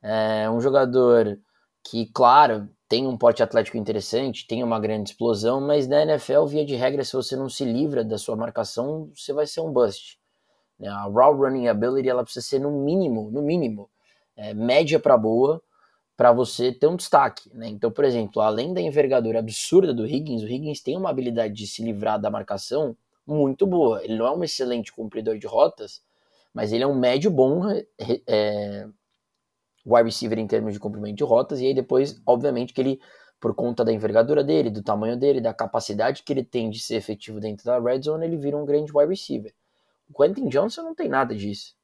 é 0.01 0.49
um 0.49 0.61
jogador 0.61 1.39
que, 1.83 2.07
claro, 2.13 2.69
tem 2.87 3.07
um 3.07 3.17
porte 3.17 3.43
atlético 3.43 3.77
interessante, 3.77 4.47
tem 4.47 4.63
uma 4.63 4.79
grande 4.79 5.11
explosão, 5.11 5.61
mas 5.61 5.87
na 5.87 6.01
NFL, 6.03 6.45
via 6.45 6.65
de 6.65 6.75
regra, 6.75 7.03
se 7.03 7.13
você 7.13 7.35
não 7.35 7.49
se 7.49 7.65
livra 7.65 8.03
da 8.03 8.17
sua 8.17 8.35
marcação, 8.35 9.11
você 9.15 9.33
vai 9.33 9.47
ser 9.47 9.61
um 9.61 9.71
bust. 9.71 10.18
Né? 10.79 10.87
A 10.87 11.03
raw 11.03 11.35
running 11.35 11.67
ability 11.67 12.07
ela 12.07 12.23
precisa 12.23 12.45
ser 12.45 12.59
no 12.59 12.71
mínimo, 12.71 13.29
no 13.31 13.41
mínimo, 13.41 13.89
é, 14.35 14.53
média 14.53 14.99
para 14.99 15.17
boa, 15.17 15.61
para 16.15 16.31
você 16.31 16.71
ter 16.71 16.87
um 16.87 16.95
destaque. 16.95 17.49
Né? 17.53 17.67
Então, 17.67 17.91
por 17.91 18.05
exemplo, 18.05 18.41
além 18.41 18.73
da 18.73 18.81
envergadura 18.81 19.39
absurda 19.39 19.93
do 19.93 20.05
Higgins, 20.05 20.43
o 20.43 20.47
Higgins 20.47 20.81
tem 20.81 20.97
uma 20.97 21.09
habilidade 21.09 21.53
de 21.53 21.67
se 21.67 21.83
livrar 21.83 22.19
da 22.19 22.29
marcação 22.29 22.95
muito 23.25 23.65
boa. 23.67 24.03
Ele 24.03 24.17
não 24.17 24.25
é 24.25 24.31
um 24.31 24.43
excelente 24.43 24.91
cumpridor 24.91 25.37
de 25.37 25.47
rotas, 25.47 26.01
mas 26.53 26.73
ele 26.73 26.83
é 26.83 26.87
um 26.87 26.97
médio 26.97 27.29
bom 27.29 27.61
é, 28.27 28.87
wide 29.85 30.05
receiver 30.05 30.37
em 30.39 30.47
termos 30.47 30.73
de 30.73 30.79
cumprimento 30.79 31.15
de 31.15 31.23
rotas. 31.23 31.61
E 31.61 31.67
aí 31.67 31.73
depois, 31.73 32.21
obviamente, 32.25 32.73
que 32.73 32.81
ele, 32.81 32.99
por 33.39 33.53
conta 33.55 33.85
da 33.85 33.93
envergadura 33.93 34.43
dele, 34.43 34.69
do 34.69 34.83
tamanho 34.83 35.17
dele, 35.17 35.39
da 35.39 35.53
capacidade 35.53 36.23
que 36.23 36.33
ele 36.33 36.43
tem 36.43 36.69
de 36.69 36.79
ser 36.79 36.95
efetivo 36.95 37.39
dentro 37.39 37.65
da 37.65 37.79
red 37.79 38.01
zone, 38.01 38.25
ele 38.25 38.37
vira 38.37 38.57
um 38.57 38.65
grande 38.65 38.91
wide 38.93 39.09
receiver. 39.09 39.53
Quentin 40.13 40.49
Johnson 40.49 40.83
não 40.83 40.95
tem 40.95 41.07
nada 41.07 41.35
disso. 41.35 41.75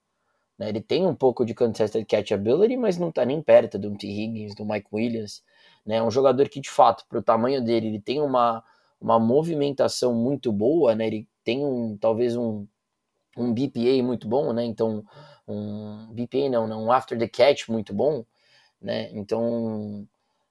Né? 0.58 0.70
Ele 0.70 0.82
tem 0.82 1.06
um 1.06 1.16
pouco 1.16 1.46
de 1.46 1.54
contested 1.54 2.06
catchability, 2.06 2.78
mas 2.78 2.98
não 2.98 3.10
está 3.10 3.26
nem 3.26 3.42
perto 3.42 3.78
do 3.78 3.96
T. 3.96 4.08
Higgins, 4.08 4.56
do 4.56 4.66
Mike 4.66 4.88
Williams. 4.92 5.44
Né? 5.86 5.98
É 5.98 6.04
um 6.04 6.12
jogador 6.12 6.48
que, 6.50 6.60
de 6.60 6.70
fato, 6.70 7.06
para 7.08 7.20
o 7.20 7.24
tamanho 7.24 7.64
dele, 7.64 7.88
ele 7.88 8.00
tem 8.00 8.22
uma, 8.22 8.64
uma 9.00 9.20
movimentação 9.20 10.14
muito 10.14 10.52
boa, 10.52 10.96
né? 10.96 11.08
ele 11.08 11.28
tem 11.44 11.64
um 11.64 11.98
talvez 11.98 12.36
um, 12.36 12.66
um 13.38 13.54
BPA 13.54 14.02
muito 14.04 14.28
bom, 14.28 14.52
né? 14.54 14.64
então 14.64 15.04
um 15.48 16.08
BPA 16.12 16.50
não, 16.50 16.68
não 16.68 16.86
um 16.86 16.92
after 16.92 17.18
the 17.18 17.28
catch 17.28 17.68
muito 17.70 17.94
bom, 17.94 18.26
né? 18.82 19.12
então 19.14 20.08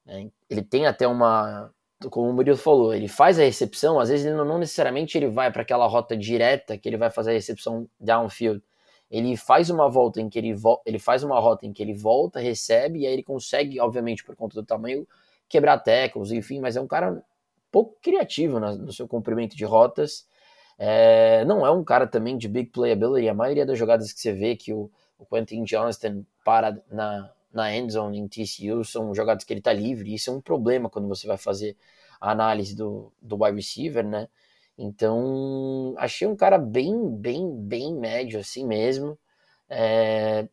né? 0.07 0.31
ele 0.49 0.63
tem 0.63 0.87
até 0.87 1.07
uma 1.07 1.73
como 2.11 2.31
o 2.31 2.33
Murilo 2.33 2.57
falou, 2.57 2.95
ele 2.95 3.09
faz 3.09 3.39
a 3.39 3.43
recepção, 3.43 3.99
às 3.99 4.09
vezes 4.09 4.27
ele 4.27 4.35
não, 4.35 4.45
não 4.45 4.59
necessariamente 4.59 5.17
ele 5.17 5.29
vai 5.29 5.51
para 5.53 5.63
aquela 5.63 5.87
rota 5.87 6.17
direta 6.17 6.77
que 6.79 6.89
ele 6.89 6.97
vai 6.97 7.11
fazer 7.11 7.31
a 7.31 7.35
recepção 7.35 7.89
downfield. 7.99 8.63
Ele 9.11 9.37
faz 9.37 9.71
uma 9.71 9.89
volta 9.89 10.21
em 10.21 10.29
que 10.29 10.39
ele, 10.39 10.55
ele 10.85 10.99
faz 10.99 11.23
uma 11.23 11.39
rota 11.39 11.67
em 11.67 11.73
que 11.73 11.83
ele 11.83 11.95
volta, 11.95 12.41
recebe 12.41 13.01
e 13.01 13.07
aí 13.07 13.13
ele 13.13 13.23
consegue, 13.23 13.79
obviamente 13.81 14.25
por 14.25 14.35
conta 14.35 14.55
do 14.61 14.67
tamanho, 14.67 15.07
quebrar 15.49 15.79
tackles, 15.79 16.33
enfim, 16.33 16.61
mas 16.61 16.77
é 16.77 16.81
um 16.81 16.87
cara 16.87 17.23
pouco 17.71 17.97
criativo 18.01 18.59
no, 18.59 18.77
no 18.77 18.93
seu 18.93 19.07
comprimento 19.07 19.57
de 19.57 19.65
rotas. 19.65 20.27
É, 20.79 21.45
não 21.45 21.65
é 21.65 21.71
um 21.71 21.85
cara 21.85 22.07
também 22.07 22.37
de 22.37 22.49
big 22.49 22.71
playability. 22.71 23.29
A 23.29 23.35
maioria 23.35 23.67
das 23.67 23.79
jogadas 23.79 24.13
que 24.13 24.21
você 24.21 24.33
vê 24.33 24.57
que 24.57 24.73
o, 24.73 24.91
o 25.19 25.27
Quentin 25.27 25.65
Johnston 25.65 26.25
para 26.45 26.81
na, 26.91 27.31
na 27.55 27.75
endzone 27.75 28.19
em 28.19 28.29
TCU 28.29 28.85
são 28.85 29.15
jogadas 29.15 29.45
que 29.45 29.53
ele 29.53 29.63
tá 29.63 29.73
livre. 29.73 30.13
Isso 30.15 30.31
é 30.31 30.33
um 30.33 30.41
problema 30.41 30.91
quando 30.91 31.09
você 31.09 31.27
vai 31.27 31.37
fazer 31.39 31.77
a 32.21 32.31
análise 32.33 32.75
do, 32.77 33.13
do 33.23 33.43
wide 33.43 33.57
receiver, 33.57 34.05
né? 34.05 34.29
Então, 34.77 35.95
achei 35.99 36.27
um 36.27 36.37
cara 36.37 36.59
bem, 36.59 37.09
bem, 37.17 37.57
bem 37.57 37.95
médio 37.95 38.41
assim 38.41 38.67
mesmo. 38.67 39.19
É... 39.69 40.49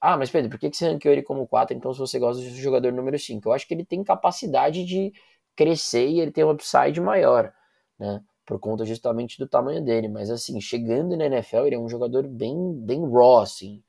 Ah, 0.00 0.16
mas 0.16 0.30
Pedro, 0.30 0.50
por 0.50 0.58
que 0.58 0.72
você 0.72 0.88
ranqueou 0.88 1.12
ele 1.12 1.22
como 1.22 1.46
4 1.48 1.76
então 1.76 1.92
se 1.92 1.98
você 1.98 2.18
gosta 2.18 2.42
do 2.42 2.50
jogador 2.56 2.92
número 2.92 3.18
5? 3.18 3.48
Eu 3.48 3.52
acho 3.52 3.66
que 3.66 3.74
ele 3.74 3.84
tem 3.84 4.04
capacidade 4.04 4.84
de 4.84 5.12
crescer 5.56 6.08
e 6.08 6.20
ele 6.20 6.30
tem 6.30 6.44
um 6.44 6.50
upside 6.50 7.00
maior, 7.00 7.52
né? 7.98 8.22
Por 8.46 8.60
conta 8.60 8.84
justamente 8.84 9.38
do 9.38 9.48
tamanho 9.48 9.82
dele. 9.84 10.08
Mas 10.08 10.30
assim, 10.30 10.60
chegando 10.60 11.16
na 11.16 11.26
NFL, 11.26 11.66
ele 11.66 11.76
é 11.76 11.78
um 11.78 11.88
jogador 11.88 12.26
bem, 12.28 12.74
bem 12.74 13.02
raw, 13.10 13.38
assim, 13.40 13.82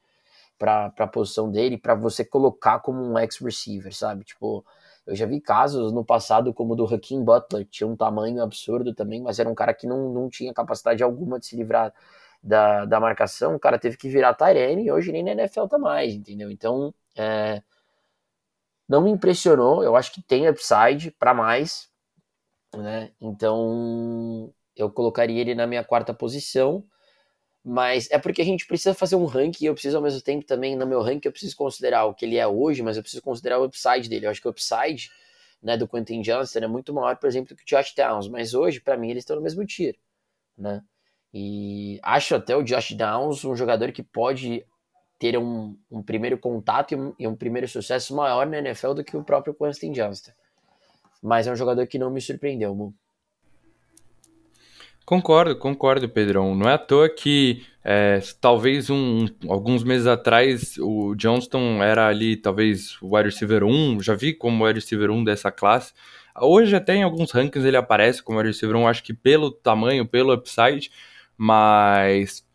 para 0.58 0.94
a 0.98 1.08
posição 1.08 1.52
dele, 1.52 1.78
para 1.78 1.96
você 1.96 2.26
colocar 2.26 2.80
como 2.80 3.02
um 3.02 3.18
ex-receiver, 3.18 3.96
sabe? 3.96 4.24
Tipo, 4.24 4.66
eu 5.06 5.16
já 5.16 5.26
vi 5.26 5.40
casos 5.40 5.92
no 5.94 6.04
passado 6.04 6.54
como 6.54 6.74
o 6.74 6.76
do 6.76 6.86
Hakeem 6.86 7.24
Butler, 7.24 7.66
tinha 7.66 7.88
um 7.88 7.96
tamanho 7.96 8.42
absurdo 8.44 8.94
também, 8.94 9.22
mas 9.22 9.40
era 9.40 9.50
um 9.50 9.56
cara 9.56 9.74
que 9.74 9.88
não, 9.88 10.12
não 10.12 10.30
tinha 10.30 10.54
capacidade 10.54 11.04
alguma 11.04 11.40
de 11.40 11.46
se 11.46 11.56
livrar 11.56 11.94
da, 12.44 12.86
da 12.86 13.00
marcação, 13.00 13.56
o 13.56 13.60
cara 13.60 13.80
teve 13.80 13.98
que 13.98 14.10
virar 14.10 14.34
Tyrene 14.34 14.86
e 14.86 14.92
hoje 14.92 15.12
nem 15.12 15.24
na 15.24 15.32
NFL 15.32 15.66
tá 15.68 15.78
mais, 15.78 16.14
entendeu? 16.14 16.52
Então, 16.52 16.94
é, 17.16 17.62
não 18.88 19.02
me 19.02 19.12
impressionou, 19.12 19.84
eu 19.84 19.96
acho 19.96 20.14
que 20.14 20.22
tem 20.22 20.48
upside 20.48 21.12
para 21.12 21.34
mais, 21.34 21.90
né? 22.76 23.12
Então, 23.20 24.54
eu 24.76 24.90
colocaria 24.90 25.42
ele 25.42 25.56
na 25.56 25.68
minha 25.68 25.84
quarta 25.84 26.14
posição, 26.14 26.84
mas 27.70 28.10
é 28.12 28.18
porque 28.18 28.42
a 28.42 28.46
gente 28.46 28.66
precisa 28.66 28.94
fazer 28.94 29.18
um 29.18 29.26
ranking 29.26 29.66
e 29.66 29.68
eu 29.68 29.74
preciso 29.74 29.98
ao 29.98 30.02
mesmo 30.02 30.22
tempo 30.22 30.46
também, 30.46 30.74
no 30.74 30.88
meu 30.88 31.02
ranking, 31.02 31.28
eu 31.28 31.34
preciso 31.34 31.54
considerar 31.58 32.06
o 32.06 32.14
que 32.14 32.24
ele 32.24 32.38
é 32.38 32.48
hoje, 32.48 32.82
mas 32.82 32.96
eu 32.96 33.04
preciso 33.04 33.22
considerar 33.22 33.60
o 33.60 33.66
upside 33.66 34.08
dele. 34.08 34.26
Eu 34.26 34.30
acho 34.30 34.40
que 34.40 34.48
o 34.48 34.52
upside 34.52 35.12
né, 35.62 35.76
do 35.76 35.86
Quentin 35.86 36.22
Johnston 36.22 36.60
é 36.60 36.68
muito 36.68 36.94
maior, 36.94 37.18
por 37.18 37.28
exemplo, 37.28 37.50
do 37.50 37.58
que 37.58 37.64
o 37.64 37.78
Josh 37.78 37.94
Downs, 37.94 38.30
mas 38.30 38.54
hoje, 38.54 38.80
para 38.80 38.96
mim, 38.96 39.10
eles 39.10 39.24
estão 39.24 39.36
no 39.36 39.42
mesmo 39.42 39.66
tier, 39.66 39.98
né? 40.58 40.82
E 41.34 42.00
acho 42.04 42.36
até 42.36 42.56
o 42.56 42.64
Josh 42.64 42.94
Downs 42.94 43.44
um 43.44 43.54
jogador 43.54 43.92
que 43.92 44.02
pode 44.02 44.66
ter 45.20 45.38
um, 45.38 45.78
um 45.92 46.02
primeiro 46.02 46.38
contato 46.38 46.94
e 46.94 46.96
um, 46.96 47.14
e 47.20 47.28
um, 47.28 47.36
primeiro 47.36 47.68
sucesso 47.68 48.16
maior 48.16 48.48
na 48.48 48.60
NFL 48.60 48.94
do 48.94 49.04
que 49.04 49.18
o 49.18 49.26
próprio 49.26 49.54
Quentin 49.54 49.92
Johnston. 49.92 50.32
Mas 51.22 51.48
é 51.48 51.52
um 51.52 51.56
jogador 51.58 51.86
que 51.86 52.00
não 52.00 52.10
me 52.10 52.22
surpreendeu. 52.22 52.94
Concordo, 55.08 55.56
concordo, 55.56 56.10
Pedrão. 56.10 56.54
Não 56.54 56.68
é 56.70 56.74
à 56.74 56.78
toa 56.78 57.08
que 57.08 57.64
é, 57.82 58.20
talvez 58.42 58.90
um, 58.90 59.26
alguns 59.48 59.82
meses 59.82 60.06
atrás 60.06 60.78
o 60.80 61.16
Johnston 61.16 61.82
era 61.82 62.10
ali, 62.10 62.36
talvez, 62.36 63.02
o 63.02 63.16
wide 63.16 63.30
receiver 63.30 63.64
1, 63.64 64.02
já 64.02 64.14
vi 64.16 64.34
como 64.34 64.66
wide 64.66 64.82
receiver 64.82 65.10
1 65.10 65.24
dessa 65.24 65.50
classe. 65.50 65.94
Hoje 66.42 66.76
até 66.76 66.94
em 66.94 67.04
alguns 67.04 67.32
rankings 67.32 67.66
ele 67.66 67.78
aparece 67.78 68.22
como 68.22 68.38
wide 68.38 68.50
receiver 68.50 68.76
1, 68.76 68.86
acho 68.86 69.02
que 69.02 69.14
pelo 69.14 69.50
tamanho, 69.50 70.06
pelo 70.06 70.34
upside, 70.34 70.92
mas 71.38 72.46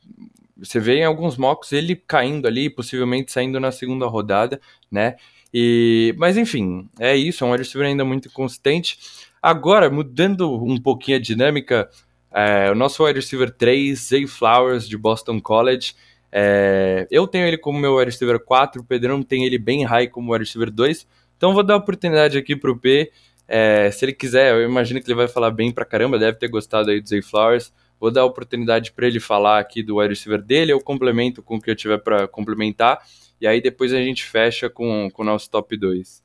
você 0.54 0.78
vê 0.78 0.96
em 0.96 1.04
alguns 1.06 1.38
mocks 1.38 1.72
ele 1.72 1.96
caindo 1.96 2.46
ali, 2.46 2.68
possivelmente 2.68 3.32
saindo 3.32 3.58
na 3.58 3.72
segunda 3.72 4.06
rodada, 4.06 4.60
né? 4.90 5.16
E, 5.54 6.14
mas 6.18 6.36
enfim, 6.36 6.86
é 7.00 7.16
isso, 7.16 7.44
é 7.44 7.46
um 7.46 7.52
wide 7.52 7.62
receiver 7.62 7.88
ainda 7.88 8.04
muito 8.04 8.30
consistente. 8.30 8.98
Agora, 9.40 9.88
mudando 9.88 10.62
um 10.62 10.76
pouquinho 10.76 11.16
a 11.16 11.20
dinâmica, 11.20 11.88
é, 12.34 12.70
o 12.70 12.74
nosso 12.74 13.04
wide 13.04 13.18
receiver 13.18 13.50
3, 13.50 13.98
Zay 13.98 14.26
Flowers, 14.26 14.88
de 14.88 14.96
Boston 14.96 15.40
College, 15.40 15.94
é, 16.30 17.06
eu 17.10 17.26
tenho 17.26 17.46
ele 17.46 17.58
como 17.58 17.78
meu 17.78 17.96
wide 17.96 18.10
receiver 18.10 18.38
4, 18.38 18.80
o 18.80 18.84
Pedrão 18.84 19.22
tem 19.22 19.44
ele 19.44 19.58
bem 19.58 19.84
high 19.84 20.08
como 20.08 20.32
wide 20.32 20.44
receiver 20.44 20.70
2, 20.70 21.06
então 21.36 21.52
vou 21.52 21.62
dar 21.62 21.74
a 21.74 21.78
oportunidade 21.78 22.38
aqui 22.38 22.56
pro 22.56 22.78
P, 22.78 23.12
é, 23.46 23.90
se 23.90 24.04
ele 24.04 24.12
quiser, 24.12 24.52
eu 24.52 24.62
imagino 24.62 25.00
que 25.00 25.06
ele 25.06 25.16
vai 25.16 25.28
falar 25.28 25.50
bem 25.50 25.70
pra 25.70 25.84
caramba, 25.84 26.18
deve 26.18 26.38
ter 26.38 26.48
gostado 26.48 26.90
aí 26.90 27.00
do 27.00 27.08
Zay 27.08 27.22
Flowers, 27.22 27.72
Vou 28.02 28.10
dar 28.10 28.22
a 28.22 28.24
oportunidade 28.24 28.90
para 28.90 29.06
ele 29.06 29.20
falar 29.20 29.60
aqui 29.60 29.80
do 29.80 29.98
wide 29.98 30.12
receiver 30.12 30.42
dele, 30.42 30.72
eu 30.72 30.80
complemento 30.80 31.40
com 31.40 31.54
o 31.54 31.60
que 31.60 31.70
eu 31.70 31.76
tiver 31.76 31.98
para 31.98 32.26
complementar, 32.26 33.00
e 33.40 33.46
aí 33.46 33.60
depois 33.60 33.92
a 33.92 33.98
gente 33.98 34.24
fecha 34.24 34.68
com, 34.68 35.08
com 35.12 35.22
o 35.22 35.24
nosso 35.24 35.48
top 35.48 35.76
2. 35.76 36.20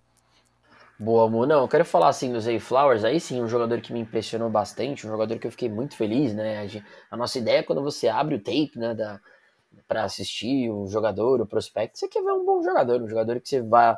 Boa, 1.00 1.26
amor. 1.26 1.46
Não, 1.48 1.62
eu 1.62 1.68
quero 1.68 1.86
falar 1.86 2.10
assim 2.10 2.32
do 2.34 2.40
Zay 2.42 2.60
Flowers, 2.60 3.04
aí 3.04 3.20
sim, 3.20 3.42
um 3.42 3.48
jogador 3.48 3.80
que 3.82 3.94
me 3.94 4.00
impressionou 4.00 4.50
bastante, 4.50 5.06
um 5.06 5.10
jogador 5.12 5.38
que 5.38 5.46
eu 5.46 5.52
fiquei 5.52 5.70
muito 5.70 5.96
feliz, 5.96 6.34
né? 6.34 6.68
A, 7.12 7.16
nossa 7.18 7.38
ideia 7.38 7.60
é 7.60 7.64
quando 7.64 7.84
você 7.84 8.08
abre 8.08 8.36
o 8.36 8.40
tape, 8.40 8.72
né, 8.76 8.96
da, 8.96 9.20
para 9.88 10.04
assistir 10.06 10.70
o 10.72 10.88
jogador, 10.88 11.42
o 11.42 11.46
prospecto, 11.48 12.00
você 12.00 12.08
quer 12.08 12.24
ver 12.24 12.32
um 12.34 12.46
bom 12.46 12.64
jogador, 12.64 13.02
um 13.02 13.08
jogador 13.10 13.40
que 13.40 13.50
você 13.50 13.62
vai 13.62 13.98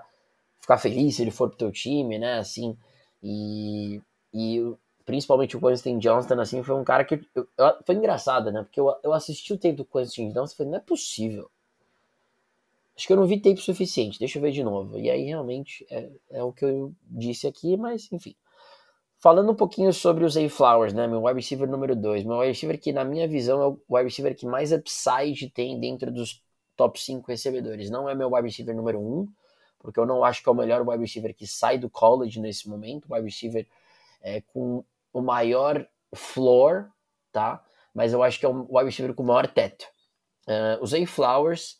ficar 0.60 0.78
feliz 0.78 1.16
se 1.16 1.22
ele 1.24 1.32
for 1.32 1.50
pro 1.50 1.58
teu 1.58 1.72
time, 1.72 2.20
né? 2.20 2.40
Assim, 2.40 2.78
e, 3.24 4.02
e 4.34 4.74
principalmente 5.06 5.58
o 5.58 5.62
Quentin 5.62 6.00
Johnston, 6.00 6.40
assim, 6.42 6.64
foi 6.64 6.76
um 6.76 6.84
cara 6.84 7.06
que. 7.06 7.16
Eu, 7.36 7.48
eu, 7.58 7.76
foi 7.86 7.96
engraçado, 7.96 8.52
né? 8.52 8.64
Porque 8.64 8.80
eu, 8.80 8.94
eu 9.04 9.14
assisti 9.14 9.54
o 9.54 9.58
tempo 9.58 9.78
do 9.78 9.86
Quentin 9.86 10.32
Johnston 10.34 10.54
e 10.56 10.58
falei, 10.58 10.72
não 10.74 10.80
é 10.80 10.82
possível. 10.82 11.50
Acho 13.00 13.08
que 13.08 13.14
eu 13.14 13.18
não 13.18 13.26
vi 13.26 13.40
tempo 13.40 13.62
suficiente, 13.62 14.20
deixa 14.20 14.38
eu 14.38 14.42
ver 14.42 14.52
de 14.52 14.62
novo. 14.62 15.00
E 15.00 15.10
aí 15.10 15.24
realmente 15.24 15.88
é, 15.90 16.10
é 16.32 16.44
o 16.44 16.52
que 16.52 16.66
eu 16.66 16.94
disse 17.06 17.48
aqui, 17.48 17.78
mas 17.78 18.12
enfim. 18.12 18.36
Falando 19.20 19.54
um 19.54 19.56
pouquinho 19.56 19.94
sobre 19.94 20.26
o 20.26 20.30
Zay 20.30 20.50
Flowers, 20.50 20.94
né? 20.94 21.08
Meu 21.08 21.24
wide 21.24 21.40
receiver 21.40 21.66
número 21.66 21.96
2. 21.96 22.26
Meu 22.26 22.40
wide 22.40 22.50
receiver 22.50 22.78
que, 22.78 22.92
na 22.92 23.06
minha 23.06 23.26
visão, 23.26 23.62
é 23.62 23.68
o 23.68 23.80
wide 23.90 24.10
receiver 24.10 24.36
que 24.36 24.46
mais 24.46 24.74
upside 24.74 25.50
tem 25.50 25.80
dentro 25.80 26.12
dos 26.12 26.44
top 26.76 27.00
5 27.00 27.26
recebedores. 27.26 27.90
Não 27.90 28.10
é 28.10 28.14
meu 28.14 28.34
wide 28.34 28.50
receiver 28.50 28.76
número 28.76 29.00
1, 29.00 29.02
um, 29.02 29.28
porque 29.80 29.98
eu 29.98 30.06
não 30.06 30.22
acho 30.26 30.44
que 30.44 30.50
é 30.50 30.52
o 30.52 30.56
melhor 30.56 30.86
wide 30.86 31.02
receiver 31.02 31.34
que 31.34 31.48
sai 31.48 31.78
do 31.78 31.90
college 31.90 32.38
nesse 32.38 32.68
momento. 32.68 33.08
Wide 33.10 33.24
receiver 33.24 33.66
é, 34.22 34.42
com 34.42 34.84
o 35.14 35.22
maior 35.22 35.88
floor, 36.14 36.90
tá? 37.32 37.64
Mas 37.94 38.12
eu 38.12 38.22
acho 38.22 38.38
que 38.38 38.46
é 38.46 38.50
o 38.50 38.68
wide 38.70 38.90
receiver 38.90 39.16
com 39.16 39.24
o 39.24 39.28
maior 39.28 39.48
teto. 39.48 39.86
Uh, 40.46 40.84
o 40.84 40.86
Zay 40.86 41.06
Flowers, 41.06 41.80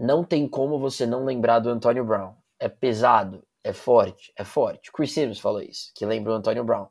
não 0.00 0.24
tem 0.24 0.48
como 0.48 0.78
você 0.78 1.04
não 1.04 1.26
lembrar 1.26 1.58
do 1.58 1.68
Antonio 1.68 2.02
Brown. 2.02 2.32
É 2.58 2.70
pesado, 2.70 3.46
é 3.62 3.70
forte, 3.70 4.32
é 4.34 4.42
forte. 4.42 4.90
Chris 4.90 5.12
Sims 5.12 5.38
falou 5.38 5.60
isso, 5.60 5.92
que 5.94 6.06
lembra 6.06 6.32
o 6.32 6.36
Antonio 6.36 6.64
Brown. 6.64 6.86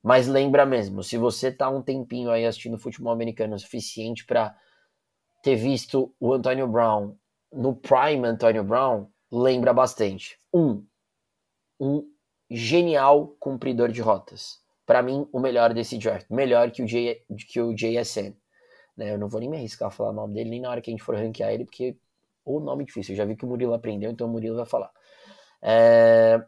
Mas 0.00 0.28
lembra 0.28 0.64
mesmo, 0.64 1.02
se 1.02 1.18
você 1.18 1.50
tá 1.50 1.68
um 1.68 1.82
tempinho 1.82 2.30
aí 2.30 2.46
assistindo 2.46 2.78
futebol 2.78 3.12
americano 3.12 3.56
o 3.56 3.58
suficiente 3.58 4.24
para 4.24 4.56
ter 5.42 5.56
visto 5.56 6.14
o 6.20 6.32
Antonio 6.32 6.68
Brown 6.68 7.16
no 7.52 7.74
prime 7.74 8.24
Antonio 8.28 8.62
Brown, 8.62 9.08
lembra 9.32 9.72
bastante. 9.72 10.38
Um, 10.52 10.86
um 11.80 12.06
genial 12.48 13.34
cumpridor 13.40 13.88
de 13.90 14.00
rotas 14.00 14.62
para 14.86 15.02
mim, 15.02 15.26
o 15.32 15.40
melhor 15.40 15.74
desse 15.74 15.98
draft. 15.98 16.26
Melhor 16.30 16.70
que 16.70 16.82
o, 16.82 16.86
J, 16.86 17.20
que 17.48 17.60
o 17.60 17.74
JSN. 17.74 18.36
Né? 18.96 19.12
Eu 19.12 19.18
não 19.18 19.28
vou 19.28 19.40
nem 19.40 19.48
me 19.48 19.56
arriscar 19.56 19.88
a 19.88 19.90
falar 19.90 20.10
o 20.10 20.14
nome 20.14 20.34
dele, 20.34 20.50
nem 20.50 20.60
na 20.60 20.70
hora 20.70 20.80
que 20.80 20.90
a 20.90 20.92
gente 20.92 21.02
for 21.02 21.16
ranquear 21.16 21.52
ele, 21.52 21.64
porque 21.64 21.96
o 22.44 22.60
nome 22.60 22.84
difícil. 22.84 23.12
Eu 23.14 23.18
já 23.18 23.24
vi 23.24 23.36
que 23.36 23.44
o 23.44 23.48
Murilo 23.48 23.74
aprendeu, 23.74 24.10
então 24.10 24.26
o 24.26 24.30
Murilo 24.30 24.56
vai 24.56 24.66
falar. 24.66 24.90
É... 25.62 26.42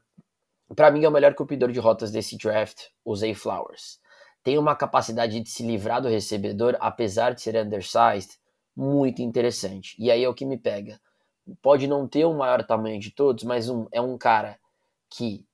Para 0.75 0.91
mim, 0.91 1.05
é 1.05 1.09
o 1.09 1.13
melhor 1.13 1.35
cumpridor 1.35 1.71
de 1.71 1.79
rotas 1.79 2.11
desse 2.11 2.37
draft, 2.37 2.87
o 3.05 3.15
Zay 3.15 3.35
Flowers. 3.35 4.01
Tem 4.43 4.59
uma 4.59 4.75
capacidade 4.75 5.41
de 5.41 5.49
se 5.49 5.65
livrar 5.65 6.03
do 6.03 6.09
recebedor, 6.09 6.77
apesar 6.81 7.35
de 7.35 7.43
ser 7.43 7.57
undersized, 7.57 8.31
muito 8.75 9.23
interessante. 9.23 9.95
E 9.99 10.11
aí 10.11 10.23
é 10.23 10.29
o 10.29 10.35
que 10.35 10.45
me 10.45 10.59
pega. 10.59 11.01
Pode 11.63 11.87
não 11.87 12.09
ter 12.09 12.25
o 12.25 12.35
maior 12.35 12.65
tamanho 12.65 12.99
de 13.01 13.11
todos, 13.11 13.45
mas 13.45 13.69
um, 13.69 13.87
é 13.93 14.01
um 14.01 14.19
cara 14.19 14.59
que 15.09 15.47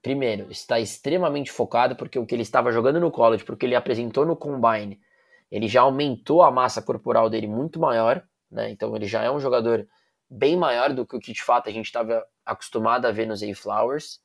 primeiro, 0.00 0.50
está 0.50 0.78
extremamente 0.78 1.50
focado 1.50 1.96
porque 1.96 2.18
o 2.18 2.26
que 2.26 2.34
ele 2.34 2.42
estava 2.42 2.72
jogando 2.72 3.00
no 3.00 3.10
college, 3.10 3.44
porque 3.44 3.66
ele 3.66 3.74
apresentou 3.74 4.24
no 4.24 4.36
combine, 4.36 5.00
ele 5.50 5.68
já 5.68 5.82
aumentou 5.82 6.42
a 6.42 6.50
massa 6.50 6.82
corporal 6.82 7.28
dele 7.28 7.46
muito 7.46 7.80
maior, 7.80 8.22
né? 8.50 8.70
Então 8.70 8.94
ele 8.96 9.06
já 9.06 9.22
é 9.22 9.30
um 9.30 9.40
jogador 9.40 9.86
bem 10.28 10.56
maior 10.56 10.92
do 10.92 11.06
que 11.06 11.16
o 11.16 11.20
que 11.20 11.32
de 11.32 11.42
fato 11.42 11.68
a 11.68 11.72
gente 11.72 11.86
estava 11.86 12.24
acostumado 12.44 13.06
a 13.06 13.12
ver 13.12 13.26
nos 13.26 13.40
Zay 13.40 13.54
Flowers. 13.54 14.20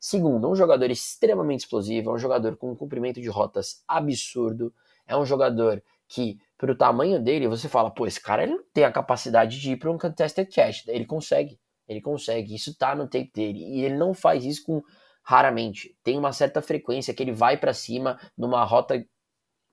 Segundo, 0.00 0.48
um 0.48 0.54
jogador 0.54 0.90
extremamente 0.90 1.60
explosivo, 1.60 2.10
é 2.10 2.12
um 2.12 2.18
jogador 2.18 2.56
com 2.56 2.70
um 2.70 2.76
comprimento 2.76 3.20
de 3.20 3.28
rotas 3.28 3.82
absurdo, 3.88 4.72
é 5.06 5.16
um 5.16 5.24
jogador 5.24 5.82
que, 6.06 6.38
para 6.56 6.72
o 6.72 6.76
tamanho 6.76 7.20
dele, 7.22 7.48
você 7.48 7.68
fala, 7.68 7.90
pô, 7.90 8.06
esse 8.06 8.20
cara 8.20 8.44
ele 8.44 8.52
não 8.52 8.64
tem 8.72 8.84
a 8.84 8.92
capacidade 8.92 9.60
de 9.60 9.72
ir 9.72 9.76
para 9.76 9.90
um 9.90 9.98
contested 9.98 10.48
catch. 10.48 10.86
Ele 10.86 11.04
consegue, 11.04 11.58
ele 11.86 12.00
consegue, 12.00 12.54
isso 12.54 12.76
tá 12.76 12.94
no 12.94 13.04
tape 13.04 13.30
dele. 13.34 13.58
E 13.58 13.84
ele 13.84 13.96
não 13.96 14.14
faz 14.14 14.44
isso 14.44 14.64
com 14.64 14.82
raramente. 15.22 15.96
Tem 16.02 16.16
uma 16.16 16.32
certa 16.32 16.62
frequência 16.62 17.12
que 17.12 17.22
ele 17.22 17.32
vai 17.32 17.58
para 17.58 17.74
cima 17.74 18.18
numa 18.36 18.64
rota 18.64 19.04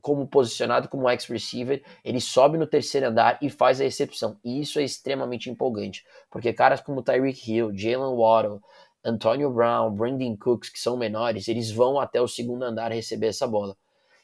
como 0.06 0.28
posicionado 0.28 0.88
como 0.88 1.10
ex-receiver, 1.10 1.84
ele 2.04 2.22
sobe 2.22 2.60
no 2.60 2.68
terceiro 2.68 3.08
andar 3.08 3.40
e 3.42 3.50
faz 3.50 3.82
a 3.82 3.86
recepção. 3.86 4.38
E 4.44 4.62
isso 4.62 4.78
é 4.78 4.84
extremamente 4.84 5.50
empolgante, 5.50 6.06
porque 6.30 6.54
caras 6.54 6.80
como 6.80 7.02
Tyreek 7.02 7.52
Hill, 7.52 7.76
Jalen 7.76 8.16
Waddle, 8.16 8.62
Antonio 9.04 9.50
Brown, 9.50 9.96
Brandon 9.96 10.38
Cooks, 10.38 10.70
que 10.70 10.78
são 10.78 10.96
menores, 10.96 11.48
eles 11.48 11.72
vão 11.72 12.00
até 12.00 12.22
o 12.22 12.28
segundo 12.28 12.62
andar 12.62 12.92
receber 12.92 13.30
essa 13.30 13.48
bola. 13.48 13.76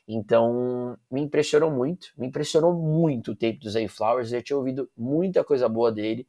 Então, 0.07 0.95
me 1.09 1.21
impressionou 1.21 1.71
muito, 1.71 2.09
me 2.15 2.27
impressionou 2.27 2.75
muito 2.75 3.31
o 3.31 3.35
tape 3.35 3.57
do 3.57 3.69
Zay 3.71 3.87
Flowers, 3.87 4.31
eu 4.31 4.43
tinha 4.43 4.57
ouvido 4.57 4.87
muita 4.95 5.43
coisa 5.43 5.67
boa 5.67 5.91
dele, 5.91 6.27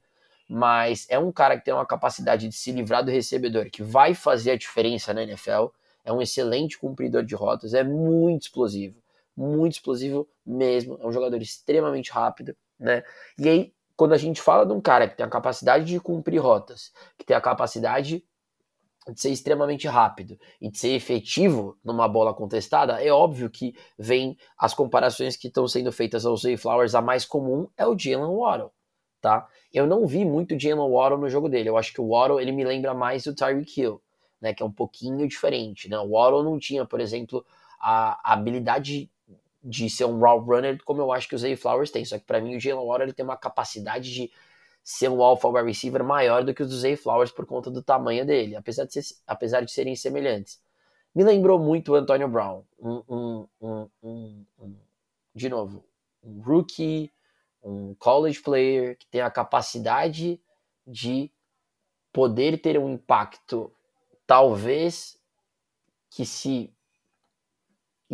mas 0.49 1.07
é 1.11 1.19
um 1.19 1.31
cara 1.31 1.59
que 1.59 1.65
tem 1.67 1.75
uma 1.75 1.85
capacidade 1.85 2.49
de 2.49 2.55
se 2.55 2.73
livrar 2.73 3.05
do 3.05 3.11
recebedor, 3.11 3.69
que 3.71 3.83
vai 3.83 4.15
fazer 4.15 4.53
a 4.53 4.57
diferença 4.57 5.12
na 5.12 5.25
NFL, 5.25 5.67
é 6.07 6.11
um 6.11 6.23
excelente 6.23 6.79
cumpridor 6.79 7.23
de 7.23 7.35
rotas, 7.35 7.75
é 7.75 7.85
muito 7.85 8.45
explosivo, 8.45 9.02
muito 9.37 9.75
explosivo 9.75 10.29
mesmo, 10.45 10.99
é 11.01 11.07
um 11.07 11.12
jogador 11.12 11.40
extremamente 11.40 12.11
rápido, 12.11 12.57
né? 12.79 13.03
E 13.38 13.49
aí, 13.49 13.75
quando 13.97 14.12
a 14.12 14.18
gente 14.18 14.40
fala 14.40 14.66
de 14.66 14.73
um 14.73 14.81
cara 14.81 15.09
que 15.09 15.16
tem 15.16 15.25
a 15.25 15.31
capacidade 15.31 15.85
de 15.85 16.01
cumprir 16.01 16.38
rotas, 16.38 16.92
que 17.18 17.25
tem 17.25 17.37
a 17.37 17.40
capacidade 17.40 18.25
de 19.09 19.21
ser 19.21 19.31
extremamente 19.31 19.88
rápido 19.88 20.38
e 20.61 20.71
de 20.71 20.79
ser 20.79 20.90
efetivo 20.90 21.77
numa 21.85 22.07
bola 22.07 22.33
contestada, 22.33 23.03
é 23.03 23.11
óbvio 23.11 23.51
que 23.51 23.75
vem 23.99 24.37
as 24.57 24.75
comparações 24.75 25.37
que 25.37 25.49
estão 25.49 25.66
sendo 25.66 25.90
feitas 25.90 26.25
aos 26.25 26.42
Zay 26.42 26.57
Flowers, 26.57 26.95
a 26.95 27.03
mais 27.03 27.25
comum 27.25 27.68
é 27.77 27.87
o 27.87 27.99
Jalen 27.99 28.37
Waddle, 28.37 28.71
tá? 29.21 29.49
Eu 29.73 29.87
não 29.87 30.07
vi 30.07 30.25
muito 30.25 30.59
Jalen 30.59 30.88
Waddle 30.88 31.18
no 31.18 31.29
jogo 31.29 31.49
dele, 31.49 31.68
eu 31.68 31.77
acho 31.77 31.92
que 31.92 32.01
o 32.01 32.09
Waddle 32.09 32.40
ele 32.40 32.53
me 32.53 32.64
lembra 32.64 32.95
mais 32.95 33.25
do 33.25 33.35
Tyreek 33.35 33.81
Hill, 33.81 34.01
né, 34.40 34.55
que 34.55 34.62
é 34.62 34.66
um 34.66 34.73
pouquinho 34.73 35.27
diferente, 35.27 35.88
né? 35.88 35.99
O 35.99 36.11
Waddle 36.11 36.45
não 36.45 36.59
tinha, 36.59 36.85
por 36.85 37.01
exemplo, 37.01 37.45
a, 37.81 38.33
habilidade 38.33 39.11
de 39.62 39.88
ser 39.88 40.05
um 40.07 40.18
route 40.18 40.46
runner 40.46 40.83
como 40.85 41.01
eu 41.01 41.12
acho 41.12 41.29
que 41.29 41.35
o 41.35 41.38
Zay 41.38 41.55
Flowers 41.57 41.90
tem, 41.90 42.05
só 42.05 42.18
que 42.18 42.25
para 42.25 42.40
mim 42.40 42.57
o 42.57 42.61
Jalen 42.61 42.85
Waddle 42.85 43.07
ele 43.07 43.12
tem 43.12 43.25
uma 43.25 43.37
capacidade 43.37 44.12
de 44.12 44.33
ser 44.83 45.09
um 45.09 45.22
alpha 45.22 45.48
wide 45.48 45.68
receiver 45.68 46.03
maior 46.03 46.42
do 46.42 46.53
que 46.53 46.62
o 46.62 46.66
do 46.66 46.77
Zay 46.77 46.96
Flowers 46.96 47.31
por 47.31 47.46
conta 47.46 47.70
do 47.70 47.83
tamanho 47.83 48.27
dele, 48.27 48.57
apesar 48.57 48.85
de, 48.85 48.92
ser, 48.94 49.14
apesar 49.27 49.61
de 49.61 49.70
serem 49.70 49.94
semelhantes. 49.94 50.61
Me 51.14 51.22
lembrou 51.22 51.59
muito 51.59 51.92
o 51.92 51.94
Antonio 51.94 52.27
Brown, 52.27 52.64
um, 52.81 53.03
um, 53.09 53.48
um, 53.61 53.88
um, 54.59 54.77
de 55.35 55.48
novo, 55.48 55.85
um 56.22 56.40
rookie, 56.40 57.12
um 57.62 57.94
college 57.94 58.40
player 58.40 58.96
que 58.96 59.07
tem 59.07 59.20
a 59.20 59.31
capacidade 59.31 60.40
de 60.87 61.31
poder 62.12 62.61
ter 62.61 62.79
um 62.79 62.90
impacto, 62.90 63.72
talvez 64.27 65.16
que 66.11 66.27
se 66.27 66.72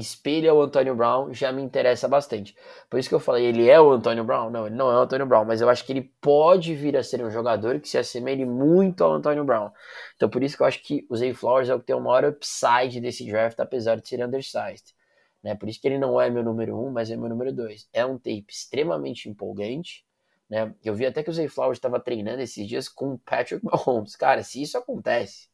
espelha 0.00 0.54
o 0.54 0.62
Antônio 0.62 0.94
Brown, 0.94 1.32
já 1.32 1.50
me 1.50 1.62
interessa 1.62 2.06
bastante. 2.06 2.56
Por 2.88 2.98
isso 2.98 3.08
que 3.08 3.14
eu 3.14 3.20
falei, 3.20 3.46
ele 3.46 3.68
é 3.68 3.80
o 3.80 3.90
Antônio 3.90 4.24
Brown? 4.24 4.50
Não, 4.50 4.66
ele 4.66 4.76
não 4.76 4.90
é 4.90 4.94
o 4.94 5.00
Antônio 5.00 5.26
Brown, 5.26 5.44
mas 5.44 5.60
eu 5.60 5.68
acho 5.68 5.84
que 5.84 5.92
ele 5.92 6.12
pode 6.20 6.74
vir 6.74 6.96
a 6.96 7.02
ser 7.02 7.24
um 7.24 7.30
jogador 7.30 7.80
que 7.80 7.88
se 7.88 7.98
assemelhe 7.98 8.44
muito 8.44 9.02
ao 9.02 9.12
Antônio 9.12 9.44
Brown. 9.44 9.70
Então 10.16 10.28
por 10.28 10.42
isso 10.42 10.56
que 10.56 10.62
eu 10.62 10.66
acho 10.66 10.82
que 10.82 11.06
o 11.10 11.16
Zay 11.16 11.34
Flowers 11.34 11.68
é 11.68 11.74
o 11.74 11.80
que 11.80 11.86
tem 11.86 11.96
o 11.96 12.00
maior 12.00 12.24
upside 12.24 13.00
desse 13.00 13.26
draft, 13.26 13.58
apesar 13.58 13.96
de 13.96 14.08
ser 14.08 14.24
undersized. 14.24 14.94
Né? 15.42 15.54
Por 15.54 15.68
isso 15.68 15.80
que 15.80 15.88
ele 15.88 15.98
não 15.98 16.20
é 16.20 16.30
meu 16.30 16.42
número 16.42 16.78
um, 16.78 16.90
mas 16.90 17.10
é 17.10 17.16
meu 17.16 17.28
número 17.28 17.52
dois. 17.52 17.88
É 17.92 18.04
um 18.04 18.16
tape 18.16 18.46
extremamente 18.48 19.28
empolgante. 19.28 20.04
Né? 20.48 20.74
Eu 20.84 20.94
vi 20.94 21.06
até 21.06 21.22
que 21.22 21.30
o 21.30 21.32
Zay 21.32 21.48
Flowers 21.48 21.78
estava 21.78 22.00
treinando 22.00 22.40
esses 22.40 22.66
dias 22.66 22.88
com 22.88 23.14
o 23.14 23.18
Patrick 23.18 23.64
Mahomes. 23.64 24.16
Cara, 24.16 24.42
se 24.42 24.62
isso 24.62 24.78
acontece, 24.78 25.48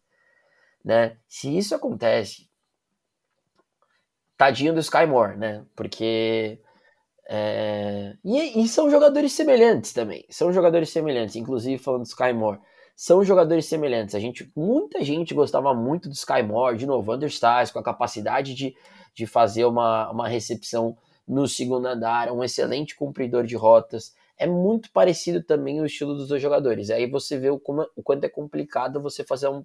né? 0.84 1.16
Se 1.26 1.56
isso 1.56 1.74
acontece, 1.74 2.48
tadinho 4.36 4.74
do 4.74 4.80
Sky 4.80 5.06
Moore, 5.06 5.36
né? 5.36 5.64
Porque. 5.74 6.60
É... 7.28 8.14
E, 8.24 8.62
e, 8.62 8.68
são 8.68 8.90
jogadores 8.90 9.32
semelhantes 9.32 9.92
também. 9.92 10.26
São 10.28 10.52
jogadores 10.52 10.90
semelhantes, 10.90 11.36
inclusive 11.36 11.82
falando 11.82 12.02
do 12.02 12.08
Sky 12.08 12.32
Moore. 12.32 12.60
São 12.94 13.24
jogadores 13.24 13.66
semelhantes. 13.66 14.14
A 14.14 14.20
gente, 14.20 14.50
muita 14.54 15.02
gente 15.02 15.34
gostava 15.34 15.74
muito 15.74 16.08
do 16.08 16.14
Sky 16.14 16.42
Moore, 16.42 16.76
de 16.76 16.86
novo, 16.86 17.12
understars, 17.12 17.70
com 17.70 17.78
a 17.78 17.82
capacidade 17.82 18.54
de, 18.54 18.74
de 19.14 19.26
fazer 19.26 19.64
uma, 19.64 20.10
uma 20.10 20.28
recepção 20.28 20.96
no 21.26 21.48
segundo 21.48 21.86
andar, 21.86 22.30
um 22.30 22.44
excelente 22.44 22.94
cumpridor 22.94 23.44
de 23.44 23.56
rotas. 23.56 24.14
É 24.36 24.46
muito 24.46 24.90
parecido 24.92 25.42
também 25.42 25.80
o 25.80 25.86
estilo 25.86 26.14
dos 26.14 26.28
dois 26.28 26.42
jogadores. 26.42 26.90
Aí 26.90 27.08
você 27.08 27.38
vê 27.38 27.50
o, 27.50 27.58
como, 27.58 27.86
o 27.96 28.02
quanto 28.02 28.24
é 28.24 28.28
complicado 28.28 29.00
você 29.00 29.24
fazer 29.24 29.48
um. 29.48 29.64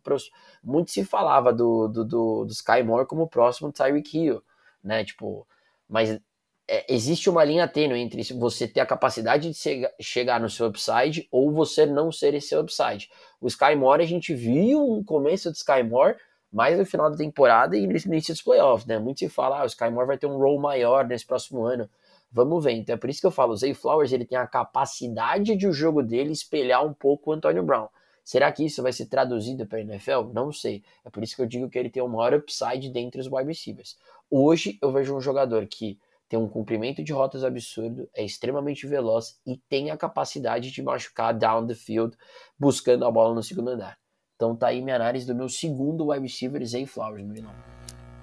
Muito 0.64 0.92
se 0.92 1.04
falava 1.04 1.52
do, 1.52 1.88
do, 1.88 2.06
do, 2.06 2.46
do 2.46 2.52
Sky 2.52 2.84
Moore 2.84 3.06
como 3.06 3.28
próximo 3.28 3.72
Tyreek 3.72 4.18
Hill 4.18 4.42
né? 4.84 5.04
Tipo, 5.04 5.48
mas 5.88 6.20
é, 6.68 6.86
existe 6.88 7.30
uma 7.30 7.44
linha 7.44 7.68
tênue 7.68 8.00
entre 8.00 8.22
você 8.34 8.68
ter 8.68 8.80
a 8.80 8.86
capacidade 8.86 9.50
de 9.50 9.90
chegar 10.00 10.40
no 10.40 10.50
seu 10.50 10.68
upside 10.68 11.28
ou 11.32 11.52
você 11.52 11.86
não 11.86 12.12
ser 12.12 12.34
esse 12.36 12.56
upside. 12.56 13.10
O 13.42 13.48
Skymore, 13.48 14.04
a 14.04 14.06
gente 14.06 14.36
viu 14.36 14.80
um 14.88 15.04
começo 15.04 15.50
do 15.50 15.56
Skymore 15.56 16.16
mais 16.52 16.78
no 16.78 16.86
final 16.86 17.10
da 17.10 17.18
temporada 17.18 17.76
e 17.76 17.88
no 17.88 17.94
início 17.94 18.34
dos 18.34 18.42
playoffs, 18.42 18.86
né? 18.86 19.00
Muito 19.00 19.20
se 19.20 19.30
fala, 19.30 19.60
ah, 19.60 19.64
o 19.64 19.68
Skymore 19.68 20.08
vai 20.08 20.18
ter 20.18 20.28
um 20.28 20.38
role 20.38 20.60
maior 20.60 21.08
nesse 21.08 21.26
próximo 21.26 21.64
ano. 21.66 21.90
Vamos 22.32 22.64
ver. 22.64 22.74
Então 22.74 22.94
é 22.96 22.98
por 22.98 23.10
isso 23.10 23.22
que 23.22 23.28
eu 23.28 23.32
falo, 23.32 23.54
o 23.54 23.58
Zay 23.58 23.74
Flowers 23.74 24.12
ele 24.12 24.26
tem 24.26 24.38
a 24.38 24.46
capacidade 24.46 25.56
de 25.56 25.68
o 25.68 25.74
jogo 25.74 26.04
dele 26.04 26.32
espelhar 26.32 26.86
um 26.86 26.94
pouco 26.94 27.32
o 27.32 27.34
Antonio 27.34 27.64
Brown. 27.64 27.88
Será 28.24 28.52
que 28.52 28.64
isso 28.64 28.84
vai 28.84 28.94
ser 28.94 29.08
traduzido 29.08 29.66
para 29.66 29.80
a 29.80 29.82
NFL? 29.82 30.32
Não 30.34 30.52
sei. 30.52 30.84
É 31.04 31.10
por 31.10 31.24
isso 31.24 31.36
que 31.36 31.42
eu 31.42 31.48
digo 31.48 31.68
que 31.68 31.80
ele 31.80 31.90
tem 31.90 32.04
o 32.04 32.08
maior 32.08 32.36
upside 32.36 32.88
dentre 32.92 33.20
os 33.20 33.26
wide 33.26 33.48
receivers. 33.48 33.98
Hoje 34.32 34.78
eu 34.82 34.92
vejo 34.92 35.16
um 35.16 35.22
jogador 35.22 35.66
que 35.66 35.98
tem 36.30 36.38
um 36.38 36.48
comprimento 36.48 37.04
de 37.04 37.12
rotas 37.12 37.44
absurdo, 37.44 38.08
é 38.16 38.24
extremamente 38.24 38.86
veloz 38.86 39.40
e 39.46 39.58
tem 39.68 39.90
a 39.90 39.98
capacidade 39.98 40.72
de 40.72 40.84
machucar 40.84 41.36
down 41.36 41.66
the 41.66 41.74
field 41.74 42.16
buscando 42.58 43.06
a 43.06 43.12
bola 43.12 43.34
no 43.34 43.42
segundo 43.42 43.72
andar. 43.72 43.98
Então 44.36 44.56
tá 44.56 44.68
aí 44.68 44.82
minha 44.82 44.96
análise 44.96 45.26
do 45.26 45.34
meu 45.34 45.50
segundo 45.50 46.12
wide 46.12 46.22
receiver, 46.22 46.64
Zay 46.64 46.86
Flowers, 46.86 47.26
no 47.26 47.34
final. 47.34 47.54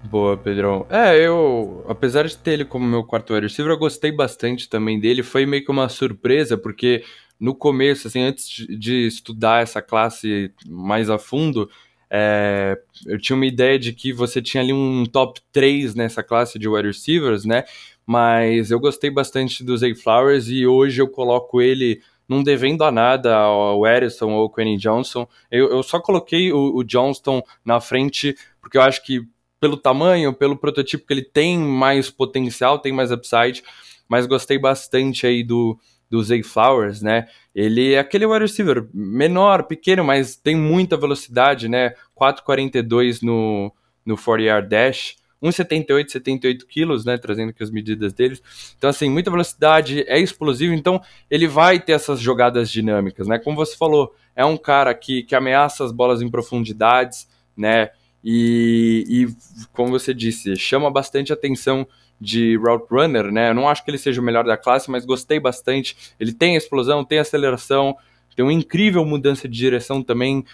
Boa, 0.05 0.37
Pedrão. 0.37 0.87
É, 0.89 1.19
eu, 1.19 1.85
apesar 1.89 2.27
de 2.29 2.39
ter 2.39 2.53
ele 2.53 2.65
como 2.65 2.87
meu 2.87 3.03
quarto 3.03 3.35
wide 3.35 3.49
receiver, 3.49 3.73
eu 3.73 3.79
gostei 3.79 4.13
bastante 4.13 4.69
também 4.69 5.01
dele. 5.01 5.25
Foi 5.25 5.45
meio 5.45 5.65
que 5.65 5.71
uma 5.71 5.89
surpresa, 5.89 6.57
porque 6.57 7.03
no 7.41 7.55
começo, 7.55 8.07
assim, 8.07 8.21
antes 8.21 8.67
de 8.79 9.07
estudar 9.07 9.63
essa 9.63 9.83
classe 9.83 10.55
mais 10.67 11.11
a 11.11 11.19
fundo, 11.19 11.69
é, 12.11 12.79
eu 13.07 13.19
tinha 13.19 13.37
uma 13.37 13.47
ideia 13.47 13.79
de 13.79 13.93
que 13.93 14.13
você 14.13 14.41
tinha 14.41 14.63
ali 14.63 14.73
um 14.73 15.05
top 15.05 15.41
3 15.53 15.95
nessa 15.95 16.23
classe 16.23 16.59
de 16.59 16.69
wide 16.69 16.89
receivers, 16.89 17.45
né? 17.45 17.65
Mas 18.07 18.71
eu 18.71 18.79
gostei 18.79 19.11
bastante 19.11 19.65
do 19.65 19.77
Zay 19.77 19.95
Flowers 19.95 20.49
e 20.49 20.67
hoje 20.67 21.03
eu 21.03 21.09
coloco 21.09 21.61
ele 21.61 22.01
não 22.29 22.43
devendo 22.43 22.85
a 22.85 22.91
nada 22.91 23.37
ao 23.37 23.87
Edison 23.87 24.31
ou 24.31 24.43
ao 24.43 24.51
Quentin 24.51 24.77
Johnson. 24.77 25.27
Eu, 25.51 25.71
eu 25.71 25.83
só 25.83 26.01
coloquei 26.01 26.53
o, 26.53 26.77
o 26.77 26.85
Johnston 26.85 27.43
na 27.65 27.81
frente 27.81 28.37
porque 28.61 28.79
eu 28.79 28.83
acho 28.83 29.05
que 29.05 29.27
pelo 29.61 29.77
tamanho, 29.77 30.33
pelo 30.33 30.57
prototipo 30.57 31.07
que 31.07 31.13
ele 31.13 31.23
tem 31.23 31.59
mais 31.59 32.11
potencial, 32.11 32.79
tem 32.79 32.93
mais 32.93 33.11
upside, 33.11 33.63
mas 34.09 34.27
gostei 34.27 34.59
bastante 34.59 35.27
aí 35.27 35.43
do, 35.43 35.79
do 36.09 36.23
Zay 36.23 36.43
Flowers, 36.43 37.03
né? 37.03 37.27
Ele 37.55 37.95
é 37.95 37.99
aquele 37.99 38.27
wide 38.27 38.45
receiver 38.45 38.87
menor, 38.93 39.65
pequeno, 39.65 40.05
mas 40.05 40.37
tem 40.37 40.55
muita 40.55 40.97
velocidade, 40.97 41.69
né? 41.69 41.95
4,42 42.19 43.23
no, 43.23 43.73
no 44.05 44.17
40-yard 44.17 44.69
dash, 44.69 45.17
1,78, 45.43 46.09
78 46.11 46.67
quilos, 46.67 47.05
né? 47.05 47.19
Trazendo 47.19 47.51
aqui 47.51 47.63
as 47.63 47.71
medidas 47.71 48.13
deles. 48.13 48.43
Então, 48.77 48.89
assim, 48.91 49.11
muita 49.11 49.31
velocidade, 49.31 50.05
é 50.07 50.19
explosivo, 50.19 50.75
então 50.75 51.01
ele 51.31 51.47
vai 51.47 51.81
ter 51.81 51.93
essas 51.93 52.21
jogadas 52.21 52.71
dinâmicas, 52.71 53.27
né? 53.27 53.39
Como 53.39 53.57
você 53.57 53.77
falou, 53.77 54.15
é 54.35 54.45
um 54.45 54.57
cara 54.57 54.95
que, 54.95 55.23
que 55.23 55.35
ameaça 55.35 55.85
as 55.85 55.93
bolas 55.93 56.23
em 56.23 56.31
profundidades, 56.31 57.29
né? 57.57 57.91
E, 58.23 59.05
e 59.09 59.67
como 59.73 59.91
você 59.91 60.13
disse, 60.13 60.57
chama 60.57 60.91
bastante 60.91 61.33
atenção 61.33 61.87
de 62.21 62.57
route 62.57 62.87
runner, 62.91 63.31
né? 63.31 63.51
Eu 63.51 63.55
não 63.55 63.69
acho 63.69 63.85
que 63.85 63.91
ele 63.91 63.99
seja 63.99 64.21
o 64.21 64.25
melhor 64.25 64.45
da 64.45 64.57
classe, 64.57 64.91
mas 64.91 65.05
gostei 65.05 65.39
bastante. 65.39 65.97
Ele 66.19 66.33
tem 66.33 66.57
explosão, 66.57 67.05
tem 67.05 67.19
aceleração, 67.19 67.97
tem 68.35 68.45
uma 68.45 68.53
incrível 68.53 69.05
mudança 69.05 69.49
de 69.49 69.57
direção 69.57 70.03
também, 70.03 70.45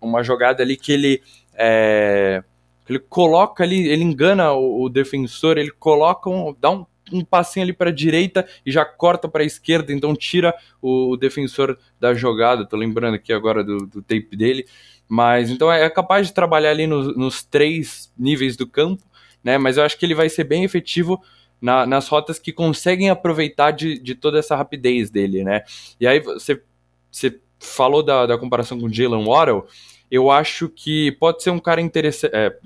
uma 0.00 0.22
jogada 0.22 0.62
ali 0.62 0.76
que 0.76 0.92
ele 0.92 1.22
é, 1.54 2.42
ele 2.88 2.98
coloca 2.98 3.62
ali, 3.62 3.88
ele 3.88 4.02
engana 4.02 4.52
o, 4.52 4.82
o 4.82 4.88
defensor, 4.88 5.58
ele 5.58 5.70
coloca 5.70 6.28
um, 6.28 6.54
dá 6.60 6.70
um, 6.70 6.84
um 7.12 7.24
passinho 7.24 7.64
ali 7.64 7.72
para 7.72 7.90
a 7.90 7.92
direita 7.92 8.46
e 8.66 8.70
já 8.72 8.84
corta 8.84 9.28
para 9.28 9.42
a 9.42 9.46
esquerda, 9.46 9.92
então 9.92 10.14
tira 10.14 10.54
o, 10.82 11.12
o, 11.12 11.16
defensor 11.16 11.78
da 11.98 12.12
jogada. 12.14 12.66
Tô 12.66 12.76
lembrando 12.76 13.14
aqui 13.14 13.32
agora 13.32 13.62
do, 13.62 13.86
do 13.86 14.02
tape 14.02 14.36
dele, 14.36 14.66
mas 15.08 15.50
então 15.50 15.72
é, 15.72 15.84
é 15.84 15.90
capaz 15.90 16.26
de 16.26 16.34
trabalhar 16.34 16.70
ali 16.70 16.86
nos, 16.86 17.16
nos 17.16 17.42
três 17.42 18.12
níveis 18.18 18.56
do 18.56 18.66
campo 18.66 19.02
né? 19.42 19.58
Mas 19.58 19.76
eu 19.76 19.84
acho 19.84 19.98
que 19.98 20.04
ele 20.04 20.14
vai 20.14 20.28
ser 20.28 20.44
bem 20.44 20.64
efetivo 20.64 21.20
na, 21.60 21.86
nas 21.86 22.08
rotas 22.08 22.38
que 22.38 22.52
conseguem 22.52 23.10
aproveitar 23.10 23.70
de, 23.70 23.98
de 23.98 24.14
toda 24.14 24.38
essa 24.38 24.56
rapidez 24.56 25.10
dele, 25.10 25.44
né? 25.44 25.62
E 26.00 26.06
aí 26.06 26.20
você, 26.20 26.62
você 27.10 27.38
falou 27.58 28.02
da, 28.02 28.26
da 28.26 28.38
comparação 28.38 28.80
com 28.80 28.86
o 28.86 28.92
Jalen 28.92 29.26
Waddle, 29.26 29.66
eu 30.10 30.30
acho 30.30 30.68
que 30.68 31.12
pode 31.12 31.42
ser 31.42 31.50
um 31.50 31.60
cara 31.60 31.80
interessante. 31.80 32.34
É, 32.34 32.56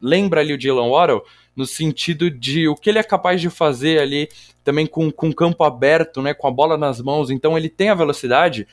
lembra 0.00 0.40
ali 0.40 0.54
o 0.54 0.60
Jalen 0.60 0.90
Waddle 0.90 1.22
no 1.56 1.66
sentido 1.66 2.30
de 2.30 2.68
o 2.68 2.76
que 2.76 2.90
ele 2.90 2.98
é 2.98 3.02
capaz 3.02 3.40
de 3.40 3.50
fazer 3.50 3.98
ali 3.98 4.28
também 4.62 4.86
com, 4.86 5.10
com 5.10 5.32
campo 5.32 5.64
aberto, 5.64 6.22
né, 6.22 6.32
com 6.32 6.46
a 6.46 6.50
bola 6.50 6.76
nas 6.76 7.00
mãos. 7.00 7.30
Então 7.30 7.56
ele 7.56 7.68
tem 7.68 7.88
a 7.88 7.94
velocidade 7.94 8.68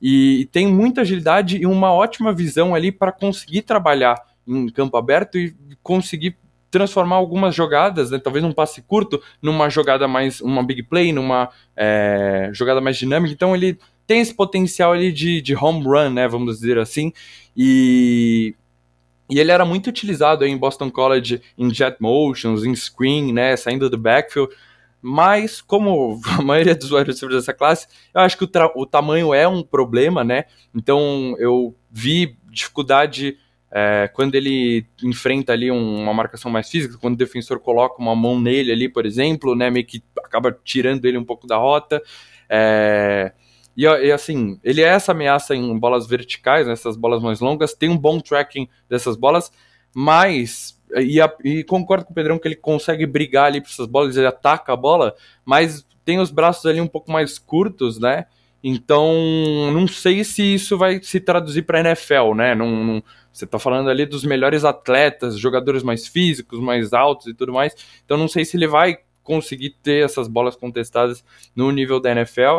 e, 0.00 0.40
e 0.40 0.46
tem 0.46 0.66
muita 0.66 1.02
agilidade 1.02 1.58
e 1.58 1.66
uma 1.66 1.92
ótima 1.92 2.32
visão 2.32 2.74
ali 2.74 2.90
para 2.90 3.12
conseguir 3.12 3.62
trabalhar 3.62 4.20
em 4.46 4.68
campo 4.68 4.96
aberto 4.96 5.38
e 5.38 5.54
conseguir 5.82 6.36
transformar 6.72 7.16
algumas 7.16 7.54
jogadas, 7.54 8.10
né, 8.10 8.18
talvez 8.18 8.42
um 8.42 8.50
passe 8.50 8.80
curto, 8.80 9.22
numa 9.42 9.68
jogada 9.68 10.08
mais, 10.08 10.40
uma 10.40 10.64
big 10.64 10.82
play, 10.82 11.12
numa 11.12 11.50
é, 11.76 12.48
jogada 12.54 12.80
mais 12.80 12.96
dinâmica. 12.96 13.32
Então 13.34 13.54
ele 13.54 13.78
tem 14.06 14.22
esse 14.22 14.34
potencial 14.34 14.92
ali 14.92 15.12
de, 15.12 15.42
de 15.42 15.54
home 15.54 15.84
run, 15.84 16.08
né, 16.08 16.26
vamos 16.26 16.58
dizer 16.58 16.78
assim, 16.78 17.12
e, 17.54 18.54
e 19.30 19.38
ele 19.38 19.50
era 19.50 19.66
muito 19.66 19.88
utilizado 19.88 20.46
em 20.46 20.56
Boston 20.56 20.90
College 20.90 21.42
em 21.58 21.72
jet 21.72 21.98
motions, 22.00 22.64
em 22.64 22.74
screen, 22.74 23.34
né, 23.34 23.54
saindo 23.54 23.90
do 23.90 23.98
backfield, 23.98 24.50
mas 25.02 25.60
como 25.60 26.22
a 26.38 26.40
maioria 26.40 26.74
dos 26.74 26.90
wide 26.90 27.10
receivers 27.10 27.42
dessa 27.42 27.52
classe, 27.52 27.86
eu 28.14 28.22
acho 28.22 28.38
que 28.38 28.44
o, 28.44 28.50
o 28.76 28.86
tamanho 28.86 29.34
é 29.34 29.46
um 29.46 29.62
problema, 29.62 30.24
né, 30.24 30.46
então 30.74 31.36
eu 31.38 31.74
vi 31.90 32.34
dificuldade 32.50 33.36
é, 33.74 34.08
quando 34.12 34.34
ele 34.34 34.86
enfrenta 35.02 35.52
ali 35.52 35.70
um, 35.70 36.02
uma 36.02 36.12
marcação 36.12 36.50
mais 36.50 36.68
física, 36.68 36.98
quando 37.00 37.14
o 37.14 37.18
defensor 37.18 37.58
coloca 37.58 38.00
uma 38.00 38.14
mão 38.14 38.38
nele 38.38 38.70
ali, 38.70 38.88
por 38.88 39.06
exemplo, 39.06 39.54
né, 39.54 39.70
meio 39.70 39.86
que 39.86 40.02
acaba 40.22 40.56
tirando 40.62 41.06
ele 41.06 41.16
um 41.16 41.24
pouco 41.24 41.46
da 41.46 41.56
rota, 41.56 42.02
é, 42.48 43.32
e, 43.74 43.84
e, 43.84 44.12
assim, 44.12 44.60
ele 44.62 44.82
é 44.82 44.88
essa 44.88 45.12
ameaça 45.12 45.54
em 45.54 45.78
bolas 45.78 46.06
verticais, 46.06 46.66
nessas 46.66 46.96
bolas 46.96 47.22
mais 47.22 47.40
longas, 47.40 47.72
tem 47.72 47.88
um 47.88 47.96
bom 47.96 48.20
tracking 48.20 48.68
dessas 48.88 49.16
bolas, 49.16 49.50
mas. 49.94 50.78
E, 50.94 51.22
a, 51.22 51.34
e 51.42 51.64
concordo 51.64 52.04
com 52.04 52.12
o 52.12 52.14
Pedrão 52.14 52.38
que 52.38 52.46
ele 52.46 52.56
consegue 52.56 53.06
brigar 53.06 53.46
ali 53.46 53.62
para 53.62 53.70
essas 53.70 53.86
bolas, 53.86 54.14
ele 54.14 54.26
ataca 54.26 54.74
a 54.74 54.76
bola, 54.76 55.14
mas 55.42 55.86
tem 56.04 56.18
os 56.18 56.30
braços 56.30 56.66
ali 56.66 56.82
um 56.82 56.86
pouco 56.86 57.10
mais 57.10 57.38
curtos, 57.38 57.98
né? 57.98 58.26
Então, 58.62 59.12
não 59.72 59.88
sei 59.88 60.22
se 60.22 60.54
isso 60.54 60.78
vai 60.78 61.02
se 61.02 61.18
traduzir 61.18 61.62
para 61.62 61.80
NFL, 61.80 62.34
né? 62.34 62.54
Não, 62.54 62.84
não, 62.84 63.02
você 63.32 63.44
está 63.44 63.58
falando 63.58 63.90
ali 63.90 64.06
dos 64.06 64.24
melhores 64.24 64.64
atletas, 64.64 65.38
jogadores 65.38 65.82
mais 65.82 66.06
físicos, 66.06 66.60
mais 66.60 66.92
altos 66.92 67.26
e 67.26 67.34
tudo 67.34 67.52
mais. 67.52 67.74
Então, 68.04 68.16
não 68.16 68.28
sei 68.28 68.44
se 68.44 68.56
ele 68.56 68.68
vai 68.68 68.98
conseguir 69.22 69.70
ter 69.82 70.04
essas 70.04 70.28
bolas 70.28 70.54
contestadas 70.54 71.24
no 71.56 71.70
nível 71.72 71.98
da 71.98 72.12
NFL. 72.12 72.58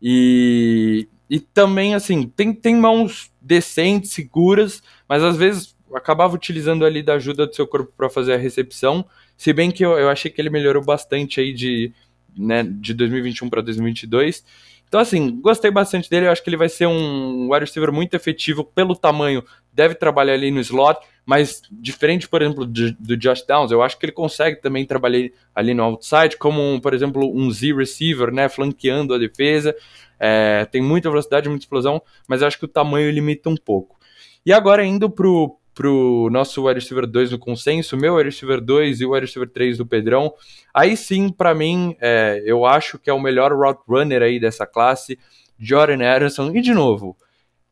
E, 0.00 1.08
e 1.28 1.40
também, 1.40 1.94
assim, 1.94 2.28
tem, 2.28 2.52
tem 2.52 2.76
mãos 2.76 3.32
decentes, 3.40 4.12
seguras, 4.12 4.82
mas 5.08 5.22
às 5.22 5.36
vezes 5.36 5.76
acabava 5.94 6.34
utilizando 6.34 6.84
ali 6.84 7.02
da 7.02 7.14
ajuda 7.14 7.46
do 7.46 7.54
seu 7.54 7.66
corpo 7.66 7.92
para 7.96 8.08
fazer 8.08 8.34
a 8.34 8.38
recepção. 8.38 9.04
Se 9.36 9.52
bem 9.52 9.70
que 9.70 9.84
eu, 9.84 9.98
eu 9.98 10.08
achei 10.08 10.30
que 10.30 10.40
ele 10.40 10.50
melhorou 10.50 10.84
bastante 10.84 11.40
aí 11.40 11.52
de, 11.52 11.92
né, 12.36 12.62
de 12.62 12.94
2021 12.94 13.48
para 13.50 13.60
2022. 13.60 14.44
Então, 14.90 14.98
assim, 14.98 15.40
gostei 15.40 15.70
bastante 15.70 16.10
dele. 16.10 16.26
Eu 16.26 16.32
acho 16.32 16.42
que 16.42 16.50
ele 16.50 16.56
vai 16.56 16.68
ser 16.68 16.88
um 16.88 17.44
wide 17.48 17.64
receiver 17.64 17.92
muito 17.92 18.14
efetivo 18.14 18.64
pelo 18.64 18.96
tamanho. 18.96 19.44
Deve 19.72 19.94
trabalhar 19.94 20.32
ali 20.32 20.50
no 20.50 20.58
slot, 20.58 20.98
mas 21.24 21.62
diferente, 21.70 22.28
por 22.28 22.42
exemplo, 22.42 22.66
do, 22.66 22.92
do 22.94 23.16
Josh 23.16 23.46
Downs, 23.46 23.70
eu 23.70 23.82
acho 23.82 23.96
que 23.96 24.04
ele 24.04 24.12
consegue 24.12 24.60
também 24.60 24.84
trabalhar 24.84 25.30
ali 25.54 25.74
no 25.74 25.84
outside, 25.84 26.36
como, 26.36 26.80
por 26.80 26.92
exemplo, 26.92 27.24
um 27.32 27.48
Z 27.52 27.72
receiver, 27.72 28.32
né, 28.32 28.48
flanqueando 28.48 29.14
a 29.14 29.18
defesa. 29.18 29.76
É, 30.18 30.64
tem 30.64 30.82
muita 30.82 31.08
velocidade, 31.08 31.48
muita 31.48 31.62
explosão, 31.62 32.02
mas 32.26 32.40
eu 32.40 32.48
acho 32.48 32.58
que 32.58 32.64
o 32.64 32.68
tamanho 32.68 33.12
limita 33.12 33.48
um 33.48 33.56
pouco. 33.56 33.96
E 34.44 34.52
agora 34.52 34.84
indo 34.84 35.08
pro, 35.08 35.56
pro 35.80 36.28
nosso 36.30 36.66
wide 36.66 36.78
receiver 36.78 37.06
2 37.06 37.30
no 37.30 37.38
consenso, 37.38 37.96
meu 37.96 38.16
wide 38.16 38.28
receiver 38.28 38.60
2 38.60 39.00
e 39.00 39.06
o 39.06 39.12
wide 39.12 39.24
receiver 39.24 39.48
3 39.48 39.78
do 39.78 39.86
Pedrão, 39.86 40.30
aí 40.74 40.94
sim, 40.94 41.30
para 41.30 41.54
mim, 41.54 41.96
é, 41.98 42.42
eu 42.44 42.66
acho 42.66 42.98
que 42.98 43.08
é 43.08 43.12
o 43.14 43.18
melhor 43.18 43.50
route 43.50 43.80
runner 43.88 44.20
aí 44.20 44.38
dessa 44.38 44.66
classe, 44.66 45.18
Jordan 45.58 46.04
Anderson, 46.04 46.54
e 46.54 46.60
de 46.60 46.74
novo, 46.74 47.16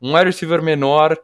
um 0.01 0.15
wide 0.15 0.25
receiver 0.25 0.59
menor, 0.59 1.15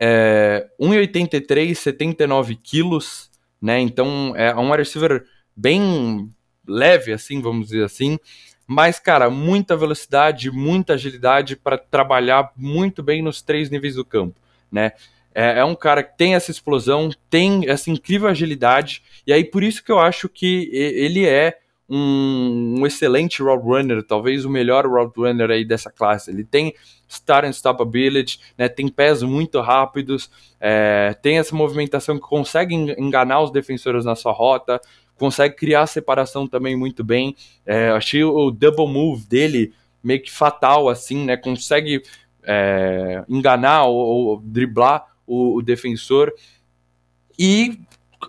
é, 0.00 0.66
1,83, 0.80 1.74
79 1.74 2.56
quilos, 2.56 3.30
né? 3.60 3.78
Então 3.78 4.32
é 4.34 4.54
um 4.56 4.70
wide 4.70 4.84
receiver 4.84 5.26
bem 5.54 6.30
leve, 6.66 7.12
assim, 7.12 7.42
vamos 7.42 7.66
dizer 7.66 7.84
assim. 7.84 8.18
Mas, 8.66 8.98
cara, 8.98 9.28
muita 9.28 9.76
velocidade, 9.76 10.50
muita 10.50 10.94
agilidade 10.94 11.54
para 11.54 11.76
trabalhar 11.76 12.50
muito 12.56 13.02
bem 13.02 13.20
nos 13.20 13.42
três 13.42 13.68
níveis 13.68 13.96
do 13.96 14.06
campo, 14.06 14.40
né? 14.70 14.92
É, 15.34 15.60
é, 15.60 15.64
um 15.64 15.74
cara 15.74 16.02
que 16.02 16.16
tem 16.16 16.34
essa 16.34 16.50
explosão, 16.50 17.10
tem 17.30 17.68
essa 17.68 17.90
incrível 17.90 18.28
agilidade, 18.28 19.02
e 19.26 19.32
aí 19.32 19.44
por 19.44 19.62
isso 19.62 19.82
que 19.82 19.90
eu 19.90 19.98
acho 19.98 20.28
que 20.28 20.70
ele 20.72 21.26
é 21.26 21.58
um, 21.88 22.76
um 22.78 22.86
excelente 22.86 23.42
route 23.42 23.64
runner, 23.64 24.02
talvez 24.02 24.44
o 24.44 24.50
melhor 24.50 24.86
route 24.86 25.18
runner 25.18 25.50
aí 25.50 25.64
dessa 25.64 25.90
classe. 25.90 26.30
Ele 26.30 26.44
tem 26.44 26.74
start 27.08 27.44
and 27.44 27.50
stop 27.50 27.82
ability, 27.82 28.40
né, 28.56 28.68
tem 28.68 28.88
pés 28.88 29.22
muito 29.22 29.60
rápidos, 29.60 30.30
é, 30.58 31.14
tem 31.20 31.38
essa 31.38 31.54
movimentação 31.54 32.16
que 32.16 32.26
consegue 32.26 32.74
enganar 32.74 33.42
os 33.42 33.50
defensores 33.50 34.04
na 34.04 34.14
sua 34.14 34.32
rota, 34.32 34.80
consegue 35.18 35.54
criar 35.54 35.86
separação 35.86 36.46
também 36.46 36.74
muito 36.74 37.04
bem. 37.04 37.36
É, 37.66 37.90
achei 37.90 38.24
o 38.24 38.50
double 38.50 38.88
move 38.88 39.26
dele 39.26 39.72
meio 40.02 40.22
que 40.22 40.32
fatal, 40.32 40.88
assim, 40.88 41.24
né? 41.24 41.36
Consegue 41.36 42.02
é, 42.42 43.22
enganar 43.28 43.84
ou, 43.84 43.96
ou 43.96 44.40
driblar 44.40 45.11
o, 45.32 45.56
o, 45.56 45.62
defensor. 45.62 46.32
E 47.38 47.80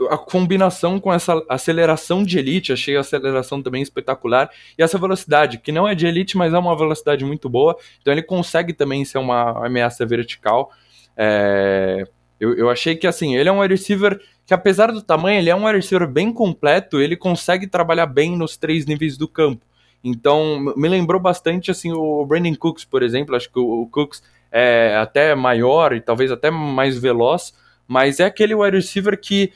a 0.09 0.17
combinação 0.17 0.99
com 0.99 1.13
essa 1.13 1.43
aceleração 1.49 2.23
de 2.23 2.39
elite, 2.39 2.71
achei 2.71 2.95
a 2.95 3.01
aceleração 3.01 3.61
também 3.61 3.81
espetacular, 3.81 4.49
e 4.77 4.81
essa 4.81 4.97
velocidade, 4.97 5.59
que 5.59 5.71
não 5.71 5.87
é 5.87 5.93
de 5.93 6.07
elite, 6.07 6.37
mas 6.37 6.53
é 6.53 6.57
uma 6.57 6.75
velocidade 6.75 7.23
muito 7.23 7.47
boa, 7.47 7.77
então 8.01 8.11
ele 8.11 8.23
consegue 8.23 8.73
também 8.73 9.05
ser 9.05 9.19
uma 9.19 9.65
ameaça 9.65 10.03
vertical. 10.05 10.71
É, 11.15 12.07
eu, 12.39 12.55
eu 12.55 12.69
achei 12.71 12.95
que 12.95 13.05
assim, 13.05 13.35
ele 13.35 13.49
é 13.49 13.51
um 13.51 13.65
receiver 13.65 14.19
que, 14.47 14.53
apesar 14.53 14.91
do 14.91 15.01
tamanho, 15.01 15.39
ele 15.39 15.49
é 15.49 15.55
um 15.55 15.65
receiver 15.65 16.07
bem 16.07 16.33
completo, 16.33 16.99
ele 16.99 17.15
consegue 17.15 17.67
trabalhar 17.67 18.07
bem 18.07 18.35
nos 18.35 18.57
três 18.57 18.85
níveis 18.85 19.15
do 19.15 19.27
campo. 19.27 19.63
Então, 20.03 20.73
me 20.75 20.89
lembrou 20.89 21.21
bastante 21.21 21.71
assim 21.71 21.93
o 21.93 22.25
Brandon 22.25 22.55
Cooks, 22.55 22.83
por 22.83 23.01
exemplo. 23.03 23.35
Acho 23.35 23.49
que 23.49 23.59
o, 23.59 23.83
o 23.83 23.87
Cooks 23.87 24.21
é 24.53 24.95
até 24.97 25.33
maior 25.33 25.93
e 25.93 25.99
talvez 25.99 26.31
até 26.31 26.51
mais 26.51 26.97
veloz, 26.97 27.53
mas 27.87 28.19
é 28.19 28.25
aquele 28.25 28.53
wide 28.53 28.77
receiver 28.77 29.19
que 29.19 29.51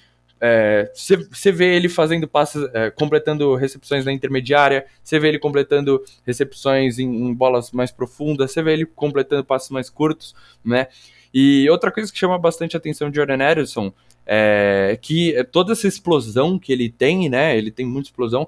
você 0.93 1.49
é, 1.49 1.51
vê 1.51 1.75
ele 1.75 1.89
fazendo 1.89 2.27
passes, 2.27 2.63
é, 2.73 2.91
completando 2.91 3.55
recepções 3.55 4.05
na 4.05 4.11
intermediária, 4.11 4.85
você 5.03 5.19
vê 5.19 5.29
ele 5.29 5.39
completando 5.39 6.03
recepções 6.25 6.99
em, 6.99 7.07
em 7.07 7.33
bolas 7.33 7.71
mais 7.71 7.91
profundas, 7.91 8.51
você 8.51 8.61
vê 8.61 8.73
ele 8.73 8.85
completando 8.85 9.43
passes 9.43 9.69
mais 9.69 9.89
curtos, 9.89 10.35
né? 10.63 10.87
E 11.33 11.69
outra 11.69 11.91
coisa 11.91 12.11
que 12.11 12.17
chama 12.17 12.37
bastante 12.37 12.75
a 12.75 12.79
atenção 12.79 13.09
de 13.09 13.17
Jordan 13.17 13.51
Edison 13.51 13.91
é 14.25 14.97
que 15.01 15.35
toda 15.51 15.73
essa 15.73 15.87
explosão 15.87 16.59
que 16.59 16.71
ele 16.71 16.89
tem, 16.89 17.29
né? 17.29 17.57
Ele 17.57 17.71
tem 17.71 17.85
muita 17.85 18.09
explosão, 18.09 18.47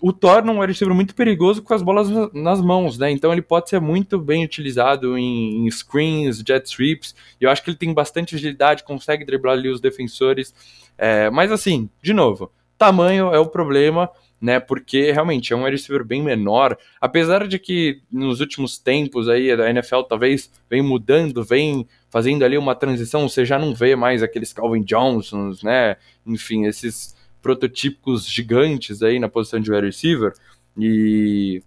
o 0.00 0.12
torna 0.12 0.52
um 0.52 0.64
receiver 0.64 0.94
muito 0.94 1.14
perigoso 1.14 1.62
com 1.62 1.74
as 1.74 1.82
bolas 1.82 2.08
nas 2.32 2.60
mãos, 2.60 2.98
né? 2.98 3.10
Então 3.10 3.32
ele 3.32 3.42
pode 3.42 3.68
ser 3.68 3.80
muito 3.80 4.18
bem 4.18 4.44
utilizado 4.44 5.18
em, 5.18 5.66
em 5.66 5.70
screens, 5.70 6.38
jet 6.46 6.66
sweeps. 6.66 7.14
Eu 7.40 7.50
acho 7.50 7.62
que 7.62 7.70
ele 7.70 7.76
tem 7.76 7.92
bastante 7.92 8.34
agilidade, 8.34 8.84
consegue 8.84 9.24
driblar 9.24 9.54
ali 9.54 9.68
os 9.68 9.80
defensores. 9.80 10.54
É, 10.96 11.28
mas 11.30 11.50
assim, 11.50 11.90
de 12.00 12.12
novo, 12.12 12.50
tamanho 12.76 13.34
é 13.34 13.40
o 13.40 13.46
problema, 13.46 14.08
né? 14.40 14.60
Porque 14.60 15.10
realmente 15.10 15.52
é 15.52 15.56
um 15.56 15.64
receiver 15.64 16.04
bem 16.04 16.22
menor. 16.22 16.78
Apesar 17.00 17.48
de 17.48 17.58
que 17.58 18.00
nos 18.10 18.40
últimos 18.40 18.78
tempos 18.78 19.28
aí 19.28 19.50
a 19.50 19.68
NFL 19.70 20.02
talvez 20.02 20.50
vem 20.70 20.80
mudando, 20.80 21.42
vem 21.42 21.88
fazendo 22.08 22.44
ali 22.44 22.56
uma 22.56 22.74
transição, 22.74 23.28
você 23.28 23.44
já 23.44 23.58
não 23.58 23.74
vê 23.74 23.96
mais 23.96 24.22
aqueles 24.22 24.52
Calvin 24.52 24.82
Johnsons, 24.82 25.62
né? 25.62 25.96
Enfim, 26.24 26.66
esses 26.66 27.17
prototípicos 27.42 28.26
gigantes 28.26 29.02
aí 29.02 29.18
na 29.18 29.28
posição 29.28 29.60
de 29.60 29.70
wide 29.70 29.86
receiver 29.86 30.32
e 30.76 31.62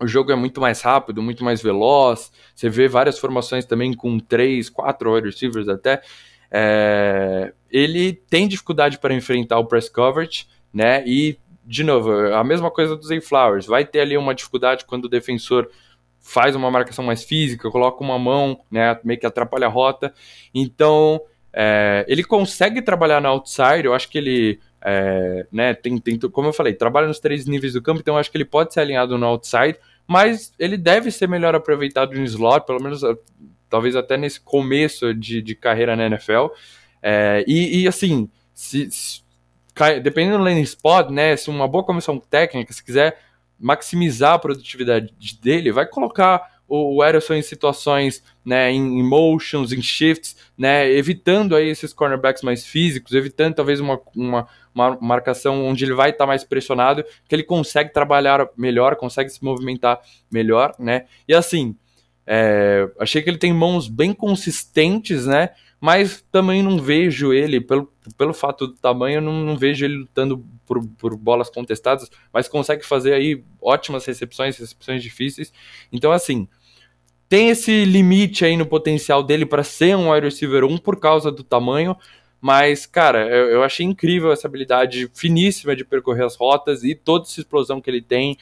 o 0.00 0.06
jogo 0.06 0.30
é 0.30 0.36
muito 0.36 0.60
mais 0.60 0.80
rápido, 0.80 1.22
muito 1.22 1.44
mais 1.44 1.60
veloz. 1.60 2.30
Você 2.54 2.68
vê 2.68 2.86
várias 2.86 3.18
formações 3.18 3.64
também 3.64 3.92
com 3.92 4.18
três, 4.18 4.70
quatro 4.70 5.14
wide 5.14 5.26
receivers 5.26 5.68
até. 5.68 6.00
É... 6.50 7.52
ele 7.70 8.14
tem 8.30 8.48
dificuldade 8.48 8.98
para 8.98 9.12
enfrentar 9.12 9.58
o 9.58 9.66
press 9.66 9.88
coverage, 9.88 10.46
né? 10.72 11.02
E 11.06 11.38
de 11.64 11.84
novo, 11.84 12.10
a 12.32 12.42
mesma 12.42 12.70
coisa 12.70 12.96
do 12.96 13.04
Zay 13.04 13.20
Flowers. 13.20 13.66
Vai 13.66 13.84
ter 13.84 14.00
ali 14.00 14.16
uma 14.16 14.34
dificuldade 14.34 14.86
quando 14.86 15.04
o 15.04 15.08
defensor 15.08 15.68
faz 16.18 16.56
uma 16.56 16.70
marcação 16.70 17.04
mais 17.04 17.22
física, 17.24 17.70
coloca 17.70 18.02
uma 18.02 18.18
mão, 18.18 18.60
né? 18.70 18.98
Meio 19.04 19.18
que 19.18 19.26
atrapalha 19.26 19.66
a 19.66 19.70
rota. 19.70 20.14
Então, 20.54 21.20
é... 21.52 22.04
ele 22.08 22.22
consegue 22.22 22.80
trabalhar 22.80 23.20
na 23.20 23.30
outside. 23.30 23.84
Eu 23.84 23.94
acho 23.94 24.08
que 24.08 24.16
ele 24.16 24.60
é, 24.80 25.46
né, 25.50 25.74
tem, 25.74 25.98
tem, 25.98 26.18
como 26.18 26.48
eu 26.48 26.52
falei, 26.52 26.72
trabalha 26.72 27.08
nos 27.08 27.18
três 27.18 27.46
níveis 27.46 27.72
do 27.72 27.82
campo, 27.82 28.00
então 28.00 28.16
acho 28.16 28.30
que 28.30 28.36
ele 28.36 28.44
pode 28.44 28.72
ser 28.72 28.80
alinhado 28.80 29.18
no 29.18 29.26
outside, 29.26 29.78
mas 30.06 30.52
ele 30.58 30.76
deve 30.76 31.10
ser 31.10 31.28
melhor 31.28 31.54
aproveitado 31.54 32.14
no 32.14 32.24
slot, 32.24 32.64
pelo 32.64 32.82
menos 32.82 33.02
ah, 33.04 33.16
talvez 33.68 33.96
até 33.96 34.16
nesse 34.16 34.40
começo 34.40 35.12
de, 35.12 35.42
de 35.42 35.54
carreira 35.54 35.94
na 35.94 36.06
NFL. 36.06 36.46
É, 37.02 37.44
e, 37.46 37.82
e, 37.82 37.88
assim, 37.88 38.28
se, 38.54 38.90
se, 38.90 39.22
dependendo 40.02 40.38
do 40.38 40.44
lane 40.44 40.62
spot, 40.62 41.10
né, 41.10 41.36
se 41.36 41.50
uma 41.50 41.68
boa 41.68 41.84
comissão 41.84 42.18
técnica, 42.18 42.72
se 42.72 42.82
quiser 42.82 43.18
maximizar 43.58 44.34
a 44.34 44.38
produtividade 44.38 45.12
dele, 45.42 45.72
vai 45.72 45.86
colocar 45.86 46.58
o, 46.68 46.96
o 46.96 47.04
Ederson 47.04 47.34
em 47.34 47.42
situações, 47.42 48.22
né, 48.44 48.70
em, 48.70 49.02
motions, 49.02 49.72
em 49.72 49.80
shifts, 49.80 50.36
né, 50.56 50.88
evitando 50.90 51.56
aí 51.56 51.68
esses 51.68 51.92
cornerbacks 51.92 52.42
mais 52.42 52.64
físicos, 52.64 53.12
evitando 53.12 53.54
talvez 53.54 53.80
uma, 53.80 54.00
uma, 54.14 54.46
uma 54.78 54.98
marcação 55.00 55.66
onde 55.66 55.84
ele 55.84 55.94
vai 55.94 56.10
estar 56.10 56.24
tá 56.24 56.26
mais 56.26 56.44
pressionado, 56.44 57.04
que 57.28 57.34
ele 57.34 57.42
consegue 57.42 57.92
trabalhar 57.92 58.48
melhor, 58.56 58.96
consegue 58.96 59.30
se 59.30 59.42
movimentar 59.42 60.00
melhor, 60.30 60.74
né, 60.78 61.06
e 61.26 61.34
assim, 61.34 61.76
é, 62.26 62.88
achei 62.98 63.22
que 63.22 63.30
ele 63.30 63.38
tem 63.38 63.52
mãos 63.52 63.88
bem 63.88 64.12
consistentes, 64.12 65.26
né, 65.26 65.50
mas 65.80 66.24
também 66.32 66.62
não 66.62 66.78
vejo 66.78 67.32
ele, 67.32 67.60
pelo, 67.60 67.92
pelo 68.16 68.34
fato 68.34 68.66
do 68.66 68.74
tamanho, 68.74 69.20
não, 69.20 69.32
não 69.32 69.56
vejo 69.56 69.84
ele 69.84 69.98
lutando 69.98 70.44
por, 70.66 70.84
por, 70.98 71.16
bolas 71.16 71.48
contestadas, 71.48 72.10
mas 72.32 72.48
consegue 72.48 72.84
fazer 72.84 73.14
aí 73.14 73.44
ótimas 73.62 74.04
recepções, 74.04 74.58
recepções 74.58 75.02
difíceis. 75.02 75.52
Então, 75.92 76.10
assim, 76.10 76.48
tem 77.28 77.50
esse 77.50 77.84
limite 77.84 78.44
aí 78.44 78.56
no 78.56 78.66
potencial 78.66 79.22
dele 79.22 79.46
para 79.46 79.62
ser 79.62 79.96
um 79.96 80.10
wide 80.10 80.26
receiver 80.26 80.64
1 80.64 80.78
por 80.78 80.98
causa 80.98 81.30
do 81.30 81.44
tamanho, 81.44 81.96
mas, 82.40 82.86
cara, 82.86 83.26
eu, 83.26 83.50
eu, 83.50 83.62
achei 83.62 83.84
incrível 83.84 84.30
essa 84.32 84.46
habilidade 84.46 85.10
finíssima 85.14 85.74
de 85.74 85.84
percorrer 85.84 86.24
as 86.24 86.36
rotas 86.36 86.84
e 86.84 86.94
toda 86.94 87.24
essa 87.24 87.40
explosão 87.40 87.80
que 87.80 87.90
ele 87.90 88.02
tem, 88.02 88.36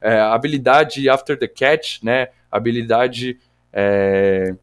é, 0.00 0.20
habilidade 0.20 1.08
after 1.08 1.38
the 1.38 1.48
catch, 1.48 2.02
né, 2.02 2.28
habilidade... 2.50 3.38
É, 3.72 4.54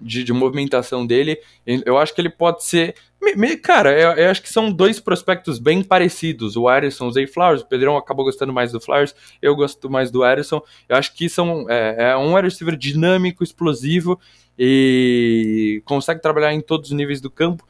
de, 0.00 0.22
de, 0.22 0.32
movimentação 0.32 1.06
dele, 1.06 1.38
eu 1.66 1.98
acho 1.98 2.14
que 2.14 2.20
ele 2.20 2.30
pode 2.30 2.64
ser. 2.64 2.94
Me, 3.20 3.34
me, 3.34 3.56
cara, 3.56 3.90
eu, 3.98 4.12
eu, 4.12 4.30
acho 4.30 4.42
que 4.42 4.48
são 4.48 4.70
dois 4.70 5.00
prospectos 5.00 5.58
bem 5.58 5.82
parecidos. 5.82 6.56
O 6.56 6.68
Addison, 6.68 7.08
o 7.08 7.12
Zay 7.12 7.26
Flowers. 7.26 7.62
O 7.62 7.66
Pedrão 7.66 7.96
acabou 7.96 8.24
gostando 8.24 8.52
mais 8.52 8.70
do 8.70 8.80
Flowers, 8.80 9.14
eu 9.42 9.56
gosto 9.56 9.90
mais 9.90 10.10
do 10.10 10.22
Addison. 10.22 10.62
Eu 10.88 10.96
acho 10.96 11.14
que 11.14 11.28
são 11.28 11.66
é, 11.68 12.10
é 12.10 12.16
um 12.16 12.34
receiver 12.34 12.76
dinâmico, 12.76 13.42
explosivo 13.42 14.18
e 14.58 15.82
consegue 15.84 16.20
trabalhar 16.20 16.52
em 16.52 16.60
todos 16.60 16.90
os 16.90 16.96
níveis 16.96 17.20
do 17.20 17.30
campo. 17.30 17.66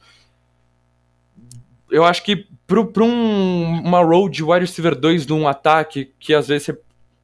Eu 1.91 2.03
acho 2.03 2.23
que 2.23 2.47
para 2.67 3.03
um, 3.03 3.81
uma 3.81 4.03
road 4.03 4.43
wide 4.43 4.65
receiver 4.65 4.95
2 4.95 5.25
num 5.27 5.47
ataque, 5.47 6.13
que 6.19 6.33
às 6.33 6.47
vezes 6.47 6.65
você 6.65 6.81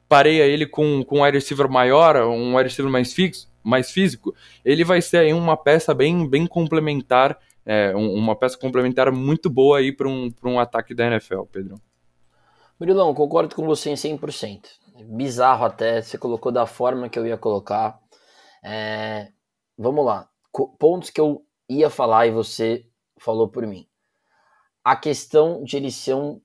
pareia 0.08 0.44
ele 0.44 0.66
com, 0.66 1.04
com 1.04 1.18
um 1.18 1.22
wide 1.22 1.36
receiver 1.36 1.68
maior, 1.68 2.16
um 2.16 2.56
wide 2.56 2.68
receiver 2.68 2.90
mais 2.90 3.12
fixo, 3.12 3.48
mais 3.62 3.90
físico, 3.90 4.34
ele 4.64 4.84
vai 4.84 5.02
ser 5.02 5.18
aí 5.18 5.32
uma 5.32 5.56
peça 5.56 5.92
bem, 5.92 6.28
bem 6.28 6.46
complementar, 6.46 7.38
é, 7.64 7.94
uma 7.96 8.36
peça 8.36 8.56
complementar 8.56 9.10
muito 9.10 9.50
boa 9.50 9.78
aí 9.78 9.92
para 9.92 10.08
um, 10.08 10.32
um 10.44 10.60
ataque 10.60 10.94
da 10.94 11.06
NFL, 11.06 11.42
Pedro. 11.50 11.80
Murilão, 12.78 13.14
concordo 13.14 13.54
com 13.54 13.64
você 13.66 13.90
em 13.90 13.94
100%. 13.94 14.66
Bizarro 15.04 15.64
até, 15.64 16.00
você 16.00 16.16
colocou 16.16 16.52
da 16.52 16.66
forma 16.66 17.08
que 17.08 17.18
eu 17.18 17.26
ia 17.26 17.36
colocar. 17.36 17.98
É, 18.62 19.28
vamos 19.76 20.04
lá, 20.04 20.28
pontos 20.78 21.10
que 21.10 21.20
eu 21.20 21.42
ia 21.68 21.90
falar 21.90 22.26
e 22.26 22.30
você 22.30 22.86
falou 23.18 23.48
por 23.48 23.66
mim. 23.66 23.86
A 24.86 24.94
questão 24.94 25.64
de 25.64 25.76
ele 25.76 25.90
ser 25.90 26.14
um 26.14 26.40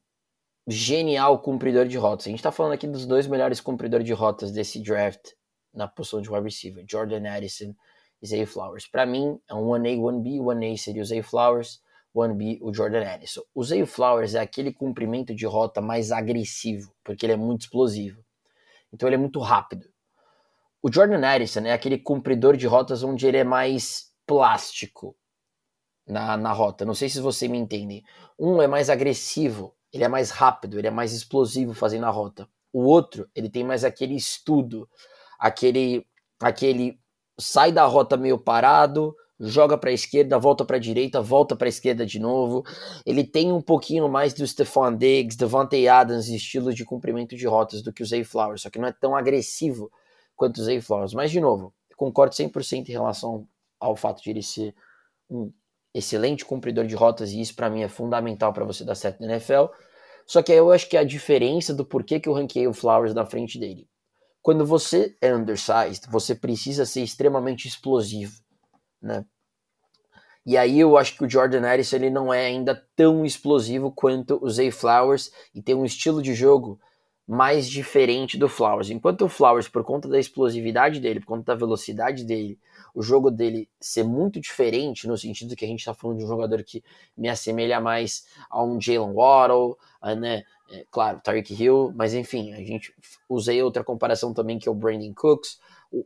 genial 0.68 1.40
cumpridor 1.44 1.88
de 1.88 1.96
rotas. 1.96 2.26
A 2.26 2.30
gente 2.32 2.40
está 2.40 2.52
falando 2.52 2.72
aqui 2.72 2.88
dos 2.88 3.06
dois 3.06 3.28
melhores 3.28 3.62
cumpridores 3.62 4.04
de 4.04 4.14
rotas 4.14 4.52
desse 4.52 4.82
draft 4.82 5.34
na 5.72 5.88
posição 5.88 6.20
de 6.20 6.28
wide 6.28 6.46
receiver, 6.46 6.84
Jordan 6.90 7.30
Addison 7.30 7.76
e 8.20 8.26
Zay 8.26 8.48
Flowers. 8.48 8.88
Para 8.88 9.06
mim, 9.06 9.40
é 9.48 9.54
um 9.54 9.68
1A, 9.68 9.96
1B, 9.96 10.40
1A 10.40 10.76
seria 10.76 11.04
o 11.04 11.06
Zay 11.06 11.22
Flowers, 11.22 11.84
1B 12.16 12.58
o 12.64 12.74
Jordan 12.74 13.06
Addison. 13.06 13.44
O 13.54 13.64
Zay 13.64 13.86
Flowers 13.86 14.34
é 14.34 14.40
aquele 14.40 14.74
comprimento 14.74 15.36
de 15.36 15.46
rota 15.46 15.80
mais 15.80 16.12
agressivo, 16.12 16.92
porque 17.04 17.28
ele 17.28 17.34
é 17.34 17.38
muito 17.38 17.62
explosivo. 17.62 18.26
Então 18.92 19.08
ele 19.08 19.18
é 19.18 19.20
muito 19.20 19.40
rápido. 19.40 19.88
O 20.82 20.92
Jordan 20.92 21.24
Addison 21.24 21.62
é 21.68 21.74
aquele 21.74 22.00
cumpridor 22.00 22.58
de 22.58 22.66
rotas 22.66 23.04
onde 23.04 23.28
ele 23.28 23.38
é 23.38 23.44
mais 23.44 24.12
plástico 24.26 25.16
na, 26.08 26.38
na 26.38 26.52
rota. 26.52 26.86
Não 26.86 26.94
sei 26.94 27.10
se 27.10 27.20
você 27.20 27.48
me 27.48 27.58
entende. 27.58 28.04
Um 28.40 28.62
é 28.62 28.68
mais 28.68 28.90
agressivo, 28.90 29.76
ele 29.94 30.04
é 30.04 30.08
mais 30.08 30.30
rápido, 30.32 30.80
ele 30.80 30.88
é 30.88 30.92
mais 30.92 31.14
explosivo 31.14 31.74
fazendo 31.74 32.06
a 32.06 32.10
rota. 32.10 32.48
O 32.74 32.84
outro, 32.84 33.30
ele 33.36 33.50
tem 33.50 33.64
mais 33.64 33.84
aquele 33.84 34.16
estudo, 34.16 34.88
aquele 35.40 36.06
aquele 36.40 37.00
sai 37.40 37.72
da 37.72 37.86
rota 37.86 38.18
meio 38.18 38.38
parado, 38.38 39.16
joga 39.40 39.78
para 39.78 39.90
a 39.90 39.94
esquerda, 39.94 40.38
volta 40.38 40.64
para 40.64 40.78
a 40.78 40.80
direita, 40.80 41.22
volta 41.22 41.56
para 41.56 41.68
a 41.68 41.70
esquerda 41.70 42.06
de 42.06 42.20
novo. 42.20 42.64
Ele 43.06 43.24
tem 43.24 43.52
um 43.52 43.62
pouquinho 43.62 44.08
mais 44.08 44.34
do 44.34 44.46
Stephon 44.46 44.96
Diggs, 44.96 45.38
Devante 45.38 45.88
Adams, 45.88 46.28
estilo 46.28 46.74
de 46.74 46.86
cumprimento 46.86 47.36
de 47.36 47.48
rotas 47.48 47.82
do 47.82 47.92
que 47.92 48.04
o 48.04 48.06
Zay 48.06 48.24
Flowers, 48.24 48.62
só 48.62 48.70
que 48.70 48.80
não 48.80 48.88
é 48.88 48.92
tão 48.94 49.16
agressivo 49.16 49.92
quanto 50.36 50.60
o 50.60 50.64
Zay 50.64 50.80
Flowers. 50.80 51.14
Mas, 51.14 51.32
de 51.32 51.42
novo, 51.42 51.74
concordo 51.98 52.36
100% 52.36 52.90
em 52.90 52.92
relação 52.92 53.48
ao 53.80 53.96
fato 53.96 54.22
de 54.22 54.30
ele 54.30 54.44
ser 54.44 54.76
um 55.30 55.52
excelente 55.94 56.46
cumpridor 56.46 56.86
de 56.86 56.96
rotas 56.96 57.32
e 57.32 57.42
isso 57.42 57.56
para 57.56 57.70
mim 57.70 57.82
é 57.82 57.88
fundamental 57.88 58.54
para 58.54 58.66
você 58.66 58.84
dar 58.84 58.96
certo 58.96 59.20
na 59.22 59.28
NFL. 59.34 59.66
Só 60.26 60.42
que 60.42 60.52
eu 60.52 60.72
acho 60.72 60.88
que 60.90 60.98
a 60.98 61.04
diferença 61.04 61.74
do 61.74 61.86
porquê 61.86 62.20
que 62.20 62.30
eu 62.30 62.34
ranqueei 62.34 62.68
o 62.68 62.74
Flowers 62.74 63.14
na 63.14 63.26
frente 63.26 63.60
dele. 63.60 63.88
Quando 64.42 64.66
você 64.66 65.16
é 65.22 65.34
undersized, 65.34 66.08
você 66.10 66.34
precisa 66.34 66.86
ser 66.86 67.02
extremamente 67.02 67.68
explosivo, 67.68 68.34
né? 69.02 69.26
E 70.44 70.58
aí 70.58 70.80
eu 70.80 70.98
acho 70.98 71.16
que 71.16 71.24
o 71.24 71.30
Jordan 71.30 71.62
Harris 71.62 71.94
ele 71.94 72.10
não 72.10 72.34
é 72.34 72.48
ainda 72.48 72.76
tão 72.96 73.24
explosivo 73.24 73.92
quanto 73.92 74.40
o 74.44 74.50
Zay 74.50 74.72
Flowers 74.72 75.32
e 75.54 75.62
tem 75.62 75.76
um 75.76 75.86
estilo 75.86 76.22
de 76.22 76.34
jogo 76.34 76.80
mais 77.28 77.70
diferente 77.70 78.38
do 78.38 78.50
Flowers. 78.50 78.90
Enquanto 78.90 79.26
o 79.26 79.30
Flowers, 79.30 79.68
por 79.68 79.84
conta 79.84 80.10
da 80.10 80.20
explosividade 80.20 81.00
dele, 81.00 81.20
por 81.20 81.28
conta 81.28 81.54
da 81.54 81.56
velocidade 81.56 82.24
dele, 82.24 82.60
o 82.94 83.02
jogo 83.02 83.32
dele 83.32 83.70
ser 83.80 84.04
muito 84.04 84.40
diferente, 84.40 85.08
no 85.08 85.18
sentido 85.18 85.56
que 85.56 85.66
a 85.66 85.68
gente 85.68 85.80
está 85.80 85.94
falando 85.94 86.20
de 86.20 86.26
um 86.26 86.28
jogador 86.28 86.64
que 86.64 86.84
me 87.16 87.30
assemelha 87.30 87.80
mais 87.80 88.26
a 88.50 88.64
um 88.64 88.80
Jalen 88.80 89.14
Waddle, 89.14 89.78
né? 90.20 90.44
É, 90.72 90.86
claro, 90.90 91.20
Tyreek 91.22 91.54
Hill, 91.54 91.92
mas 91.96 92.14
enfim, 92.14 92.54
a 92.54 92.58
gente 92.58 92.94
usei 93.28 93.62
outra 93.62 93.84
comparação 93.84 94.34
também 94.34 94.58
que 94.58 94.70
é 94.70 94.72
o 94.72 94.76
Brandon 94.76 95.14
Cooks. 95.14 95.60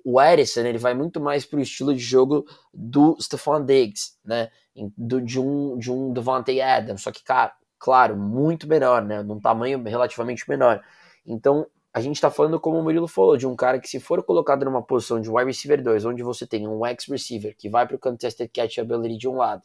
O, 0.03 0.19
Edison, 0.19 0.61
ele 0.61 0.79
vai 0.79 0.95
muito 0.95 1.21
mais 1.21 1.45
para 1.45 1.59
o 1.59 1.61
estilo 1.61 1.93
de 1.93 1.99
jogo 1.99 2.43
do 2.73 3.15
Stephon 3.21 3.63
Diggs, 3.63 4.13
né? 4.25 4.49
Do, 4.97 5.21
de 5.21 5.39
um 5.39 5.77
de 5.77 5.91
um 5.91 6.11
Devontae 6.11 6.59
Adams, 6.59 7.03
só 7.03 7.11
que 7.11 7.23
cara, 7.23 7.53
claro, 7.77 8.17
muito 8.17 8.67
menor, 8.67 9.03
né? 9.03 9.21
Num 9.21 9.39
tamanho 9.39 9.81
relativamente 9.83 10.49
menor. 10.49 10.83
Então, 11.25 11.67
a 11.95 12.01
gente 12.01 12.17
está 12.17 12.29
falando, 12.29 12.59
como 12.59 12.77
o 12.77 12.83
Murilo 12.83 13.07
falou, 13.07 13.37
de 13.37 13.47
um 13.47 13.55
cara 13.55 13.79
que, 13.79 13.87
se 13.87 14.01
for 14.01 14.21
colocado 14.21 14.65
numa 14.65 14.83
posição 14.83 15.21
de 15.21 15.29
wide 15.29 15.45
receiver 15.45 15.81
2, 15.81 16.03
onde 16.03 16.21
você 16.23 16.45
tem 16.45 16.67
um 16.67 16.85
ex 16.85 17.05
receiver 17.05 17.55
que 17.55 17.69
vai 17.69 17.87
para 17.87 17.95
o 17.95 17.99
contested 17.99 18.49
catch 18.49 18.79
ability 18.79 19.15
de 19.17 19.29
um 19.29 19.37
lado, 19.37 19.63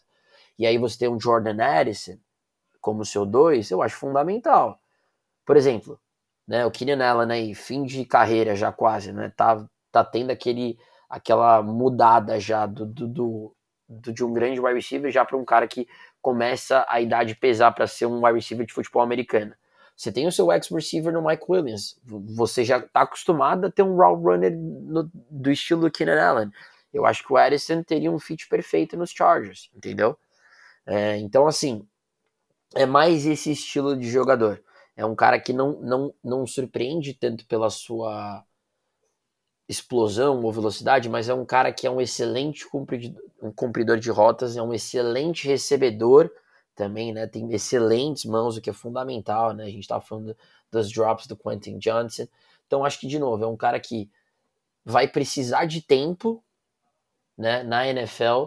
e 0.57 0.65
aí 0.65 0.79
você 0.79 0.97
tem 0.97 1.09
um 1.09 1.19
Jordan 1.19 1.61
Addison 1.61 2.17
como 2.81 3.05
seu 3.05 3.27
2, 3.27 3.73
eu 3.73 3.83
acho 3.83 3.97
fundamental. 3.97 4.79
Por 5.45 5.57
exemplo, 5.57 6.01
né, 6.47 6.65
o 6.65 6.71
Keenan 6.71 7.05
Allen 7.05 7.33
aí, 7.33 7.53
fim 7.53 7.83
de 7.83 8.05
carreira 8.05 8.55
já 8.55 8.71
quase, 8.71 9.13
né? 9.13 9.33
Tá, 9.37 9.67
tá 9.91 10.05
tendo 10.05 10.31
aquele, 10.31 10.79
aquela 11.09 11.61
mudada 11.63 12.39
já 12.39 12.65
do, 12.65 12.87
do, 12.87 13.09
do, 13.09 13.57
do 13.89 14.13
de 14.13 14.25
um 14.25 14.33
grande 14.33 14.61
wide 14.61 14.77
receiver 14.77 15.11
já 15.11 15.25
para 15.25 15.37
um 15.37 15.45
cara 15.45 15.67
que 15.67 15.89
começa 16.23 16.87
a 16.89 17.01
idade 17.01 17.35
pesar 17.35 17.73
para 17.73 17.89
ser 17.89 18.07
um 18.07 18.25
wide 18.25 18.37
receiver 18.37 18.65
de 18.65 18.73
futebol 18.73 19.03
americano. 19.03 19.53
Você 20.01 20.11
tem 20.11 20.27
o 20.27 20.33
seu 20.33 20.51
ex-receiver 20.51 21.13
no 21.13 21.23
Mike 21.23 21.45
Williams. 21.47 22.01
Você 22.07 22.65
já 22.65 22.79
está 22.79 23.03
acostumado 23.03 23.67
a 23.67 23.71
ter 23.71 23.83
um 23.83 23.97
route 23.97 24.23
runner 24.23 24.57
no, 24.57 25.11
do 25.13 25.51
estilo 25.51 25.83
do 25.83 25.91
Keenan 25.91 26.19
Allen. 26.19 26.51
Eu 26.91 27.05
acho 27.05 27.23
que 27.23 27.31
o 27.31 27.37
Addison 27.37 27.83
teria 27.83 28.11
um 28.11 28.19
fit 28.19 28.49
perfeito 28.49 28.97
nos 28.97 29.11
Chargers, 29.11 29.71
entendeu? 29.77 30.17
É, 30.87 31.19
então, 31.19 31.47
assim, 31.47 31.87
é 32.75 32.87
mais 32.87 33.27
esse 33.27 33.53
estilo 33.53 33.95
de 33.95 34.09
jogador. 34.09 34.65
É 34.97 35.05
um 35.05 35.15
cara 35.15 35.39
que 35.39 35.53
não, 35.53 35.79
não, 35.83 36.15
não 36.25 36.47
surpreende 36.47 37.13
tanto 37.13 37.45
pela 37.45 37.69
sua 37.69 38.43
explosão 39.69 40.43
ou 40.43 40.51
velocidade, 40.51 41.11
mas 41.11 41.29
é 41.29 41.35
um 41.35 41.45
cara 41.45 41.75
que 41.75 41.87
é 41.87 41.91
um 41.91 42.01
excelente 42.01 42.67
cumpridor, 42.67 43.23
um 43.43 43.53
cumpridor 43.53 43.99
de 43.99 44.11
rotas, 44.11 44.57
é 44.57 44.63
um 44.63 44.73
excelente 44.73 45.47
recebedor 45.47 46.31
também, 46.81 47.13
né? 47.13 47.27
Tem 47.27 47.53
excelentes 47.53 48.25
mãos, 48.25 48.57
o 48.57 48.61
que 48.61 48.71
é 48.71 48.73
fundamental, 48.73 49.53
né? 49.53 49.65
A 49.65 49.71
gente 49.71 49.87
tá 49.87 50.01
falando 50.01 50.35
dos 50.71 50.91
drops 50.91 51.27
do 51.27 51.37
Quentin 51.37 51.79
Johnson. 51.79 52.27
Então 52.67 52.85
acho 52.85 52.99
que 52.99 53.07
de 53.07 53.19
novo 53.19 53.45
é 53.45 53.47
um 53.47 53.57
cara 53.57 53.79
que 53.79 54.11
vai 54.83 55.07
precisar 55.07 55.67
de 55.67 55.83
tempo, 55.83 56.43
né, 57.37 57.63
na 57.63 57.87
NFL 57.87 58.47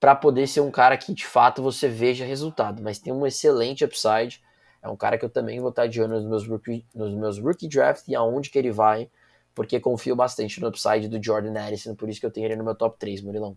para 0.00 0.14
poder 0.14 0.46
ser 0.46 0.60
um 0.60 0.70
cara 0.70 0.96
que 0.96 1.12
de 1.12 1.26
fato 1.26 1.62
você 1.62 1.88
veja 1.88 2.24
resultado, 2.24 2.82
mas 2.82 2.98
tem 2.98 3.12
um 3.12 3.26
excelente 3.26 3.84
upside 3.84 4.42
é 4.82 4.88
um 4.88 4.96
cara 4.96 5.16
que 5.16 5.24
eu 5.24 5.30
também 5.30 5.60
vou 5.60 5.70
estar 5.70 5.86
de 5.86 6.00
olho 6.00 6.12
nos 6.12 6.26
meus 6.26 6.46
rookie, 6.46 6.86
nos 6.94 7.14
meus 7.14 7.38
rookie 7.38 7.66
draft 7.66 8.06
e 8.06 8.14
aonde 8.14 8.50
que 8.50 8.58
ele 8.58 8.70
vai, 8.70 9.10
porque 9.54 9.80
confio 9.80 10.14
bastante 10.14 10.60
no 10.60 10.68
upside 10.68 11.08
do 11.08 11.22
Jordan 11.22 11.58
Addison, 11.58 11.94
por 11.94 12.08
isso 12.08 12.20
que 12.20 12.26
eu 12.26 12.30
tenho 12.30 12.46
ele 12.46 12.56
no 12.56 12.64
meu 12.64 12.74
top 12.74 12.98
3, 12.98 13.22
Murilão. 13.22 13.56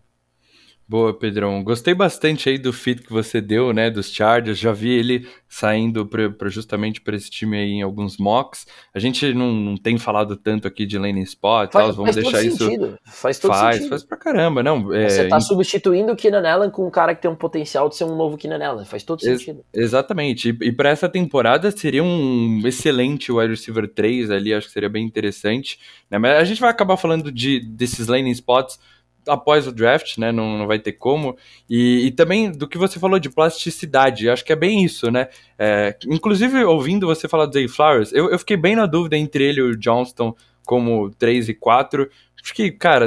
Boa, 0.88 1.12
Pedrão. 1.12 1.62
Gostei 1.62 1.92
bastante 1.92 2.48
aí 2.48 2.56
do 2.56 2.72
fit 2.72 3.02
que 3.02 3.12
você 3.12 3.42
deu, 3.42 3.74
né, 3.74 3.90
dos 3.90 4.10
Chargers. 4.10 4.58
Já 4.58 4.72
vi 4.72 4.88
ele 4.88 5.28
saindo 5.46 6.06
pra, 6.06 6.30
pra 6.30 6.48
justamente 6.48 7.02
para 7.02 7.14
esse 7.14 7.28
time 7.30 7.58
aí 7.58 7.72
em 7.72 7.82
alguns 7.82 8.16
mocks. 8.16 8.66
A 8.94 8.98
gente 8.98 9.34
não, 9.34 9.52
não 9.52 9.76
tem 9.76 9.98
falado 9.98 10.34
tanto 10.34 10.66
aqui 10.66 10.86
de 10.86 10.96
lane 10.98 11.22
spot, 11.24 11.70
faz, 11.70 11.94
vamos 11.94 12.14
faz 12.14 12.24
deixar 12.24 12.42
isso. 12.42 12.64
Sentido. 12.64 12.98
Faz 13.04 13.38
todo 13.38 13.52
faz, 13.52 13.76
sentido. 13.76 13.90
Faz 13.90 14.02
pra 14.02 14.16
caramba, 14.16 14.62
não. 14.62 14.90
É, 14.94 15.10
você 15.10 15.28
tá 15.28 15.36
em... 15.36 15.40
substituindo 15.42 16.10
o 16.10 16.16
Keenan 16.16 16.48
Allen 16.48 16.70
com 16.70 16.86
um 16.86 16.90
cara 16.90 17.14
que 17.14 17.20
tem 17.20 17.30
um 17.30 17.36
potencial 17.36 17.90
de 17.90 17.96
ser 17.96 18.04
um 18.04 18.16
novo 18.16 18.38
Keenan 18.38 18.66
Allen. 18.66 18.86
Faz 18.86 19.02
todo 19.02 19.22
Ex 19.22 19.40
sentido. 19.40 19.62
Exatamente. 19.74 20.48
E, 20.48 20.68
e 20.68 20.72
para 20.72 20.88
essa 20.88 21.06
temporada 21.06 21.70
seria 21.70 22.02
um 22.02 22.62
excelente 22.64 23.30
wide 23.30 23.50
receiver 23.50 23.86
3 23.86 24.30
ali, 24.30 24.54
acho 24.54 24.68
que 24.68 24.72
seria 24.72 24.88
bem 24.88 25.04
interessante. 25.04 25.78
Né? 26.10 26.16
Mas 26.16 26.38
a 26.38 26.44
gente 26.44 26.62
vai 26.62 26.70
acabar 26.70 26.96
falando 26.96 27.30
de 27.30 27.60
desses 27.60 28.08
lane 28.08 28.30
spots 28.30 28.78
após 29.28 29.66
o 29.66 29.72
draft, 29.72 30.18
né? 30.18 30.32
Não, 30.32 30.58
não 30.58 30.66
vai 30.66 30.78
ter 30.78 30.92
como. 30.92 31.36
E, 31.68 32.06
e, 32.06 32.10
também 32.10 32.50
do 32.50 32.66
que 32.66 32.78
você 32.78 32.98
falou 32.98 33.18
de 33.18 33.30
plasticidade, 33.30 34.28
acho 34.28 34.44
que 34.44 34.52
é 34.52 34.56
bem 34.56 34.84
isso, 34.84 35.10
né? 35.10 35.28
É, 35.58 35.96
inclusive, 36.06 36.64
ouvindo 36.64 37.06
você 37.06 37.28
falar 37.28 37.46
do 37.46 37.52
Zay 37.52 37.68
Flowers, 37.68 38.12
eu, 38.12 38.30
eu 38.30 38.38
fiquei 38.38 38.56
bem 38.56 38.74
na 38.74 38.86
dúvida 38.86 39.16
entre 39.16 39.44
ele 39.44 39.60
e 39.60 39.62
o 39.62 39.76
Johnston 39.76 40.34
como 40.64 41.10
3 41.10 41.48
e 41.48 41.54
4. 41.54 42.08
Acho 42.42 42.54
que, 42.54 42.70
cara, 42.70 43.06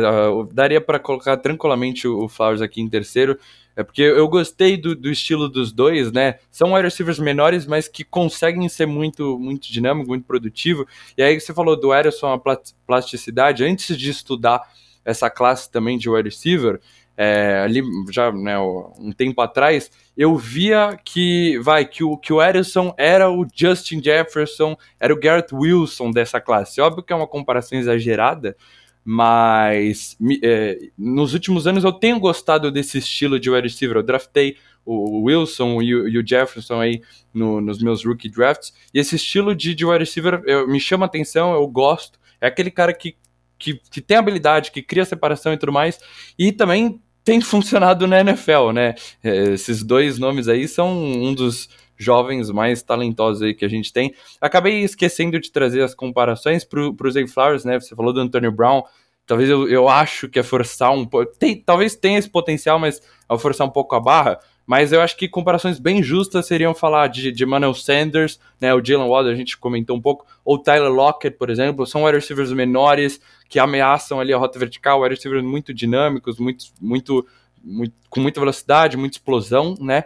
daria 0.51 0.81
para 0.81 0.99
colocar 0.99 1.37
tranquilamente 1.37 2.07
o 2.07 2.27
Flowers 2.27 2.61
aqui 2.61 2.81
em 2.81 2.89
terceiro. 2.89 3.37
É 3.75 3.83
porque 3.83 4.01
eu 4.01 4.27
gostei 4.27 4.75
do, 4.75 4.95
do 4.95 5.09
estilo 5.09 5.47
dos 5.47 5.71
dois, 5.71 6.11
né? 6.11 6.39
São 6.51 6.73
wide 6.73 6.83
receivers 6.83 7.19
menores, 7.19 7.65
mas 7.65 7.87
que 7.87 8.03
conseguem 8.03 8.67
ser 8.67 8.85
muito, 8.85 9.39
muito 9.39 9.71
dinâmico, 9.71 10.09
muito 10.09 10.25
produtivo. 10.25 10.85
E 11.17 11.23
aí 11.23 11.39
você 11.39 11.53
falou 11.53 11.79
do 11.79 11.93
Ederson, 11.93 12.33
a 12.33 12.39
plasticidade. 12.85 13.63
Antes 13.63 13.97
de 13.97 14.09
estudar 14.09 14.61
essa 15.03 15.29
classe 15.29 15.69
também 15.71 15.97
de 15.97 16.09
wide 16.09 16.29
receiver, 16.29 16.79
é, 17.17 17.61
ali 17.63 17.83
já 18.11 18.31
né, 18.31 18.57
um 18.59 19.11
tempo 19.11 19.41
atrás, 19.41 19.91
eu 20.17 20.35
via 20.35 20.97
que 21.03 21.59
vai 21.59 21.85
que 21.85 22.03
o, 22.03 22.17
que 22.17 22.33
o 22.33 22.41
Ederson 22.41 22.93
era 22.97 23.29
o 23.29 23.45
Justin 23.53 24.01
Jefferson, 24.03 24.75
era 24.99 25.13
o 25.13 25.19
Garrett 25.19 25.53
Wilson 25.53 26.11
dessa 26.11 26.39
classe. 26.39 26.81
Óbvio 26.81 27.03
que 27.03 27.13
é 27.13 27.15
uma 27.15 27.27
comparação 27.27 27.77
exagerada, 27.77 28.55
mas 29.03 30.17
é, 30.43 30.79
nos 30.97 31.33
últimos 31.33 31.67
anos 31.67 31.83
eu 31.83 31.91
tenho 31.91 32.19
gostado 32.19 32.71
desse 32.71 32.97
estilo 32.97 33.39
de 33.39 33.49
wide 33.49 33.67
receiver. 33.67 33.97
Eu 33.97 34.03
draftei 34.03 34.57
o 34.85 35.23
Wilson 35.25 35.81
e 35.81 36.17
o, 36.17 36.27
Jefferson 36.27 36.79
aí 36.79 37.01
no, 37.33 37.61
nos 37.61 37.81
meus 37.83 38.03
rookie 38.03 38.29
drafts, 38.29 38.73
e 38.91 38.99
esse 38.99 39.15
estilo 39.15 39.55
de, 39.55 39.75
de 39.75 39.85
wide 39.85 39.99
receiver 39.99 40.41
eu, 40.45 40.67
me 40.67 40.79
chama 40.79 41.05
atenção, 41.05 41.53
eu 41.53 41.67
gosto. 41.67 42.19
É 42.39 42.47
aquele 42.47 42.71
cara 42.71 42.93
que 42.93 43.15
que, 43.61 43.79
que 43.91 44.01
tem 44.01 44.17
habilidade, 44.17 44.71
que 44.71 44.81
cria 44.81 45.05
separação 45.05 45.53
e 45.53 45.57
tudo 45.57 45.71
mais, 45.71 45.99
e 46.37 46.51
também 46.51 46.99
tem 47.23 47.39
funcionado 47.41 48.07
na 48.07 48.19
NFL, 48.19 48.71
né? 48.73 48.95
É, 49.23 49.53
esses 49.53 49.83
dois 49.83 50.17
nomes 50.17 50.47
aí 50.47 50.67
são 50.67 50.91
um 50.91 51.33
dos 51.33 51.69
jovens 51.97 52.49
mais 52.49 52.81
talentosos 52.81 53.43
aí 53.43 53.53
que 53.53 53.63
a 53.63 53.69
gente 53.69 53.93
tem. 53.93 54.13
Acabei 54.41 54.81
esquecendo 54.81 55.39
de 55.39 55.51
trazer 55.51 55.83
as 55.83 55.93
comparações 55.93 56.63
para 56.65 56.81
o 56.81 57.11
Zay 57.11 57.27
Flowers, 57.27 57.63
né? 57.63 57.79
Você 57.79 57.95
falou 57.95 58.11
do 58.11 58.19
Antonio 58.19 58.51
Brown. 58.51 58.81
Talvez 59.27 59.47
eu, 59.47 59.69
eu 59.69 59.87
acho 59.87 60.27
que 60.27 60.39
é 60.39 60.43
forçar 60.43 60.91
um 60.91 61.05
pouco. 61.05 61.31
Talvez 61.63 61.95
tenha 61.95 62.17
esse 62.17 62.29
potencial, 62.29 62.79
mas 62.79 62.99
ao 63.29 63.37
forçar 63.37 63.67
um 63.67 63.69
pouco 63.69 63.95
a 63.95 63.99
barra. 63.99 64.39
Mas 64.65 64.91
eu 64.91 65.01
acho 65.01 65.17
que 65.17 65.27
comparações 65.27 65.79
bem 65.79 66.01
justas 66.01 66.45
seriam 66.45 66.73
falar 66.73 67.07
de, 67.07 67.31
de 67.31 67.45
Manuel 67.45 67.73
Sanders, 67.73 68.39
né, 68.59 68.73
o 68.73 68.83
Jalen 68.83 69.09
Waddle, 69.09 69.33
a 69.33 69.35
gente 69.35 69.57
comentou 69.57 69.97
um 69.97 70.01
pouco, 70.01 70.25
ou 70.45 70.57
Tyler 70.57 70.91
Lockett, 70.91 71.37
por 71.37 71.49
exemplo, 71.49 71.85
são 71.85 72.03
wide 72.03 72.17
receivers 72.17 72.51
menores 72.51 73.19
que 73.49 73.59
ameaçam 73.59 74.19
ali 74.19 74.31
a 74.33 74.37
rota 74.37 74.57
vertical, 74.57 75.01
wide 75.01 75.15
receivers 75.15 75.43
muito 75.43 75.73
dinâmicos, 75.73 76.39
muito, 76.39 76.65
muito, 76.79 77.27
muito, 77.63 77.93
com 78.09 78.19
muita 78.19 78.39
velocidade, 78.39 78.97
muita 78.97 79.17
explosão, 79.17 79.75
né? 79.79 80.03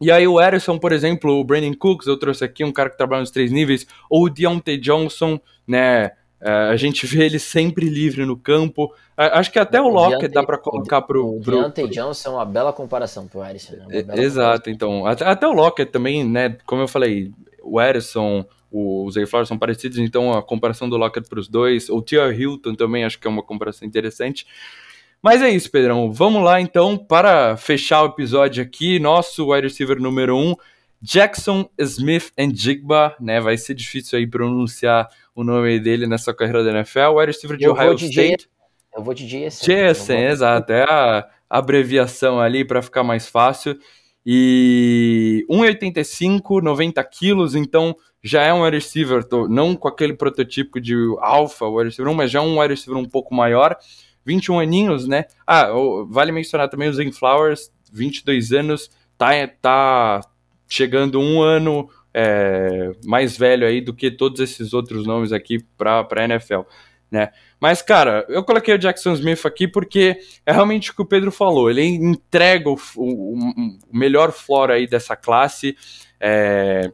E 0.00 0.12
aí 0.12 0.28
o 0.28 0.40
Erison, 0.40 0.78
por 0.78 0.92
exemplo, 0.92 1.40
o 1.40 1.44
Brandon 1.44 1.74
Cooks, 1.74 2.06
eu 2.06 2.16
trouxe 2.16 2.44
aqui 2.44 2.64
um 2.64 2.72
cara 2.72 2.88
que 2.88 2.96
trabalha 2.96 3.20
nos 3.20 3.32
três 3.32 3.50
níveis, 3.50 3.86
ou 4.08 4.26
o 4.26 4.30
Deontay 4.30 4.78
Johnson, 4.78 5.40
né, 5.66 6.12
a 6.40 6.76
gente 6.76 7.06
vê 7.06 7.24
ele 7.24 7.38
sempre 7.38 7.88
livre 7.88 8.24
no 8.24 8.36
campo. 8.36 8.94
Acho 9.16 9.50
que 9.50 9.58
até 9.58 9.80
o, 9.80 9.86
o 9.86 9.88
Lockett 9.88 10.28
dá 10.28 10.44
para 10.44 10.58
colocar 10.58 11.02
pro. 11.02 11.36
O 11.36 11.40
Deontay 11.40 11.84
pro... 11.84 11.94
Johnson 11.94 12.28
é 12.28 12.32
uma 12.32 12.44
bela 12.44 12.72
comparação 12.72 13.26
pro 13.26 13.40
Harrison. 13.40 13.74
Né? 13.88 14.04
Exato, 14.14 14.70
então. 14.70 15.04
Até, 15.04 15.24
até 15.24 15.46
o 15.46 15.52
Lockett 15.52 15.90
também, 15.90 16.24
né? 16.24 16.56
Como 16.64 16.82
eu 16.82 16.88
falei, 16.88 17.32
o 17.62 17.78
Harrison, 17.78 18.44
o 18.70 19.10
Zay 19.10 19.26
Flowers 19.26 19.48
são 19.48 19.58
parecidos, 19.58 19.98
então 19.98 20.32
a 20.32 20.42
comparação 20.42 20.88
do 20.88 20.96
Lockett 20.96 21.28
para 21.28 21.40
os 21.40 21.48
dois. 21.48 21.88
O 21.88 22.00
Tia 22.00 22.32
Hilton 22.32 22.74
também 22.74 23.04
acho 23.04 23.18
que 23.18 23.26
é 23.26 23.30
uma 23.30 23.42
comparação 23.42 23.86
interessante. 23.86 24.46
Mas 25.20 25.42
é 25.42 25.50
isso, 25.50 25.70
Pedrão. 25.70 26.12
Vamos 26.12 26.44
lá 26.44 26.60
então 26.60 26.96
para 26.96 27.56
fechar 27.56 28.02
o 28.02 28.06
episódio 28.06 28.62
aqui. 28.62 29.00
Nosso 29.00 29.52
wide 29.52 29.66
receiver 29.66 30.00
número 30.00 30.36
1, 30.36 30.50
um, 30.50 30.54
Jackson 31.00 31.68
Smith 31.78 32.32
and 32.38 32.54
Jigba, 32.54 33.14
né? 33.20 33.40
Vai 33.40 33.56
ser 33.56 33.74
difícil 33.74 34.18
aí 34.18 34.26
pronunciar 34.26 35.08
o 35.34 35.44
nome 35.44 35.78
dele 35.78 36.06
nessa 36.06 36.34
carreira 36.34 36.64
da 36.64 36.70
NFL. 36.70 37.16
Wide 37.16 37.26
receiver 37.26 37.56
de 37.56 37.64
eu 37.64 37.72
Ohio 37.72 37.94
de 37.94 38.06
State. 38.06 38.48
eu 38.96 39.02
vou 39.02 39.14
de 39.14 39.26
JSN. 39.26 39.64
JSN, 39.64 40.30
exato. 40.30 40.72
É 40.72 40.82
a 40.82 41.28
abreviação 41.48 42.40
ali 42.40 42.64
para 42.64 42.82
ficar 42.82 43.04
mais 43.04 43.28
fácil. 43.28 43.78
E 44.26 45.46
1,85, 45.48 46.60
90 46.60 47.02
quilos, 47.04 47.54
então 47.54 47.96
já 48.22 48.42
é 48.42 48.52
um 48.52 48.62
wide 48.64 48.76
receiver, 48.76 49.24
não 49.48 49.74
com 49.74 49.88
aquele 49.88 50.12
prototipo 50.12 50.80
de 50.80 50.94
alfa 51.20 51.66
wide 51.66 51.90
receiver, 51.90 52.12
mas 52.12 52.30
já 52.30 52.42
um 52.42 52.60
wide 52.60 52.74
receiver 52.74 53.00
um 53.00 53.08
pouco 53.08 53.34
maior. 53.34 53.76
21 54.26 54.58
aninhos, 54.58 55.08
né? 55.08 55.24
Ah, 55.46 55.68
vale 56.08 56.32
mencionar 56.32 56.68
também 56.68 56.88
o 56.88 56.92
Zen 56.92 57.10
Flowers, 57.10 57.70
22 57.90 58.52
anos, 58.52 58.90
tá, 59.16 59.30
tá 59.62 60.20
chegando 60.68 61.20
um 61.20 61.40
ano 61.42 61.88
é, 62.12 62.92
mais 63.04 63.36
velho 63.36 63.66
aí 63.66 63.80
do 63.80 63.94
que 63.94 64.10
todos 64.10 64.40
esses 64.40 64.72
outros 64.72 65.06
nomes 65.06 65.32
aqui 65.32 65.64
para 65.76 66.06
a 66.10 66.24
NFL. 66.24 66.60
Né? 67.10 67.30
Mas, 67.58 67.80
cara, 67.80 68.26
eu 68.28 68.44
coloquei 68.44 68.74
o 68.74 68.78
Jackson 68.78 69.14
Smith 69.14 69.44
aqui 69.46 69.66
porque 69.66 70.18
é 70.44 70.52
realmente 70.52 70.90
o 70.90 70.94
que 70.94 71.02
o 71.02 71.06
Pedro 71.06 71.32
falou. 71.32 71.70
Ele 71.70 71.82
entrega 71.82 72.68
o, 72.68 72.76
o, 72.96 73.34
o 73.34 73.96
melhor 73.96 74.30
floor 74.30 74.70
aí 74.70 74.86
dessa 74.86 75.16
classe. 75.16 75.76
É, 76.20 76.92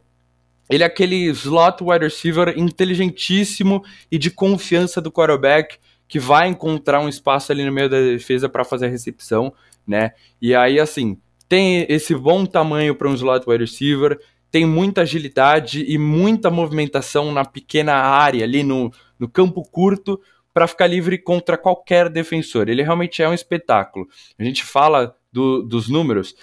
ele 0.71 0.83
é 0.83 0.87
aquele 0.87 1.27
slot 1.31 1.83
wide 1.83 2.05
receiver 2.05 2.55
inteligentíssimo 2.57 3.85
e 4.11 4.19
de 4.19 4.31
confiança 4.31 5.01
do 5.01 5.11
quarterback 5.11 5.79
que 6.07 6.19
vai 6.19 6.49
encontrar 6.49 7.01
um 7.01 7.09
espaço 7.09 7.51
ali 7.51 7.65
no 7.65 7.73
meio 7.73 7.89
da 7.89 8.01
defesa 8.01 8.49
para 8.49 8.65
fazer 8.65 8.87
a 8.87 8.91
recepção, 8.91 9.53
né? 9.87 10.13
E 10.41 10.55
aí, 10.55 10.79
assim, 10.79 11.19
tem 11.49 11.87
esse 11.89 12.15
bom 12.15 12.47
tamanho 12.47 12.95
para 12.95 13.09
um 13.09 13.15
slot 13.15 13.49
wide 13.49 13.65
receiver, 13.65 14.19
tem 14.51 14.65
muita 14.65 15.03
agilidade 15.03 15.85
e 15.87 15.99
muita 15.99 16.51
movimentação 16.51 17.33
na 17.33 17.45
pequena 17.45 17.95
área, 17.95 18.45
ali 18.45 18.63
no, 18.63 18.93
no 19.19 19.29
campo 19.29 19.63
curto, 19.63 20.21
para 20.53 20.69
ficar 20.69 20.87
livre 20.87 21.19
contra 21.19 21.59
qualquer 21.59 22.09
defensor. 22.09 22.69
Ele 22.69 22.83
realmente 22.83 23.21
é 23.23 23.29
um 23.29 23.35
espetáculo. 23.35 24.07
A 24.39 24.45
gente 24.45 24.63
fala 24.63 25.17
do, 25.33 25.63
dos 25.63 25.89
números. 25.89 26.37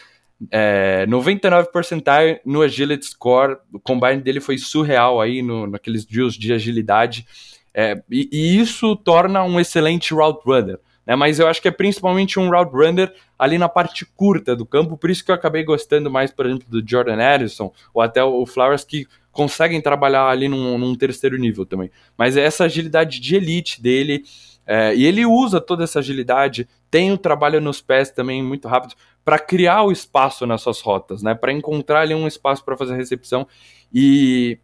É, 0.52 1.06
99% 1.08 2.41
no 2.45 2.62
Agility 2.62 3.06
Score, 3.06 3.58
o 3.72 3.80
combine 3.80 4.22
dele 4.22 4.41
foi 4.41 4.58
surreal 4.58 5.22
aí 5.22 5.41
no, 5.41 5.66
naqueles 5.68 6.04
drills 6.06 6.38
de 6.38 6.52
agilidade. 6.52 7.26
É, 7.74 8.04
e, 8.12 8.28
e, 8.30 8.60
isso 8.60 8.95
torna 8.97 9.43
um 9.45 9.58
excelente 9.58 10.14
route 10.14 10.41
runner 10.45 10.78
né? 11.12 11.16
Mas 11.18 11.39
eu 11.39 11.47
acho 11.47 11.62
que 11.62 11.68
é 11.68 11.72
principalmente 11.72 12.39
um 12.39 12.49
route 12.49 12.72
runner 12.74 13.14
ali 13.38 13.57
na 13.57 13.68
parte 13.68 14.05
curta 14.05 14.55
do 14.55 14.66
campo, 14.66 14.95
por 14.95 15.09
isso 15.09 15.26
que 15.26 15.30
eu 15.30 15.36
acabei 15.36 15.62
gostando 15.62 16.09
mais, 16.09 16.32
por 16.32 16.45
exemplo, 16.45 16.66
do 16.70 16.82
Jordan 16.89 17.22
Addison 17.22 17.74
ou 17.93 18.01
até 18.01 18.24
o 18.24 18.45
Flowers 18.45 18.86
que 18.86 19.05
conseguem 19.30 19.82
trabalhar 19.82 20.30
ali 20.30 20.47
num, 20.47 20.78
num 20.78 20.95
terceiro 20.95 21.38
nível 21.38 21.66
também. 21.66 21.91
Mas 22.18 22.38
é 22.38 22.43
essa 22.45 22.64
agilidade 22.64 23.20
de 23.20 23.36
elite 23.36 23.82
dele, 23.82 24.24
é, 24.66 24.95
e 24.95 25.05
ele 25.05 25.26
usa 25.26 25.59
toda 25.59 25.84
essa 25.84 25.99
agilidade, 25.99 26.66
tem 26.89 27.12
o 27.12 27.18
trabalho 27.18 27.59
nos 27.59 27.82
pés 27.82 28.09
também 28.09 28.41
muito 28.41 28.70
rápido 28.70 28.95
para 29.26 29.38
criar 29.38 29.84
o 29.84 29.91
espaço 29.91 30.47
nas 30.47 30.62
suas 30.62 30.80
rotas, 30.80 31.22
né? 31.22 31.36
Para 31.36 31.51
encontrar 31.51 32.01
ali 32.01 32.16
um 32.16 32.26
espaço 32.26 32.64
para 32.64 32.78
fazer 32.78 32.93
a 32.93 32.97
recepção 32.97 33.45
e 33.93 34.57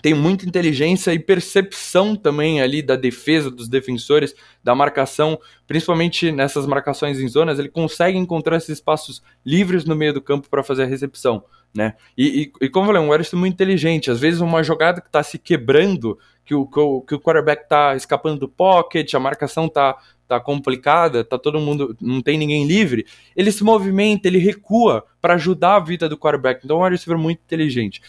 tem 0.00 0.14
muita 0.14 0.46
inteligência 0.46 1.12
e 1.12 1.18
percepção 1.18 2.14
também 2.14 2.60
ali 2.60 2.82
da 2.82 2.96
defesa 2.96 3.50
dos 3.50 3.68
defensores, 3.68 4.34
da 4.62 4.74
marcação, 4.74 5.38
principalmente 5.66 6.30
nessas 6.30 6.66
marcações 6.66 7.18
em 7.18 7.28
zonas, 7.28 7.58
ele 7.58 7.68
consegue 7.68 8.16
encontrar 8.16 8.56
esses 8.56 8.70
espaços 8.70 9.22
livres 9.44 9.84
no 9.84 9.96
meio 9.96 10.12
do 10.12 10.20
campo 10.20 10.48
para 10.48 10.62
fazer 10.62 10.84
a 10.84 10.86
recepção, 10.86 11.42
né? 11.74 11.94
E, 12.16 12.52
e, 12.60 12.66
e 12.66 12.68
como 12.68 12.84
eu 12.84 12.94
falei, 12.94 13.02
um 13.02 13.10
Wellington 13.10 13.36
muito 13.36 13.54
inteligente, 13.54 14.10
às 14.10 14.20
vezes 14.20 14.40
uma 14.40 14.62
jogada 14.62 15.00
que 15.00 15.08
está 15.08 15.22
se 15.22 15.38
quebrando, 15.38 16.18
que 16.44 16.54
o, 16.54 16.66
que 16.66 16.78
o, 16.78 17.00
que 17.02 17.14
o 17.14 17.20
quarterback 17.20 17.64
está 17.64 17.96
escapando 17.96 18.40
do 18.40 18.48
pocket, 18.48 19.12
a 19.14 19.20
marcação 19.20 19.66
está 19.66 19.96
tá 20.28 20.38
complicada, 20.38 21.24
tá 21.24 21.38
todo 21.38 21.58
mundo, 21.58 21.96
não 22.00 22.20
tem 22.20 22.38
ninguém 22.38 22.66
livre, 22.66 23.06
ele 23.34 23.50
se 23.50 23.64
movimenta, 23.64 24.28
ele 24.28 24.38
recua 24.38 25.04
para 25.20 25.34
ajudar 25.34 25.76
a 25.76 25.80
vida 25.80 26.08
do 26.08 26.18
quarterback. 26.18 26.60
Então 26.64 26.84
é 26.84 26.88
um 26.88 26.90
receiver 26.90 27.18
muito 27.18 27.40
inteligente. 27.44 28.02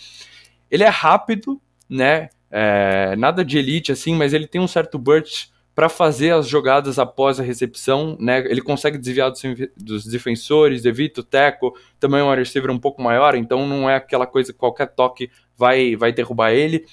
Ele 0.69 0.83
é 0.83 0.89
rápido, 0.89 1.59
né? 1.89 2.29
É, 2.51 3.15
nada 3.15 3.43
de 3.43 3.57
elite 3.57 3.91
assim, 3.91 4.15
mas 4.15 4.33
ele 4.33 4.47
tem 4.47 4.59
um 4.59 4.67
certo 4.67 4.97
burst 4.97 5.49
para 5.75 5.87
fazer 5.87 6.33
as 6.33 6.47
jogadas 6.47 6.99
após 6.99 7.39
a 7.39 7.43
recepção, 7.43 8.17
né? 8.19 8.39
Ele 8.39 8.61
consegue 8.61 8.97
desviar 8.97 9.31
dos, 9.31 9.41
dos 9.77 10.05
defensores, 10.05 10.83
evita 10.83 11.21
o 11.21 11.23
teco, 11.23 11.73
também 11.99 12.19
é 12.19 12.23
um 12.23 12.35
receiver 12.35 12.69
um 12.69 12.77
pouco 12.77 13.01
maior, 13.01 13.33
então 13.33 13.65
não 13.65 13.89
é 13.89 13.95
aquela 13.95 14.27
coisa 14.27 14.51
que 14.51 14.59
qualquer 14.59 14.87
toque 14.87 15.31
vai, 15.55 15.95
vai 15.95 16.11
derrubar 16.11 16.51
ele. 16.51 16.85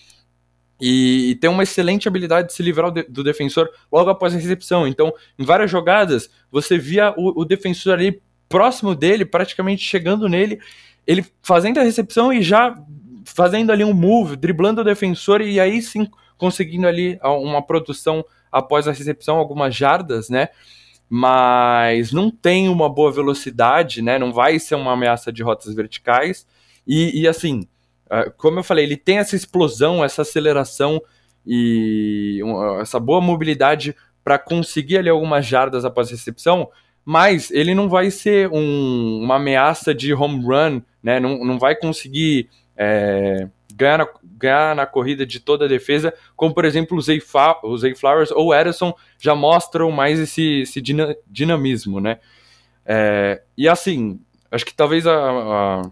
E, 0.81 1.31
e 1.31 1.35
tem 1.35 1.51
uma 1.51 1.63
excelente 1.63 2.07
habilidade 2.07 2.49
de 2.49 2.55
se 2.55 2.63
livrar 2.63 2.93
do, 2.93 3.25
defensor 3.25 3.69
logo 3.91 4.11
após 4.11 4.35
a 4.35 4.39
recepção. 4.39 4.87
Então, 4.87 5.13
em 5.39 5.45
várias 5.45 5.71
jogadas, 5.71 6.31
você 6.51 6.79
via 6.79 7.13
o, 7.17 7.41
o 7.41 7.45
defensor 7.45 7.95
ali 7.95 8.23
próximo 8.49 8.95
dele, 8.95 9.25
praticamente 9.25 9.83
chegando 9.83 10.29
nele, 10.29 10.61
ele 11.07 11.25
fazendo 11.43 11.79
a 11.79 11.83
recepção 11.83 12.33
e 12.33 12.43
já 12.43 12.77
fazendo 13.27 13.73
ali 13.73 13.85
um 13.85 13.93
move, 13.93 14.37
driblando 14.37 14.81
o 14.81 14.85
defensor 14.85 15.41
e 15.41 15.59
aí 15.59 15.83
sim 15.83 16.09
conseguindo 16.39 16.87
ali 16.87 17.19
uma 17.23 17.61
produção 17.61 18.25
após 18.53 18.87
a 18.87 18.93
recepção, 18.93 19.37
algumas 19.37 19.75
jardas, 19.75 20.29
né? 20.29 20.49
Mas 21.09 22.13
não 22.13 22.31
tem 22.31 22.69
uma 22.69 22.89
boa 22.89 23.11
velocidade, 23.13 24.01
né? 24.01 24.19
Não 24.19 24.33
vai 24.33 24.59
ser 24.59 24.75
uma 24.75 24.93
ameaça 24.93 25.33
de 25.33 25.43
rotas 25.43 25.75
verticais. 25.75 26.47
E, 26.87 27.23
e 27.23 27.29
assim, 27.29 27.67
ah, 28.09 28.31
como 28.37 28.59
eu 28.59 28.65
falei, 28.65 28.85
ele 28.85 28.97
tem 28.97 29.19
essa 29.19 29.37
explosão, 29.37 30.05
essa 30.05 30.23
aceleração 30.23 31.01
e 31.47 32.41
essa 32.81 32.99
boa 32.99 33.21
mobilidade 33.21 33.95
para 34.23 34.39
conseguir 34.39 34.99
ali 34.99 35.09
algumas 35.09 35.47
jardas 35.47 35.85
após 35.85 36.09
a 36.09 36.11
recepção, 36.11 36.69
mas 37.05 37.51
ele 37.53 37.75
não 37.75 37.89
vai 37.89 38.11
ser 38.11 38.51
um, 38.53 39.21
uma 39.23 39.37
ameaça 39.37 39.95
de 39.95 40.13
home 40.13 40.45
run, 40.45 40.83
né? 41.03 41.21
Não, 41.21 41.45
não 41.45 41.59
vai 41.59 41.77
conseguir 41.77 42.49
é, 42.77 43.49
ganhar, 43.75 43.99
na, 43.99 44.09
ganhar 44.23 44.77
na 44.77 44.87
corrida 44.87 45.27
de 45.27 45.41
toda 45.41 45.65
a 45.65 45.69
defesa, 45.69 46.13
como 46.35 46.55
por 46.55 46.65
exemplo 46.65 46.97
o 46.97 47.01
Zay, 47.01 47.21
o 47.63 47.79
Zay 47.79 47.95
Flowers 47.95 48.31
ou 48.31 48.49
o 48.49 48.55
Ederson 48.55 48.95
já 49.19 49.35
mostram 49.35 49.91
mais 49.91 50.19
esse, 50.19 50.63
esse 50.63 50.81
dinamismo, 51.27 52.01
né? 52.01 52.19
É, 52.85 53.43
e 53.57 53.69
assim, 53.69 54.21
acho 54.51 54.65
que 54.65 54.75
talvez 54.75 55.07
a, 55.07 55.13
a, 55.13 55.83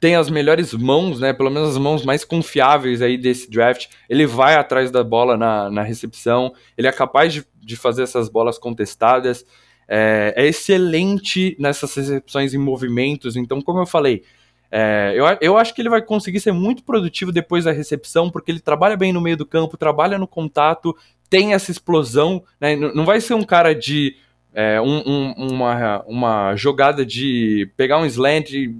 tem 0.00 0.16
as 0.16 0.28
melhores 0.28 0.74
mãos, 0.74 1.20
né? 1.20 1.32
Pelo 1.32 1.50
menos 1.50 1.70
as 1.70 1.78
mãos 1.78 2.04
mais 2.04 2.24
confiáveis 2.24 3.00
aí 3.00 3.16
desse 3.16 3.50
draft. 3.50 3.86
Ele 4.08 4.26
vai 4.26 4.54
atrás 4.54 4.90
da 4.90 5.02
bola 5.02 5.36
na, 5.36 5.70
na 5.70 5.82
recepção, 5.82 6.52
ele 6.76 6.86
é 6.86 6.92
capaz 6.92 7.32
de, 7.32 7.44
de 7.58 7.76
fazer 7.76 8.02
essas 8.02 8.28
bolas 8.28 8.58
contestadas. 8.58 9.46
É, 9.86 10.34
é 10.36 10.46
excelente 10.46 11.56
nessas 11.58 11.94
recepções 11.94 12.52
em 12.54 12.58
movimentos. 12.58 13.36
Então, 13.36 13.60
como 13.62 13.80
eu 13.80 13.86
falei, 13.86 14.24
é, 14.70 15.12
eu, 15.14 15.24
eu 15.40 15.56
acho 15.56 15.74
que 15.74 15.80
ele 15.80 15.88
vai 15.88 16.02
conseguir 16.02 16.40
ser 16.40 16.52
muito 16.52 16.82
produtivo 16.82 17.30
depois 17.30 17.64
da 17.64 17.72
recepção, 17.72 18.30
porque 18.30 18.50
ele 18.50 18.60
trabalha 18.60 18.96
bem 18.96 19.12
no 19.12 19.20
meio 19.20 19.36
do 19.36 19.46
campo, 19.46 19.76
trabalha 19.76 20.18
no 20.18 20.26
contato, 20.26 20.96
tem 21.30 21.54
essa 21.54 21.70
explosão, 21.70 22.42
né? 22.60 22.76
Não 22.76 23.04
vai 23.04 23.20
ser 23.20 23.34
um 23.34 23.44
cara 23.44 23.74
de 23.74 24.16
é, 24.54 24.80
um, 24.80 25.02
um, 25.06 25.32
uma, 25.52 26.02
uma 26.06 26.56
jogada 26.56 27.04
de 27.04 27.70
pegar 27.76 27.98
um 27.98 28.06
slant 28.06 28.50
e 28.50 28.74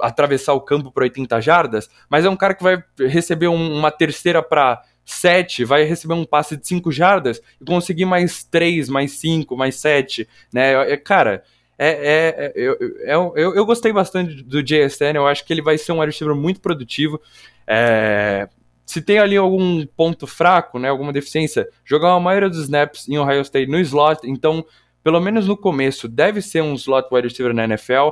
atravessar 0.00 0.54
o 0.54 0.60
campo 0.60 0.90
para 0.90 1.04
80 1.04 1.40
jardas, 1.40 1.90
mas 2.08 2.24
é 2.24 2.30
um 2.30 2.36
cara 2.36 2.54
que 2.54 2.62
vai 2.62 2.82
receber 2.98 3.48
um, 3.48 3.78
uma 3.78 3.90
terceira 3.90 4.42
para 4.42 4.82
7, 5.04 5.64
vai 5.64 5.84
receber 5.84 6.14
um 6.14 6.24
passe 6.24 6.56
de 6.56 6.66
5 6.66 6.90
jardas 6.92 7.40
e 7.60 7.64
conseguir 7.64 8.04
mais 8.04 8.44
3, 8.44 8.88
mais 8.88 9.12
5, 9.12 9.56
mais 9.56 9.74
7, 9.76 10.28
né? 10.52 10.92
É, 10.92 10.96
cara, 10.96 11.42
é, 11.82 11.88
é, 11.88 12.46
é, 12.46 12.52
eu, 12.54 12.76
eu, 12.78 13.32
eu, 13.36 13.54
eu, 13.54 13.64
gostei 13.64 13.90
bastante 13.90 14.42
do 14.42 14.62
JSN, 14.62 15.14
eu 15.14 15.26
acho 15.26 15.46
que 15.46 15.50
ele 15.50 15.62
vai 15.62 15.78
ser 15.78 15.92
um 15.92 16.04
receiver 16.04 16.36
muito 16.36 16.60
produtivo. 16.60 17.18
É, 17.66 18.46
se 18.84 19.00
tem 19.00 19.18
ali 19.18 19.34
algum 19.34 19.86
ponto 19.86 20.26
fraco, 20.26 20.78
né, 20.78 20.90
alguma 20.90 21.10
deficiência, 21.10 21.66
jogar 21.82 22.12
a 22.12 22.20
maioria 22.20 22.50
dos 22.50 22.58
snaps 22.58 23.08
em 23.08 23.16
Ohio 23.16 23.40
State 23.40 23.70
no 23.70 23.78
slot, 23.78 24.20
então, 24.24 24.62
pelo 25.02 25.18
menos 25.20 25.48
no 25.48 25.56
começo, 25.56 26.06
deve 26.06 26.42
ser 26.42 26.62
um 26.62 26.74
slot 26.74 27.08
wide 27.10 27.28
receiver 27.28 27.54
na 27.54 27.64
NFL. 27.64 28.10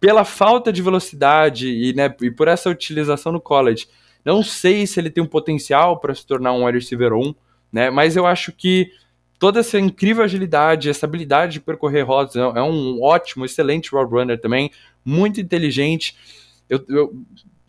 Pela 0.00 0.24
falta 0.24 0.72
de 0.72 0.82
velocidade 0.82 1.68
e, 1.68 1.92
né, 1.92 2.12
e 2.20 2.32
por 2.32 2.48
essa 2.48 2.68
utilização 2.68 3.30
no 3.30 3.40
college, 3.40 3.86
não 4.24 4.42
sei 4.42 4.88
se 4.88 4.98
ele 4.98 5.10
tem 5.10 5.22
um 5.22 5.26
potencial 5.26 6.00
para 6.00 6.12
se 6.16 6.26
tornar 6.26 6.52
um 6.52 6.64
wide 6.64 6.78
receiver 6.78 7.12
1, 7.12 7.32
né, 7.72 7.90
mas 7.90 8.16
eu 8.16 8.26
acho 8.26 8.50
que 8.50 8.90
toda 9.38 9.60
essa 9.60 9.78
incrível 9.78 10.24
agilidade, 10.24 10.90
essa 10.90 11.06
habilidade 11.06 11.54
de 11.54 11.60
percorrer 11.60 12.02
rotas, 12.02 12.36
é, 12.36 12.40
é 12.40 12.62
um 12.62 13.02
ótimo, 13.02 13.44
excelente 13.44 13.90
roadrunner 13.90 14.40
também, 14.40 14.70
muito 15.04 15.40
inteligente. 15.40 16.16
Eu, 16.68 16.84
eu 16.88 17.12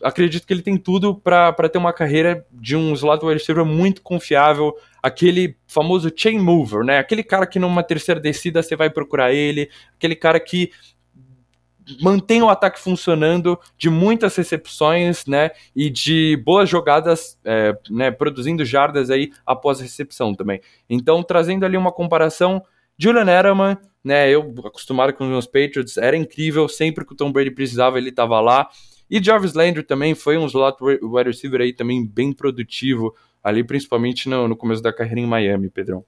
acredito 0.02 0.46
que 0.46 0.52
ele 0.52 0.62
tem 0.62 0.76
tudo 0.76 1.14
para 1.14 1.68
ter 1.68 1.78
uma 1.78 1.92
carreira 1.92 2.46
de 2.50 2.76
um 2.76 2.92
slot 2.94 3.24
wide 3.24 3.38
receiver 3.38 3.64
muito 3.64 4.02
confiável, 4.02 4.74
aquele 5.02 5.56
famoso 5.66 6.10
chain 6.14 6.38
mover, 6.38 6.84
né? 6.84 6.98
Aquele 6.98 7.22
cara 7.22 7.46
que 7.46 7.58
numa 7.58 7.82
terceira 7.82 8.20
descida 8.20 8.62
você 8.62 8.74
vai 8.76 8.90
procurar 8.90 9.32
ele, 9.32 9.70
aquele 9.96 10.16
cara 10.16 10.40
que 10.40 10.70
mantém 12.00 12.42
o 12.42 12.48
ataque 12.48 12.78
funcionando, 12.78 13.58
de 13.76 13.90
muitas 13.90 14.36
recepções, 14.36 15.26
né, 15.26 15.50
e 15.74 15.90
de 15.90 16.36
boas 16.44 16.68
jogadas, 16.68 17.38
é, 17.44 17.76
né, 17.90 18.10
produzindo 18.10 18.64
jardas 18.64 19.10
aí 19.10 19.32
após 19.44 19.80
a 19.80 19.82
recepção 19.82 20.34
também. 20.34 20.60
Então, 20.88 21.22
trazendo 21.22 21.64
ali 21.64 21.76
uma 21.76 21.92
comparação, 21.92 22.62
Julian 22.96 23.22
Edelman, 23.22 23.76
né, 24.04 24.30
eu 24.30 24.54
acostumado 24.64 25.12
com 25.12 25.24
os 25.24 25.30
meus 25.30 25.46
Patriots, 25.46 25.96
era 25.96 26.16
incrível, 26.16 26.68
sempre 26.68 27.04
que 27.04 27.12
o 27.12 27.16
Tom 27.16 27.32
Brady 27.32 27.50
precisava 27.50 27.98
ele 27.98 28.10
estava 28.10 28.40
lá, 28.40 28.68
e 29.10 29.22
Jarvis 29.22 29.54
Landry 29.54 29.82
também 29.82 30.14
foi 30.14 30.38
um 30.38 30.46
slot 30.46 30.76
wide 30.82 31.28
receiver 31.28 31.60
aí 31.60 31.72
também 31.72 32.06
bem 32.06 32.32
produtivo, 32.32 33.14
ali 33.42 33.64
principalmente 33.64 34.28
no, 34.28 34.46
no 34.46 34.56
começo 34.56 34.82
da 34.82 34.92
carreira 34.92 35.20
em 35.20 35.26
Miami, 35.26 35.68
Pedrão. 35.68 36.04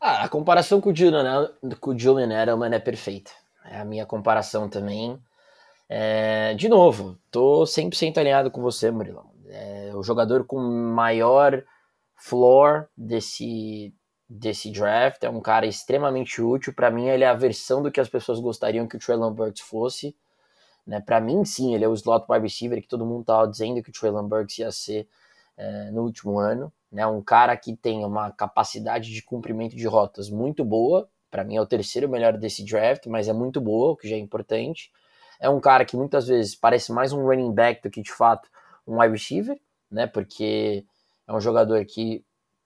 Ah, 0.00 0.24
a 0.24 0.28
comparação 0.28 0.80
com 0.80 0.90
o 0.90 0.96
Julian, 0.96 1.50
com 1.80 1.90
o 1.90 1.98
Julian 1.98 2.42
Edelman 2.42 2.72
é 2.72 2.78
perfeita. 2.78 3.32
É 3.64 3.78
a 3.80 3.84
minha 3.84 4.06
comparação 4.06 4.68
também. 4.68 5.18
É, 5.88 6.54
de 6.54 6.68
novo, 6.68 7.18
tô 7.30 7.64
100% 7.64 8.18
alinhado 8.18 8.50
com 8.50 8.62
você, 8.62 8.90
Murilão. 8.90 9.30
É, 9.48 9.90
o 9.94 10.02
jogador 10.02 10.44
com 10.44 10.58
maior 10.58 11.64
floor 12.14 12.86
desse, 12.96 13.92
desse 14.28 14.70
draft 14.70 15.24
é 15.24 15.28
um 15.28 15.40
cara 15.40 15.66
extremamente 15.66 16.40
útil. 16.40 16.72
Para 16.72 16.90
mim, 16.90 17.08
ele 17.08 17.24
é 17.24 17.28
a 17.28 17.34
versão 17.34 17.82
do 17.82 17.90
que 17.90 18.00
as 18.00 18.08
pessoas 18.08 18.38
gostariam 18.38 18.86
que 18.86 18.96
o 18.96 19.00
Traylon 19.00 19.32
Burks 19.32 19.62
fosse. 19.62 20.14
Né? 20.86 21.00
Para 21.00 21.20
mim, 21.20 21.44
sim, 21.44 21.74
ele 21.74 21.84
é 21.84 21.88
o 21.88 21.94
slot 21.94 22.26
wide 22.28 22.44
receiver 22.44 22.80
que 22.80 22.88
todo 22.88 23.04
mundo 23.04 23.24
tava 23.24 23.48
dizendo 23.48 23.82
que 23.82 23.90
o 23.90 23.92
Traylon 23.92 24.28
Burks 24.28 24.58
ia 24.58 24.70
ser 24.70 25.08
é, 25.56 25.90
no 25.90 26.02
último 26.02 26.38
ano. 26.38 26.72
Né? 26.92 27.04
Um 27.04 27.20
cara 27.20 27.56
que 27.56 27.74
tem 27.74 28.04
uma 28.04 28.30
capacidade 28.30 29.12
de 29.12 29.22
cumprimento 29.22 29.74
de 29.74 29.86
rotas 29.88 30.30
muito 30.30 30.64
boa, 30.64 31.09
para 31.30 31.44
mim 31.44 31.56
é 31.56 31.60
o 31.60 31.66
terceiro 31.66 32.08
melhor 32.08 32.36
desse 32.36 32.64
draft, 32.64 33.06
mas 33.06 33.28
é 33.28 33.32
muito 33.32 33.60
boa, 33.60 33.92
o 33.92 33.96
que 33.96 34.08
já 34.08 34.16
é 34.16 34.18
importante. 34.18 34.90
É 35.40 35.48
um 35.48 35.60
cara 35.60 35.84
que 35.84 35.96
muitas 35.96 36.26
vezes 36.26 36.54
parece 36.54 36.92
mais 36.92 37.12
um 37.12 37.24
running 37.24 37.52
back 37.52 37.82
do 37.82 37.90
que 37.90 38.02
de 38.02 38.12
fato 38.12 38.48
um 38.86 39.00
wide 39.00 39.12
receiver, 39.12 39.58
né? 39.90 40.06
Porque 40.06 40.84
é 41.26 41.32
um 41.32 41.40
jogador 41.40 41.84
que 41.84 42.24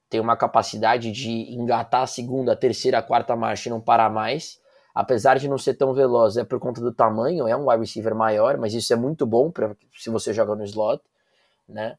tem 0.08 0.20
uma 0.20 0.36
capacidade 0.36 1.10
de 1.12 1.30
engatar 1.54 2.02
a 2.02 2.06
segunda, 2.06 2.52
a 2.52 2.56
terceira, 2.56 2.98
a 2.98 3.02
quarta 3.02 3.36
marcha 3.36 3.68
e 3.68 3.72
não 3.72 3.80
parar 3.80 4.10
mais. 4.10 4.60
Apesar 4.94 5.38
de 5.38 5.48
não 5.48 5.58
ser 5.58 5.74
tão 5.74 5.92
veloz, 5.92 6.36
é 6.36 6.44
por 6.44 6.60
conta 6.60 6.80
do 6.80 6.92
tamanho, 6.92 7.48
é 7.48 7.56
um 7.56 7.68
wide 7.68 7.80
receiver 7.80 8.14
maior, 8.14 8.56
mas 8.56 8.74
isso 8.74 8.92
é 8.92 8.96
muito 8.96 9.26
bom 9.26 9.50
para 9.50 9.76
se 9.98 10.08
você 10.08 10.32
joga 10.32 10.54
no 10.54 10.64
slot, 10.64 11.02
né? 11.68 11.96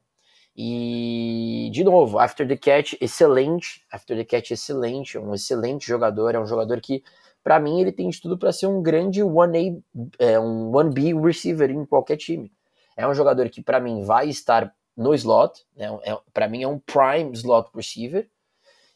E, 0.56 1.68
de 1.70 1.84
novo, 1.84 2.18
After 2.18 2.48
the 2.48 2.56
Catch, 2.56 2.94
excelente. 2.98 3.84
After 3.92 4.16
the 4.16 4.24
Catch, 4.24 4.52
excelente. 4.52 5.18
Um 5.18 5.34
excelente 5.34 5.86
jogador. 5.86 6.34
É 6.34 6.40
um 6.40 6.46
jogador 6.46 6.80
que, 6.80 7.04
para 7.44 7.60
mim, 7.60 7.80
ele 7.80 7.92
tem 7.92 8.08
de 8.08 8.20
tudo 8.20 8.38
para 8.38 8.52
ser 8.52 8.66
um 8.66 8.82
grande 8.82 9.20
1A, 9.20 9.82
é, 10.18 10.40
um 10.40 10.70
1B 10.72 11.22
receiver 11.22 11.70
em 11.70 11.84
qualquer 11.84 12.16
time. 12.16 12.50
É 12.96 13.06
um 13.06 13.12
jogador 13.12 13.50
que, 13.50 13.60
para 13.62 13.78
mim, 13.78 14.02
vai 14.02 14.30
estar 14.30 14.74
no 14.96 15.12
slot. 15.14 15.66
Né? 15.76 15.86
É, 16.04 16.16
para 16.32 16.48
mim, 16.48 16.62
é 16.62 16.68
um 16.68 16.78
prime 16.78 17.32
slot 17.34 17.70
receiver. 17.74 18.26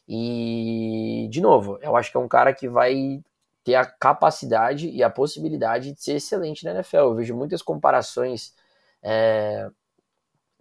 E, 0.09 1.29
de 1.31 1.43
novo, 1.43 1.79
eu 1.83 1.95
acho 1.95 2.11
que 2.11 2.17
é 2.17 2.21
um 2.21 2.29
cara 2.29 2.55
que 2.55 2.69
vai 2.69 3.23
ter 3.63 3.75
a 3.75 3.85
capacidade 3.85 4.89
e 4.89 5.03
a 5.03 5.11
possibilidade 5.11 5.93
de 5.93 6.03
ser 6.03 6.15
excelente 6.15 6.65
na 6.65 6.71
NFL. 6.73 6.97
Eu 6.97 7.15
vejo 7.15 7.37
muitas 7.37 7.61
comparações. 7.61 8.55
É, 9.03 9.71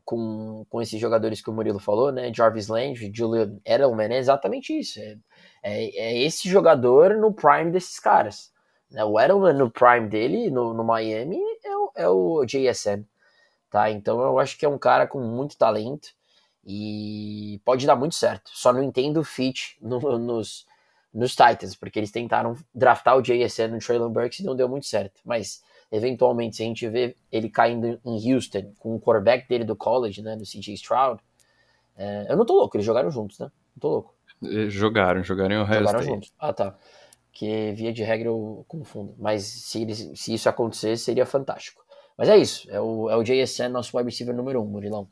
com, 0.10 0.66
com 0.72 0.82
esses 0.82 1.00
jogadores 1.00 1.40
que 1.40 1.52
o 1.52 1.54
Murilo 1.54 1.78
falou, 1.78 2.12
né? 2.12 2.34
Jarvis 2.34 2.68
Landry, 2.68 3.12
Julian 3.14 3.60
Edelman, 3.64 4.12
é 4.12 4.18
exatamente 4.18 4.76
isso. 4.76 5.00
É, 5.00 5.16
é, 5.62 5.84
é, 5.98 6.18
esse 6.24 6.50
jogador 6.50 7.16
no 7.16 7.32
prime 7.32 7.70
desses 7.70 8.00
caras. 8.00 8.52
Né? 8.90 9.04
O 9.06 9.20
Edelman 9.20 9.54
no 9.54 9.70
prime 9.70 10.08
dele, 10.08 10.50
no, 10.50 10.74
no 10.74 10.84
Miami, 10.84 11.38
é 11.64 11.78
o, 11.78 11.92
é 11.96 12.10
o 12.10 12.44
JSN. 12.44 13.06
Tá? 13.70 13.92
Então 13.92 14.20
eu 14.20 14.40
acho 14.40 14.58
que 14.58 14.66
é 14.66 14.70
um 14.70 14.80
cara 14.80 15.06
com 15.06 15.20
muito 15.20 15.56
talento 15.56 16.10
e 16.66 17.62
pode 17.64 17.86
dar 17.86 17.96
muito 17.96 18.16
certo. 18.16 18.50
Só 18.52 18.74
não 18.74 18.82
entendo 18.82 19.20
o 19.20 19.24
fit 19.24 19.78
no, 19.80 20.00
nos, 20.18 20.66
nos 21.14 21.36
Titans, 21.36 21.76
porque 21.76 22.00
eles 22.00 22.10
tentaram 22.10 22.56
draftar 22.74 23.16
o 23.16 23.22
JSN 23.22 23.68
no 23.74 23.78
Traylon 23.78 24.10
Burks 24.10 24.40
e 24.40 24.44
não 24.44 24.56
deu 24.56 24.68
muito 24.68 24.88
certo. 24.88 25.22
Mas 25.24 25.62
eventualmente, 25.92 26.58
se 26.58 26.64
a 26.64 26.66
gente 26.66 26.88
vê 26.88 27.16
ele 27.32 27.50
caindo 27.50 28.00
em 28.06 28.34
Houston 28.34 28.72
com 28.80 28.96
o 28.96 29.00
quarterback 29.00 29.48
dele 29.48 29.64
do 29.64 29.76
college, 29.76 30.22
né, 30.22 30.36
do 30.36 30.44
CJ 30.44 30.74
Stroud, 30.74 31.22
é, 31.98 32.28
eu 32.30 32.38
não 32.38 32.46
tô 32.46 32.54
louco, 32.54 32.78
eles 32.78 32.86
jogaram 32.86 33.12
juntos, 33.12 33.38
né? 33.40 33.52
Não 33.76 33.80
tô 33.82 33.90
louco. 33.90 34.16
Jogaram, 34.70 35.22
jogaram 35.22 35.56
em 35.56 35.58
Ohio 35.60 35.80
Jogaram 35.80 36.00
State. 36.00 36.08
juntos. 36.08 36.34
Ah, 36.40 36.54
tá. 36.54 36.78
Que 37.32 37.74
via 37.74 37.92
de 37.92 38.04
regra 38.04 38.30
eu 38.30 38.64
confundo. 38.68 39.14
Mas 39.18 39.44
se, 39.44 39.82
eles, 39.82 40.12
se 40.16 40.34
isso 40.34 40.48
acontecesse, 40.48 41.04
seria 41.04 41.26
fantástico. 41.26 41.84
Mas 42.18 42.30
é 42.30 42.38
isso. 42.38 42.70
É 42.72 42.80
o, 42.80 43.10
é 43.10 43.18
o 43.18 43.24
JSN, 43.24 43.70
nosso 43.70 43.98
wide 43.98 44.10
receiver 44.10 44.36
número 44.36 44.62
um, 44.62 44.66
Murilão. 44.66 45.10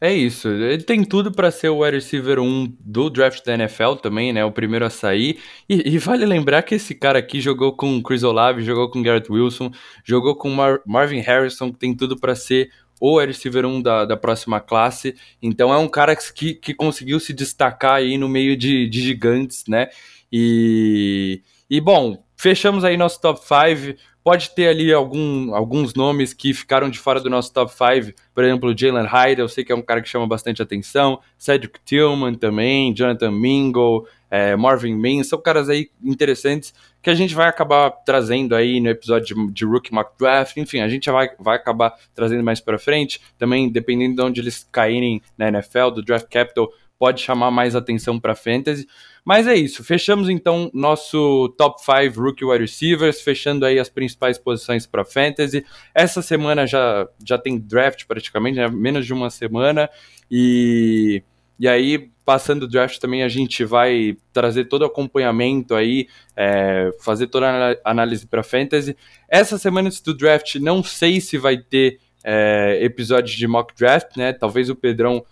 É 0.00 0.12
isso, 0.12 0.48
ele 0.48 0.82
tem 0.82 1.04
tudo 1.04 1.30
para 1.30 1.50
ser 1.50 1.68
o 1.68 1.78
wide 1.82 1.96
receiver 1.96 2.38
1 2.38 2.76
do 2.80 3.10
draft 3.10 3.44
da 3.44 3.54
NFL 3.54 3.94
também, 4.02 4.32
né? 4.32 4.44
O 4.44 4.52
primeiro 4.52 4.84
a 4.84 4.90
sair. 4.90 5.38
E, 5.68 5.94
e, 5.94 5.98
vale 5.98 6.24
lembrar 6.24 6.62
que 6.62 6.74
esse 6.74 6.94
cara 6.94 7.18
aqui 7.18 7.40
jogou 7.40 7.76
com 7.76 8.02
Chris 8.02 8.22
Olave, 8.22 8.62
jogou 8.62 8.90
com 8.90 9.02
Garrett 9.02 9.30
Wilson, 9.30 9.70
jogou 10.04 10.34
com 10.36 10.50
Mar 10.50 10.80
Marvin 10.86 11.20
Harrison, 11.20 11.72
que 11.72 11.78
tem 11.78 11.94
tudo 11.94 12.18
para 12.18 12.34
ser 12.34 12.70
o 13.00 13.18
wide 13.18 13.32
receiver 13.32 13.64
1 13.64 13.82
da, 13.82 14.04
da 14.04 14.16
próxima 14.16 14.60
classe. 14.60 15.14
Então 15.42 15.72
é 15.72 15.78
um 15.78 15.88
cara 15.88 16.14
que, 16.16 16.54
que 16.54 16.74
conseguiu 16.74 17.18
se 17.18 17.32
destacar 17.32 17.94
aí 17.94 18.18
no 18.18 18.28
meio 18.28 18.56
de, 18.56 18.88
de 18.88 19.00
gigantes, 19.00 19.64
né? 19.66 19.88
E, 20.32 21.42
e 21.68 21.80
bom, 21.80 22.22
fechamos 22.40 22.84
aí 22.84 22.96
nosso 22.96 23.20
top 23.20 23.38
5. 23.38 24.00
Pode 24.24 24.50
ter 24.54 24.68
ali 24.68 24.92
algum, 24.92 25.54
alguns 25.54 25.94
nomes 25.94 26.32
que 26.32 26.52
ficaram 26.54 26.90
de 26.90 26.98
fora 26.98 27.20
do 27.20 27.30
nosso 27.30 27.52
top 27.52 27.72
5, 27.72 28.14
por 28.34 28.44
exemplo, 28.44 28.76
Jalen 28.76 29.06
Hyde, 29.06 29.40
eu 29.40 29.48
sei 29.48 29.64
que 29.64 29.72
é 29.72 29.74
um 29.74 29.80
cara 29.80 30.02
que 30.02 30.08
chama 30.08 30.26
bastante 30.26 30.60
atenção, 30.60 31.20
Cedric 31.38 31.80
Tillman 31.86 32.34
também, 32.34 32.94
Jonathan 32.94 33.30
Mingo, 33.30 34.06
é, 34.30 34.54
Marvin 34.56 34.94
Mims, 34.94 35.28
são 35.28 35.40
caras 35.40 35.70
aí 35.70 35.90
interessantes 36.04 36.74
que 37.02 37.08
a 37.08 37.14
gente 37.14 37.34
vai 37.34 37.48
acabar 37.48 37.90
trazendo 37.90 38.54
aí 38.54 38.78
no 38.78 38.90
episódio 38.90 39.34
de, 39.34 39.52
de 39.52 39.64
Rookie 39.64 39.92
Mock 39.92 40.12
Draft, 40.18 40.54
enfim, 40.58 40.80
a 40.80 40.88
gente 40.88 41.10
vai, 41.10 41.30
vai 41.38 41.56
acabar 41.56 41.94
trazendo 42.14 42.44
mais 42.44 42.60
para 42.60 42.78
frente, 42.78 43.22
também 43.38 43.70
dependendo 43.70 44.16
de 44.16 44.22
onde 44.22 44.40
eles 44.42 44.68
caírem 44.70 45.22
na 45.36 45.48
NFL, 45.48 45.90
do 45.94 46.02
Draft 46.02 46.28
Capital, 46.28 46.70
pode 47.00 47.22
chamar 47.22 47.50
mais 47.50 47.74
atenção 47.74 48.20
para 48.20 48.34
Fantasy, 48.34 48.86
mas 49.24 49.46
é 49.46 49.54
isso, 49.54 49.82
fechamos 49.82 50.28
então 50.28 50.70
nosso 50.74 51.48
top 51.56 51.80
5 51.82 52.20
rookie 52.20 52.44
wide 52.44 52.60
receivers, 52.60 53.22
fechando 53.22 53.64
aí 53.64 53.78
as 53.78 53.88
principais 53.88 54.36
posições 54.36 54.86
para 54.86 55.02
fantasy. 55.02 55.64
Essa 55.94 56.20
semana 56.20 56.66
já, 56.66 57.08
já 57.26 57.38
tem 57.38 57.58
draft 57.58 58.04
praticamente, 58.06 58.58
né? 58.58 58.68
menos 58.68 59.06
de 59.06 59.14
uma 59.14 59.30
semana, 59.30 59.88
e, 60.30 61.22
e 61.58 61.66
aí 61.66 62.10
passando 62.22 62.64
o 62.64 62.68
draft 62.68 62.98
também 62.98 63.22
a 63.22 63.28
gente 63.28 63.64
vai 63.64 64.16
trazer 64.30 64.66
todo 64.66 64.82
o 64.82 64.86
acompanhamento 64.86 65.74
aí, 65.74 66.06
é, 66.36 66.90
fazer 67.00 67.28
toda 67.28 67.46
a 67.82 67.90
análise 67.90 68.26
para 68.26 68.42
fantasy. 68.42 68.94
Essa 69.26 69.56
semana 69.56 69.88
do 70.04 70.14
draft 70.14 70.56
não 70.56 70.82
sei 70.82 71.18
se 71.18 71.38
vai 71.38 71.56
ter 71.56 71.98
é, 72.22 72.86
de 73.24 73.48
mock 73.48 73.74
draft, 73.74 74.16
né? 74.16 74.32
Talvez 74.32 74.68
o 74.68 74.76
Pedrão 74.76 75.24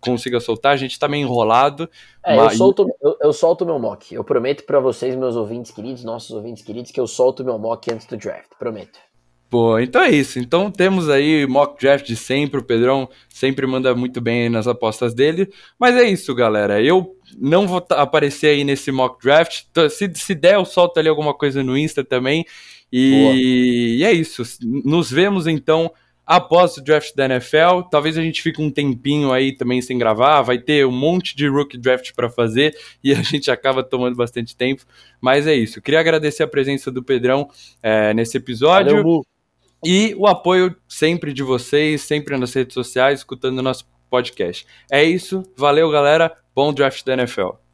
consiga 0.00 0.40
soltar. 0.40 0.72
A 0.72 0.76
gente 0.76 0.98
tá 0.98 1.08
meio 1.08 1.24
enrolado. 1.24 1.88
É, 2.24 2.36
mas... 2.36 2.52
eu, 2.52 2.58
solto, 2.58 2.86
eu, 3.02 3.16
eu 3.20 3.32
solto 3.32 3.66
meu 3.66 3.78
mock. 3.78 4.14
Eu 4.14 4.24
prometo 4.24 4.64
para 4.64 4.80
vocês, 4.80 5.14
meus 5.14 5.36
ouvintes 5.36 5.70
queridos, 5.70 6.04
nossos 6.04 6.30
ouvintes 6.30 6.62
queridos, 6.62 6.90
que 6.90 7.00
eu 7.00 7.06
solto 7.06 7.44
meu 7.44 7.58
mock 7.58 7.92
antes 7.92 8.06
do 8.06 8.16
draft. 8.16 8.50
Prometo. 8.58 8.98
Pô, 9.50 9.80
então 9.80 10.00
é 10.00 10.10
isso. 10.10 10.38
Então 10.38 10.70
temos 10.70 11.08
aí 11.08 11.44
mock 11.44 11.80
draft 11.80 12.06
de 12.06 12.14
sempre. 12.14 12.60
O 12.60 12.64
Pedrão 12.64 13.08
sempre 13.28 13.66
manda 13.66 13.92
muito 13.96 14.20
bem 14.20 14.48
nas 14.48 14.68
apostas 14.68 15.12
dele. 15.12 15.50
Mas 15.76 15.96
é 15.96 16.04
isso, 16.04 16.32
galera. 16.34 16.80
Eu 16.80 17.16
não 17.36 17.66
vou 17.66 17.84
aparecer 17.90 18.48
aí 18.48 18.62
nesse 18.62 18.92
mock 18.92 19.20
draft. 19.20 19.64
Se, 19.90 20.08
se 20.14 20.34
der, 20.36 20.54
eu 20.54 20.64
solto 20.64 20.98
ali 20.98 21.08
alguma 21.08 21.34
coisa 21.34 21.64
no 21.64 21.76
Insta 21.76 22.04
também. 22.04 22.46
E, 22.92 23.96
e 23.98 24.04
é 24.04 24.12
isso. 24.12 24.42
Nos 24.62 25.10
vemos 25.10 25.48
então 25.48 25.90
após 26.30 26.76
o 26.76 26.80
draft 26.84 27.12
da 27.16 27.24
NFL. 27.24 27.88
Talvez 27.90 28.16
a 28.16 28.22
gente 28.22 28.40
fique 28.40 28.62
um 28.62 28.70
tempinho 28.70 29.32
aí 29.32 29.52
também 29.52 29.82
sem 29.82 29.98
gravar, 29.98 30.42
vai 30.42 30.58
ter 30.58 30.86
um 30.86 30.92
monte 30.92 31.34
de 31.34 31.48
rookie 31.48 31.76
draft 31.76 32.12
para 32.14 32.30
fazer 32.30 32.72
e 33.02 33.12
a 33.12 33.20
gente 33.20 33.50
acaba 33.50 33.82
tomando 33.82 34.14
bastante 34.14 34.56
tempo. 34.56 34.84
Mas 35.20 35.48
é 35.48 35.54
isso. 35.54 35.82
Queria 35.82 35.98
agradecer 35.98 36.44
a 36.44 36.48
presença 36.48 36.88
do 36.88 37.02
Pedrão 37.02 37.50
é, 37.82 38.14
nesse 38.14 38.36
episódio. 38.36 38.96
Valeu, 38.98 39.22
e 39.84 40.14
o 40.16 40.28
apoio 40.28 40.76
sempre 40.88 41.32
de 41.32 41.42
vocês, 41.42 42.02
sempre 42.02 42.36
nas 42.36 42.54
redes 42.54 42.74
sociais, 42.74 43.20
escutando 43.20 43.58
o 43.58 43.62
nosso 43.62 43.84
podcast. 44.08 44.64
É 44.88 45.02
isso, 45.02 45.42
valeu 45.56 45.90
galera, 45.90 46.32
bom 46.54 46.72
draft 46.72 47.04
da 47.04 47.14
NFL. 47.14 47.69